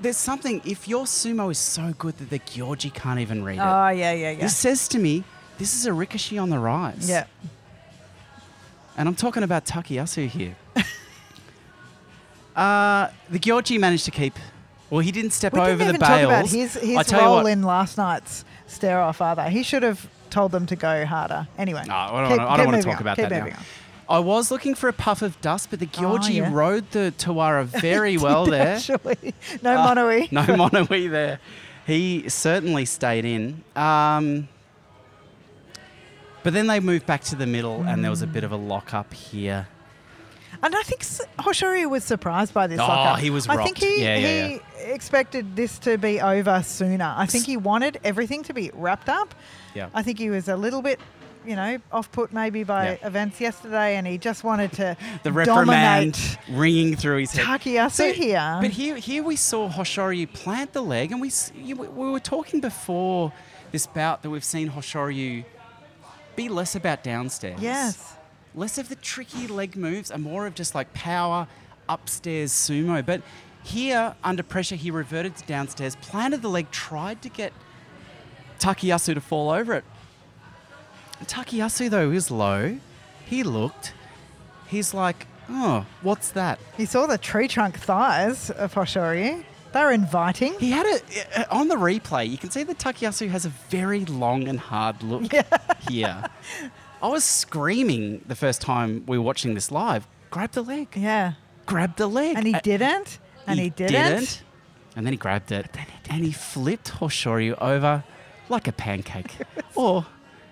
there's 0.00 0.16
something. 0.16 0.60
If 0.64 0.88
your 0.88 1.04
sumo 1.04 1.52
is 1.52 1.58
so 1.58 1.94
good 1.96 2.18
that 2.18 2.28
the 2.28 2.40
Gyoji 2.40 2.92
can't 2.92 3.20
even 3.20 3.44
read 3.44 3.58
it, 3.58 3.62
Oh, 3.62 3.88
yeah, 3.88 4.12
yeah, 4.12 4.30
yeah. 4.32 4.40
this 4.40 4.56
says 4.56 4.88
to 4.88 4.98
me 4.98 5.22
this 5.58 5.74
is 5.76 5.86
a 5.86 5.90
Rikishi 5.90 6.42
on 6.42 6.50
the 6.50 6.58
rise. 6.58 7.08
Yeah. 7.08 7.26
And 8.96 9.08
I'm 9.08 9.14
talking 9.14 9.44
about 9.44 9.64
Takayasu 9.64 10.26
here. 10.26 10.56
uh, 12.56 13.08
the 13.30 13.38
Gyoji 13.38 13.78
managed 13.80 14.04
to 14.06 14.10
keep. 14.10 14.34
Well, 14.90 15.00
he 15.00 15.10
didn't 15.10 15.30
step 15.32 15.54
We 15.54 15.60
over 15.60 15.70
didn't 15.70 15.78
the 15.78 15.84
even 15.88 16.00
talk 16.00 16.20
about 16.20 16.28
bales. 16.40 16.52
his, 16.52 16.76
I 16.76 17.02
his 17.02 17.12
role 17.12 17.46
in 17.46 17.62
last 17.62 17.96
night's 17.96 18.44
stare 18.66 19.00
off 19.00 19.20
either. 19.22 19.48
He 19.48 19.62
should 19.62 19.82
have 19.82 20.06
told 20.28 20.52
them 20.52 20.66
to 20.66 20.76
go 20.76 21.06
harder. 21.06 21.48
Anyway. 21.56 21.84
No, 21.86 21.94
I 21.94 22.06
don't, 22.20 22.28
keep- 22.28 22.38
wanna, 22.38 22.50
I 22.50 22.56
don't 22.58 22.66
want 22.66 22.76
to 22.82 22.82
talk 22.88 22.96
on, 22.96 23.02
about 23.02 23.16
that 23.16 23.30
now. 23.30 23.44
on. 23.44 23.52
I 24.08 24.18
was 24.18 24.50
looking 24.50 24.74
for 24.74 24.88
a 24.88 24.92
puff 24.92 25.22
of 25.22 25.40
dust, 25.40 25.70
but 25.70 25.78
the 25.80 25.86
Gyoji 25.86 26.24
Oh, 26.24 26.28
yeah. 26.28 26.50
rode 26.52 26.90
the 26.90 27.14
Tawara 27.16 27.64
very 27.80 28.18
well 28.18 28.44
there. 28.44 28.76
Actually. 28.76 29.32
No 29.62 29.76
Uh, 29.78 30.26
no 30.30 30.56
Mono-ii 30.56 31.06
there. 31.08 31.40
He 31.86 32.28
certainly 32.28 32.84
stayed 32.84 33.24
in. 33.24 33.64
Um, 33.74 34.48
but 36.42 36.52
then 36.52 36.66
they 36.66 36.80
moved 36.80 37.06
back 37.06 37.22
to 37.24 37.36
the 37.36 37.46
middle, 37.46 37.82
and 37.84 38.02
there 38.04 38.10
was 38.10 38.20
a 38.22 38.26
bit 38.26 38.44
of 38.44 38.52
a 38.52 38.56
lock 38.56 38.92
up 38.92 39.14
here. 39.14 39.68
And 40.62 40.74
I 40.76 40.82
think 40.82 41.00
S- 41.02 41.20
was 41.88 42.04
surprised 42.04 42.54
by 42.54 42.66
this. 42.66 42.78
Oh, 42.80 43.14
he 43.14 43.30
was 43.30 43.48
I 43.48 43.62
think 43.64 43.78
he, 43.78 44.02
Yeah, 44.02 44.16
yeah, 44.16 44.46
he 44.48 44.60
expected 44.92 45.56
this 45.56 45.78
to 45.80 45.98
be 45.98 46.20
over 46.20 46.62
sooner. 46.62 47.14
I 47.16 47.26
think 47.26 47.46
he 47.46 47.56
wanted 47.56 47.98
everything 48.04 48.42
to 48.44 48.54
be 48.54 48.70
wrapped 48.74 49.08
up. 49.08 49.34
Yeah. 49.74 49.88
I 49.94 50.02
think 50.02 50.18
he 50.18 50.30
was 50.30 50.48
a 50.48 50.56
little 50.56 50.82
bit 50.82 51.00
you 51.44 51.56
know, 51.56 51.78
off 51.90 52.12
put 52.12 52.32
maybe 52.32 52.62
by 52.62 52.84
Yeah. 53.00 53.06
events 53.08 53.40
yesterday, 53.40 53.96
and 53.96 54.06
he 54.06 54.16
just 54.16 54.44
wanted 54.44 54.72
to 54.74 54.96
The 55.24 55.32
reprimand 55.32 56.38
ringing 56.48 56.94
through 56.94 57.18
his 57.18 57.32
head. 57.32 57.44
Takayasu 57.44 58.12
here. 58.12 58.58
But 58.60 58.70
here, 58.70 58.96
here 58.96 59.24
we 59.24 59.34
saw 59.34 59.68
Hoshoryu 59.68 60.32
plant 60.32 60.72
the 60.72 60.82
leg, 60.82 61.10
and 61.10 61.20
we 61.20 61.32
we 61.64 61.74
were 62.12 62.20
talking 62.20 62.60
before 62.60 63.32
this 63.72 63.86
bout 63.88 64.22
that 64.22 64.30
we've 64.30 64.44
seen 64.44 64.70
Hoshoryu 64.70 65.44
be 66.36 66.48
less 66.48 66.76
about 66.76 67.02
downstairs. 67.02 67.60
yes. 67.60 68.14
Less 68.54 68.78
of 68.78 68.88
the 68.88 68.96
tricky 68.96 69.46
leg 69.46 69.76
moves 69.76 70.10
and 70.10 70.22
more 70.22 70.46
of 70.46 70.54
just 70.54 70.74
like 70.74 70.92
power 70.92 71.46
upstairs 71.88 72.52
sumo. 72.52 73.04
But 73.04 73.22
here, 73.62 74.14
under 74.22 74.42
pressure, 74.42 74.76
he 74.76 74.90
reverted 74.90 75.36
to 75.36 75.46
downstairs, 75.46 75.96
planted 75.96 76.42
the 76.42 76.48
leg, 76.48 76.70
tried 76.70 77.22
to 77.22 77.28
get 77.28 77.52
Takayasu 78.58 79.14
to 79.14 79.20
fall 79.20 79.50
over 79.50 79.74
it. 79.74 79.84
Takayasu, 81.24 81.88
though, 81.88 82.10
is 82.10 82.30
low. 82.30 82.78
He 83.24 83.42
looked. 83.42 83.94
He's 84.66 84.92
like, 84.92 85.26
oh, 85.48 85.86
what's 86.02 86.30
that? 86.32 86.58
He 86.76 86.84
saw 86.84 87.06
the 87.06 87.18
tree 87.18 87.48
trunk 87.48 87.78
thighs 87.78 88.50
of 88.50 88.74
Hoshoryu. 88.74 89.44
They 89.72 89.80
were 89.80 89.92
inviting. 89.92 90.58
He 90.58 90.70
had 90.70 90.84
a 90.84 91.40
uh, 91.40 91.44
on 91.50 91.68
the 91.68 91.76
replay. 91.76 92.28
You 92.28 92.36
can 92.36 92.50
see 92.50 92.62
that 92.62 92.78
Takayasu 92.78 93.28
has 93.30 93.46
a 93.46 93.48
very 93.48 94.04
long 94.04 94.48
and 94.48 94.60
hard 94.60 95.02
look 95.02 95.32
here. 95.88 96.24
I 97.02 97.08
was 97.08 97.24
screaming 97.24 98.22
the 98.26 98.36
first 98.36 98.60
time 98.60 99.04
we 99.06 99.18
were 99.18 99.24
watching 99.24 99.54
this 99.54 99.72
live. 99.72 100.06
Grab 100.30 100.52
the 100.52 100.62
leg. 100.62 100.88
Yeah. 100.94 101.32
Grab 101.66 101.96
the 101.96 102.06
leg. 102.06 102.36
And 102.36 102.46
he 102.46 102.54
didn't. 102.62 103.18
And 103.46 103.58
he, 103.58 103.70
didn't. 103.70 104.42
And 104.94 105.04
then 105.04 105.12
he 105.12 105.16
grabbed 105.16 105.50
it. 105.50 105.66
And 106.08 106.24
he 106.24 106.30
flipped 106.30 106.92
Hoshoryu 106.92 107.60
over 107.60 108.04
like 108.48 108.68
a 108.68 108.72
pancake. 108.72 109.36
or, 109.74 110.06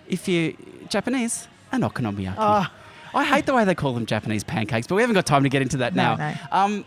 if 0.08 0.26
you're 0.26 0.54
Japanese, 0.88 1.46
an 1.70 1.82
okonomiyaki. 1.82 2.34
Oh. 2.38 2.66
I 3.14 3.24
hate 3.24 3.46
the 3.46 3.54
way 3.54 3.64
they 3.64 3.74
call 3.74 3.92
them 3.92 4.06
Japanese 4.06 4.44
pancakes, 4.44 4.86
but 4.86 4.94
we 4.96 5.02
haven't 5.02 5.14
got 5.14 5.26
time 5.26 5.42
to 5.44 5.48
get 5.48 5.62
into 5.62 5.76
that 5.78 5.94
No, 5.94 6.16
now. 6.16 6.30
no. 6.30 6.34
Um, 6.52 6.84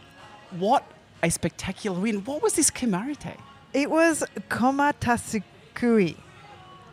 what 0.52 0.86
a 1.22 1.30
spectacular 1.30 2.00
win. 2.00 2.24
What 2.26 2.42
was 2.42 2.54
this 2.54 2.70
Kimarite? 2.70 3.38
It 3.74 3.90
was 3.90 4.24
Komatasukui. 4.50 6.16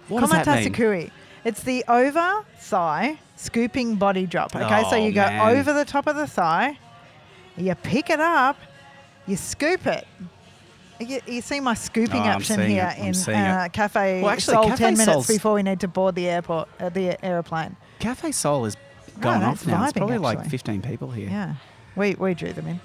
What 0.09 0.21
does 0.21 0.31
that 0.31 0.47
mean? 0.47 0.73
Komatasukui. 0.73 1.11
It's 1.45 1.63
the 1.63 1.85
over 1.89 2.45
thigh 2.59 3.19
scooping 3.37 3.97
body 3.97 4.27
drop. 4.27 4.55
Okay, 4.55 4.83
so 4.91 4.97
Oh, 4.97 4.97
you 4.97 5.13
go 5.13 5.23
man. 5.23 5.57
over 5.57 5.73
the 5.73 5.85
top 5.85 6.07
of 6.07 6.17
the 6.17 6.27
thigh, 6.27 6.79
you 7.57 7.75
pick 7.75 8.11
it 8.11 8.21
up, 8.21 8.59
you 9.27 9.37
scoop 9.37 9.87
it. 9.87 10.07
You, 11.01 11.19
you 11.27 11.41
see 11.41 11.61
my 11.61 11.73
scooping 11.73 12.21
Oh, 12.21 12.25
I'm 12.25 12.43
seeing 12.43 12.69
here 12.69 12.93
it. 12.95 13.01
I'm 13.01 13.07
in 13.07 13.15
seeing 13.15 13.39
uh, 13.39 13.65
it. 13.67 13.73
Cafe 13.73 14.21
Well, 14.21 14.31
actually, 14.33 14.53
Sol 14.55 14.65
Cafe 14.67 14.77
10 14.85 14.93
minutes 14.99 15.05
Sol's- 15.13 15.27
before 15.27 15.55
we 15.55 15.63
need 15.63 15.81
to 15.81 15.89
board 15.89 16.15
the 16.15 16.29
airport, 16.29 16.69
uh, 16.79 16.91
the 16.91 17.17
aeroplane. 17.25 17.75
Cafe 18.01 18.33
Sol 18.33 18.67
is 18.67 18.77
going 19.19 19.41
that's 19.41 19.63
off 19.63 19.67
now. 19.67 19.85
It's 19.85 19.93
vibing, 19.95 19.97
probably 19.97 20.19
like 20.19 20.39
actually. 20.41 20.51
15 20.51 20.83
people 20.83 21.11
here. 21.11 21.31
Yeah, 21.31 21.55
we, 21.97 22.17
we 22.17 22.35
drew 22.35 22.53
them 22.53 22.67
in. 22.67 22.81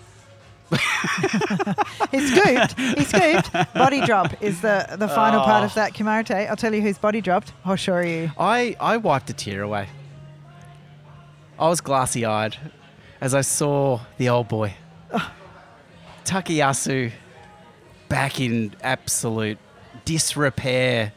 he 2.11 2.19
scooped. 2.27 2.79
He 2.79 3.03
scooped. 3.03 3.51
Body 3.73 4.01
drop 4.05 4.41
is 4.41 4.61
the, 4.61 4.95
the 4.97 5.07
final 5.07 5.41
part 5.43 5.63
of 5.63 5.71
Oh. 5.71 5.75
that 5.75 5.93
Kimarite. 5.93 6.49
I'll 6.49 6.55
tell 6.55 6.73
you 6.73 6.81
who's 6.81 6.97
body 6.97 7.21
dropped. 7.21 7.53
Hoshoryu. 7.65 8.31
I, 8.37 8.75
I 8.79 8.97
wiped 8.97 9.29
a 9.29 9.33
tear 9.33 9.61
away. 9.61 9.87
I 11.57 11.69
was 11.69 11.81
glassy 11.81 12.25
eyed 12.25 12.57
as 13.21 13.33
I 13.33 13.41
saw 13.41 14.01
the 14.17 14.29
old 14.29 14.47
boy. 14.47 14.73
Takayasu 16.25 17.11
back 18.09 18.39
in 18.39 18.75
absolute 18.81 19.57
disrepair. 20.05 21.13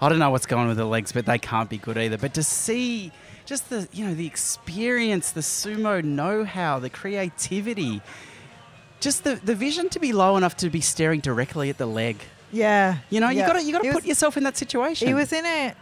I 0.00 0.08
don't 0.08 0.18
know 0.18 0.30
what's 0.30 0.46
going 0.46 0.62
on 0.62 0.68
with 0.68 0.76
the 0.76 0.84
legs, 0.84 1.12
but 1.12 1.24
they 1.26 1.38
can't 1.38 1.70
be 1.70 1.78
good 1.78 1.96
either. 1.96 2.18
But 2.18 2.34
to 2.34 2.42
see 2.42 3.12
just 3.46 3.70
the 3.70 3.88
you 3.92 4.04
know 4.06 4.14
the 4.14 4.26
experience, 4.26 5.30
the 5.30 5.40
sumo 5.40 6.02
know-how, 6.02 6.78
the 6.78 6.90
creativity, 6.90 8.02
just 9.04 9.22
the, 9.24 9.36
the 9.36 9.54
vision 9.54 9.88
to 9.90 10.00
be 10.00 10.12
low 10.12 10.36
enough 10.36 10.56
to 10.58 10.70
be 10.70 10.80
staring 10.80 11.20
directly 11.20 11.70
at 11.70 11.78
the 11.78 11.86
leg. 11.86 12.16
Yeah. 12.50 12.98
You 13.10 13.20
know, 13.20 13.28
you 13.28 13.40
got 13.42 13.54
to 13.54 13.62
you 13.62 13.72
got 13.72 13.82
to 13.82 13.88
put 13.92 14.02
was- 14.02 14.06
yourself 14.06 14.36
in 14.36 14.44
that 14.44 14.56
situation. 14.56 15.06
He 15.08 15.14
was 15.14 15.32
in 15.32 15.44
a. 15.44 15.74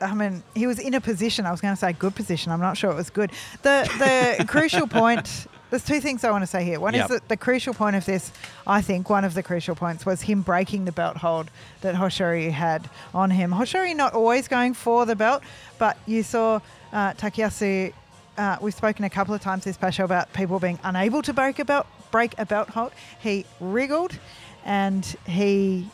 I 0.00 0.14
mean, 0.14 0.44
he 0.54 0.68
was 0.68 0.78
in 0.78 0.94
a 0.94 1.00
position. 1.00 1.44
I 1.44 1.50
was 1.50 1.60
going 1.60 1.74
to 1.74 1.80
say 1.80 1.92
good 1.92 2.14
position. 2.14 2.52
I'm 2.52 2.60
not 2.60 2.76
sure 2.76 2.90
it 2.90 2.94
was 2.94 3.10
good. 3.10 3.32
The 3.62 4.36
the 4.38 4.44
crucial 4.48 4.86
point. 4.86 5.46
There's 5.70 5.84
two 5.84 6.00
things 6.00 6.24
I 6.24 6.30
want 6.30 6.42
to 6.42 6.46
say 6.46 6.64
here. 6.64 6.80
One 6.80 6.94
Yep. 6.94 7.04
is 7.04 7.08
that 7.10 7.28
the 7.28 7.36
crucial 7.36 7.74
point 7.74 7.94
of 7.94 8.06
this, 8.06 8.32
I 8.66 8.80
think, 8.80 9.10
one 9.10 9.22
of 9.24 9.34
the 9.34 9.42
crucial 9.42 9.74
points 9.74 10.06
was 10.06 10.22
him 10.22 10.40
breaking 10.40 10.86
the 10.86 10.92
belt 10.92 11.18
hold 11.18 11.50
that 11.82 11.94
Hoshoryu 11.94 12.50
had 12.52 12.88
on 13.12 13.30
him. 13.30 13.50
Hoshoryu 13.50 13.94
not 13.94 14.14
always 14.14 14.48
going 14.48 14.72
for 14.72 15.04
the 15.04 15.14
belt, 15.14 15.42
but 15.78 15.98
you 16.06 16.22
saw 16.22 16.60
uh, 16.92 17.12
Takayasu. 17.14 17.92
Uh, 18.38 18.56
we've 18.62 18.72
spoken 18.74 19.04
a 19.04 19.10
couple 19.10 19.34
of 19.34 19.42
times 19.42 19.64
this 19.64 19.74
special 19.74 20.04
about 20.06 20.32
people 20.32 20.58
being 20.58 20.78
unable 20.84 21.20
to 21.22 21.34
break 21.34 21.58
a 21.58 21.64
belt, 21.66 21.86
break 22.10 22.34
a 22.38 22.46
belt 22.46 22.68
hold. 22.70 22.92
He 23.20 23.44
wriggled, 23.60 24.18
and 24.64 25.04
he 25.26 25.88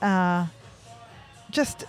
uh, 0.00 0.46
just 1.50 1.84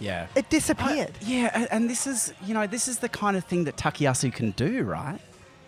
yeah. 0.00 0.26
it 0.34 0.48
disappeared. 0.50 1.12
I- 1.20 1.24
yeah, 1.24 1.66
and 1.70 1.88
this 1.90 2.06
is 2.06 2.32
you 2.44 2.54
know 2.54 2.66
this 2.66 2.88
is 2.88 2.98
the 2.98 3.08
kind 3.08 3.36
of 3.36 3.44
thing 3.44 3.64
that 3.64 3.76
Takayasu 3.76 4.32
can 4.32 4.52
do, 4.52 4.82
right? 4.84 5.18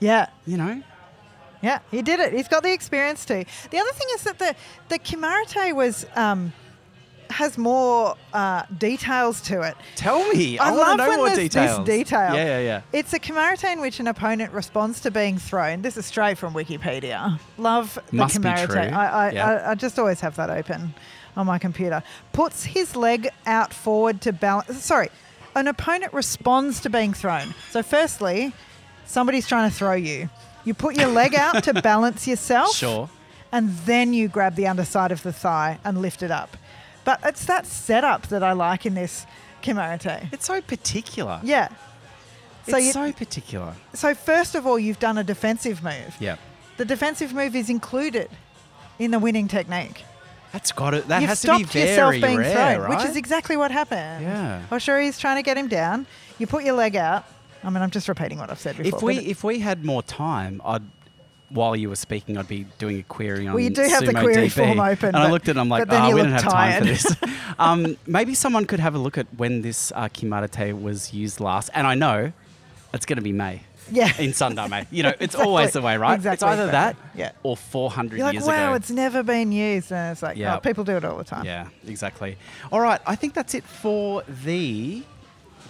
yeah. 0.00 0.26
You 0.46 0.56
know, 0.56 0.82
Yeah, 1.62 1.80
he 1.90 2.00
did 2.02 2.20
it. 2.20 2.32
He's 2.32 2.48
got 2.48 2.62
the 2.62 2.72
experience 2.72 3.24
too. 3.26 3.44
The 3.70 3.78
other 3.78 3.92
thing 3.92 4.08
is 4.14 4.22
that 4.24 4.38
the 4.38 4.54
the 4.88 4.98
Kimarite 4.98 5.74
was 5.74 6.06
um, 6.16 6.52
has 7.30 7.56
more 7.58 8.16
uh, 8.32 8.62
details 8.78 9.40
to 9.42 9.62
it. 9.62 9.76
tell 9.96 10.26
me. 10.32 10.58
I, 10.58 10.68
I, 10.68 10.70
want 10.72 10.80
love 10.80 10.90
to 10.90 10.96
know 10.96 11.08
when 11.08 11.18
more 11.18 11.26
there's 11.28 11.38
details. 11.38 11.78
this 11.78 11.86
detail. 11.86 12.34
Yeah, 12.34 12.44
yeah, 12.44 12.60
yeah. 12.60 12.82
It's 12.92 13.12
a 13.12 13.18
Kimarite 13.18 13.72
in 13.72 13.80
which 13.80 14.00
an 14.00 14.06
opponent 14.06 14.52
responds 14.52 15.00
to 15.00 15.10
being 15.10 15.38
thrown. 15.38 15.82
This 15.82 15.96
is 15.96 16.06
straight 16.06 16.38
from 16.38 16.54
Wikipedia. 16.54 17.38
Love 17.58 17.98
the 18.10 18.16
Must 18.16 18.40
be 18.40 18.52
true. 18.66 18.76
I, 18.78 19.06
I, 19.28 19.30
Yeah. 19.30 19.46
I, 19.48 19.70
I 19.70 19.74
just 19.74 19.98
always 19.98 20.20
have 20.20 20.36
that 20.36 20.50
open 20.50 20.94
on 21.36 21.46
my 21.46 21.58
computer. 21.58 22.02
Puts 22.32 22.64
his 22.64 22.96
leg 22.96 23.28
out 23.46 23.72
forward 23.72 24.20
to 24.22 24.32
balance. 24.32 24.84
Sorry, 24.84 25.08
an 25.54 25.68
opponent 25.68 26.12
responds 26.12 26.80
to 26.80 26.90
being 26.90 27.12
thrown. 27.12 27.54
So, 27.70 27.82
firstly, 27.82 28.52
somebody's 29.06 29.46
trying 29.46 29.70
to 29.70 29.76
throw 29.76 29.94
you. 29.94 30.28
You 30.64 30.74
put 30.74 30.96
your 30.96 31.08
leg 31.08 31.34
out 31.34 31.64
to 31.64 31.74
balance 31.82 32.26
yourself 32.26 32.74
Sure. 32.76 33.08
and 33.50 33.70
then 33.86 34.12
you 34.12 34.28
grab 34.28 34.56
the 34.56 34.66
underside 34.66 35.10
of 35.12 35.22
the 35.22 35.32
thigh 35.32 35.78
and 35.84 36.02
lift 36.02 36.22
it 36.22 36.30
up. 36.30 36.56
But 37.04 37.20
it's 37.24 37.44
that 37.46 37.66
setup 37.66 38.28
that 38.28 38.42
I 38.42 38.52
like 38.52 38.86
in 38.86 38.94
this 38.94 39.26
Kimarite. 39.62 40.32
It's 40.32 40.46
so 40.46 40.60
particular. 40.60 41.40
Yeah. 41.42 41.68
So 42.68 42.76
it's 42.76 42.86
you, 42.86 42.92
so 42.92 43.12
particular. 43.12 43.74
so 43.94 44.14
first 44.14 44.54
of 44.54 44.66
all, 44.66 44.78
you've 44.78 44.98
done 44.98 45.18
a 45.18 45.24
defensive 45.24 45.82
move. 45.82 46.14
Yeah. 46.20 46.36
The 46.76 46.84
defensive 46.84 47.32
move 47.34 47.56
is 47.56 47.70
included 47.70 48.30
in 48.98 49.10
the 49.10 49.18
winning 49.18 49.48
technique. 49.48 50.04
That's 50.52 50.72
got 50.72 50.94
it. 50.94 51.08
That 51.08 51.20
You've 51.20 51.28
has 51.28 51.42
to 51.42 51.48
be 51.58 51.64
stopped 51.64 51.74
yourself 51.74 51.96
very 51.96 52.20
being 52.20 52.38
rare, 52.38 52.52
thrown, 52.52 52.80
right? 52.80 52.98
which 52.98 53.08
is 53.08 53.16
exactly 53.16 53.56
what 53.56 53.70
happened. 53.70 54.24
Yeah. 54.24 54.78
Sure, 54.78 55.00
he's 55.00 55.18
trying 55.18 55.36
to 55.36 55.42
get 55.42 55.56
him 55.56 55.68
down. 55.68 56.06
You 56.38 56.46
put 56.46 56.64
your 56.64 56.74
leg 56.74 56.96
out. 56.96 57.24
I 57.62 57.70
mean, 57.70 57.82
I'm 57.82 57.90
just 57.90 58.08
repeating 58.08 58.38
what 58.38 58.50
I've 58.50 58.58
said 58.58 58.76
before. 58.76 58.98
if 58.98 59.02
we 59.02 59.18
if 59.18 59.44
we 59.44 59.58
had 59.60 59.84
more 59.84 60.02
time, 60.02 60.60
I'd 60.64 60.82
while 61.50 61.76
you 61.76 61.88
were 61.88 61.96
speaking, 61.96 62.38
I'd 62.38 62.48
be 62.48 62.64
doing 62.78 62.98
a 62.98 63.02
query 63.02 63.46
on. 63.46 63.54
Well, 63.54 63.62
you 63.62 63.70
do 63.70 63.82
have 63.82 64.06
the 64.06 64.12
query 64.12 64.48
DB. 64.48 64.52
form 64.52 64.80
open, 64.80 65.08
and 65.08 65.16
I 65.18 65.30
looked 65.30 65.48
at 65.48 65.56
it. 65.56 65.60
I'm 65.60 65.68
like, 65.68 65.88
but 65.88 66.00
oh, 66.00 66.14
we 66.14 66.22
don't 66.22 66.30
have 66.32 66.42
time 66.42 66.78
for 66.80 66.84
this. 66.84 67.16
um, 67.58 67.96
maybe 68.06 68.34
someone 68.34 68.64
could 68.66 68.80
have 68.80 68.94
a 68.94 68.98
look 68.98 69.18
at 69.18 69.26
when 69.36 69.62
this 69.62 69.92
uh, 69.94 70.08
Kimarite 70.08 70.80
was 70.80 71.12
used 71.12 71.40
last, 71.40 71.70
and 71.74 71.86
I 71.86 71.94
know 71.94 72.32
it's 72.94 73.06
going 73.06 73.16
to 73.16 73.22
be 73.22 73.32
May. 73.32 73.62
Yeah. 73.90 74.12
In 74.18 74.32
Sunday, 74.32 74.68
May. 74.68 74.86
You 74.90 75.02
know, 75.02 75.08
it's 75.10 75.20
Exactly. 75.34 75.46
always 75.46 75.72
the 75.72 75.82
way, 75.82 75.96
right? 75.96 76.14
Exactly. 76.14 76.34
It's 76.34 76.42
either 76.42 76.66
that. 76.70 76.96
Yeah. 77.14 77.32
or 77.42 77.56
400 77.56 78.16
You're 78.16 78.26
like, 78.26 78.34
years 78.34 78.46
wow, 78.46 78.68
ago. 78.68 78.74
it's 78.74 78.90
never 78.90 79.22
been 79.22 79.52
used. 79.52 79.92
And 79.92 80.12
it's 80.12 80.22
like, 80.22 80.36
Yeah. 80.36 80.56
oh, 80.56 80.60
people 80.60 80.84
do 80.84 80.96
it 80.96 81.04
all 81.04 81.18
the 81.18 81.24
time. 81.24 81.44
Yeah, 81.44 81.68
exactly. 81.86 82.36
All 82.70 82.80
right, 82.80 83.00
I 83.06 83.16
think 83.16 83.34
that's 83.34 83.54
it 83.54 83.64
for 83.64 84.22
the 84.28 85.02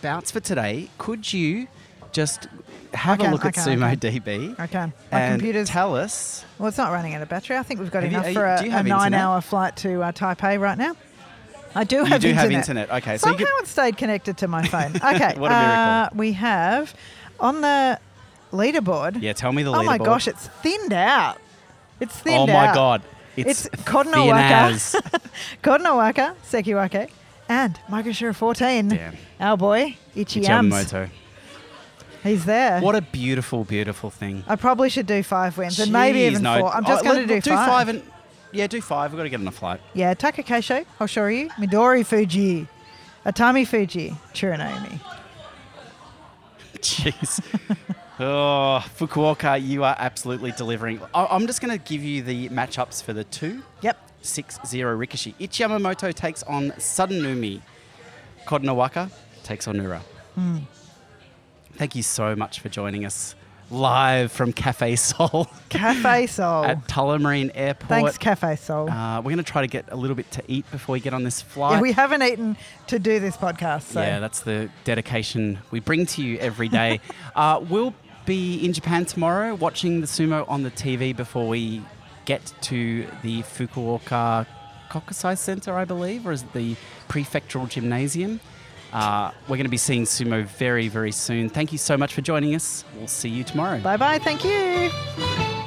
bouts 0.03 0.31
for 0.31 0.41
today. 0.41 0.91
Could 0.99 1.33
you 1.33 1.69
just 2.13 2.49
have 2.95 3.13
I 3.21 3.23
a 3.23 3.27
can, 3.27 3.33
look 3.33 3.45
at 3.45 3.55
can, 3.55 3.65
Sumo 3.67 3.97
DB 3.97 4.71
can. 4.71 4.93
My 5.13 5.21
and 5.21 5.41
computer's 5.41 5.69
tell 5.69 5.97
us? 5.97 6.45
Well, 6.59 6.69
it's 6.69 6.79
not 6.79 6.93
running 6.93 7.15
out 7.15 7.23
of 7.23 7.29
battery. 7.29 7.57
I 7.57 7.63
think 7.63 7.81
we've 7.81 7.91
got 7.91 8.03
Have 8.03 8.13
you- 8.13 8.19
enough 8.19 8.37
are 8.37 8.59
for 8.59 8.65
you- 8.65 8.73
a, 8.73 8.79
a 8.79 8.83
nine-hour 8.83 9.41
flight 9.43 9.77
to 9.79 10.03
uh, 10.03 10.13
Taipei 10.13 10.61
right 10.61 10.77
now. 10.79 10.97
I 11.75 11.85
do 11.85 11.97
You 11.99 12.05
have 12.05 12.21
do 12.21 12.29
internet. 12.29 12.35
have 12.51 12.51
internet. 12.53 12.91
Okay, 12.91 13.17
so 13.19 13.31
you 13.31 13.39
Somehow 13.39 13.53
it 13.61 13.67
stayed 13.69 13.97
connected 13.97 14.39
to 14.39 14.49
my 14.49 14.67
phone. 14.67 14.93
Okay. 14.97 15.35
What 15.39 15.53
a 15.53 15.55
uh, 15.55 15.99
miracle. 16.11 16.19
we 16.19 16.33
have 16.33 16.95
on 17.39 17.61
the 17.61 18.01
leaderboard. 18.53 19.23
Yeah, 19.23 19.35
tell 19.35 19.53
me 19.53 19.63
the 19.63 19.71
leaderboard. 19.71 19.81
Oh 19.81 19.85
my 19.85 19.99
gosh, 19.99 20.27
it's 20.27 20.49
thinned 20.49 20.93
out. 20.93 21.39
It's 22.01 22.19
thinned 22.19 22.51
out. 22.51 22.51
Oh 22.51 22.53
my 22.53 22.67
out. 22.69 22.75
god, 22.75 23.03
it's, 23.37 23.67
It's 23.67 23.85
as. 23.85 24.97
Kotonowaka, 25.63 26.35
Sekiwake, 26.51 27.11
and 27.49 27.79
Maegashira 27.89 28.35
14. 28.35 28.89
Damn. 28.89 29.17
Our 29.39 29.57
boy, 29.57 29.97
Ichiyams. 30.17 31.11
He's 32.23 32.45
there. 32.45 32.81
What 32.81 32.95
a 32.95 33.01
beautiful, 33.01 33.65
beautiful 33.65 34.11
thing. 34.11 34.45
I 34.47 34.57
probably 34.57 34.91
should 34.91 35.07
do 35.07 35.23
five 35.23 35.57
wins 35.57 35.79
and 35.79 35.93
maybe 35.93 36.21
Jeez, 36.21 36.31
even 36.33 36.43
no. 36.43 36.61
four. 36.61 36.75
I'm 36.75 36.85
oh, 36.85 36.89
just 36.89 37.05
Oh, 37.05 37.13
going 37.13 37.27
to 37.27 37.35
do, 37.35 37.41
do 37.41 37.51
five 37.51 37.89
and 37.89 38.03
yeah, 38.53 38.67
do 38.67 38.81
five. 38.81 39.13
We've 39.13 39.19
got 39.19 39.23
to 39.25 39.29
get 39.31 39.41
on 39.41 39.49
a 39.49 39.53
flight. 39.53 39.81
Yeah, 39.95 40.15
Takakeisho, 40.15 40.85
Hoshoryu, 40.99 41.49
Midorifuji. 41.53 42.67
Atami 43.25 43.67
Fuji, 43.67 44.17
Chirinomi. 44.33 44.99
Jeez. 46.79 47.41
oh, 48.19 48.83
Fukuoka, 48.99 49.63
you 49.63 49.85
are 49.85 49.95
absolutely 49.99 50.53
delivering. 50.53 51.01
I- 51.15 51.27
I'm 51.27 51.47
just 51.47 51.61
going 51.61 51.77
to 51.79 51.85
give 51.85 52.03
you 52.03 52.23
the 52.23 52.49
matchups 52.49 53.03
for 53.03 53.13
the 53.13 53.25
two. 53.25 53.63
Yep. 53.83 53.99
6 54.23 54.59
0 54.67 54.99
Rikishi. 54.99 55.35
Ichiyamamoto 55.39 56.13
takes 56.15 56.43
on 56.45 56.71
Sadanoumi. 56.73 57.61
Kotonowaka 58.47 59.11
takes 59.43 59.69
on 59.69 59.77
Nura. 59.77 60.01
Hmm. 60.35 60.59
Thank 61.81 61.97
you 61.97 62.03
so 62.03 62.37
much 62.37 62.61
for 62.61 62.69
joining 62.69 63.07
us 63.07 63.35
live 63.71 64.31
from 64.31 64.53
Cafe 64.53 64.97
Sol 64.97 65.49
Cafe 65.71 66.27
Soul. 66.27 66.67
at 66.67 66.87
Tullamarine 66.87 67.51
Airport. 67.55 67.89
Thanks, 67.89 68.19
Cafe 68.19 68.57
Soul. 68.57 68.91
Uh, 68.91 69.23
we're 69.23 69.31
going 69.31 69.39
to 69.39 69.43
try 69.43 69.63
to 69.63 69.67
get 69.67 69.87
a 69.91 69.97
little 69.97 70.15
bit 70.15 70.31
to 70.33 70.43
eat 70.47 70.71
before 70.71 70.93
we 70.93 71.01
get 71.01 71.15
on 71.15 71.25
this 71.25 71.41
flight. 71.41 71.77
yeah, 71.77 71.81
we 71.81 71.93
haven't 71.93 72.23
eaten 72.23 72.59
to 72.89 72.99
do 72.99 73.19
this 73.19 73.35
podcast. 73.35 73.85
So. 73.85 74.03
Yeah, 74.03 74.21
that's 74.21 74.41
the 74.41 74.69
dedication 74.85 75.59
we 75.71 75.81
bring 75.81 76.05
to 76.05 76.23
you 76.23 76.37
every 76.37 76.69
day. 76.69 77.01
uh, 77.35 77.65
we'll 77.67 77.95
be 78.27 78.63
in 78.63 78.75
Japan 78.75 79.07
tomorrow 79.07 79.55
watching 79.55 80.03
the 80.03 80.07
sumo 80.07 80.47
on 80.51 80.63
the 80.65 80.71
TV 80.71 81.17
before 81.17 81.49
we 81.49 81.81
get 82.27 82.53
to 82.61 83.07
the 83.23 83.41
Fukuoka 83.41 84.47
Kokusai 84.91 85.39
Center, 85.39 85.79
I 85.79 85.87
believe, 85.87 86.27
or 86.27 86.33
is 86.33 86.43
it 86.43 86.53
the 86.53 86.77
prefectural 87.09 87.71
gymnasium? 87.71 88.39
Uh, 88.93 89.31
we're 89.43 89.57
going 89.57 89.65
to 89.65 89.71
be 89.71 89.77
seeing 89.77 90.05
sumo 90.05 90.45
very, 90.45 90.89
very 90.89 91.13
soon. 91.13 91.49
Thank 91.49 91.73
you 91.73 91.79
so 91.79 91.97
much 91.97 92.15
for 92.15 92.23
joining 92.23 92.55
us. 92.55 92.85
We'll 92.97 93.07
see 93.07 93.29
you 93.29 93.45
tomorrow. 93.45 93.81
Bye 93.81 93.97
bye. 93.97 94.19
Thank 94.19 94.45
you. 94.45 95.60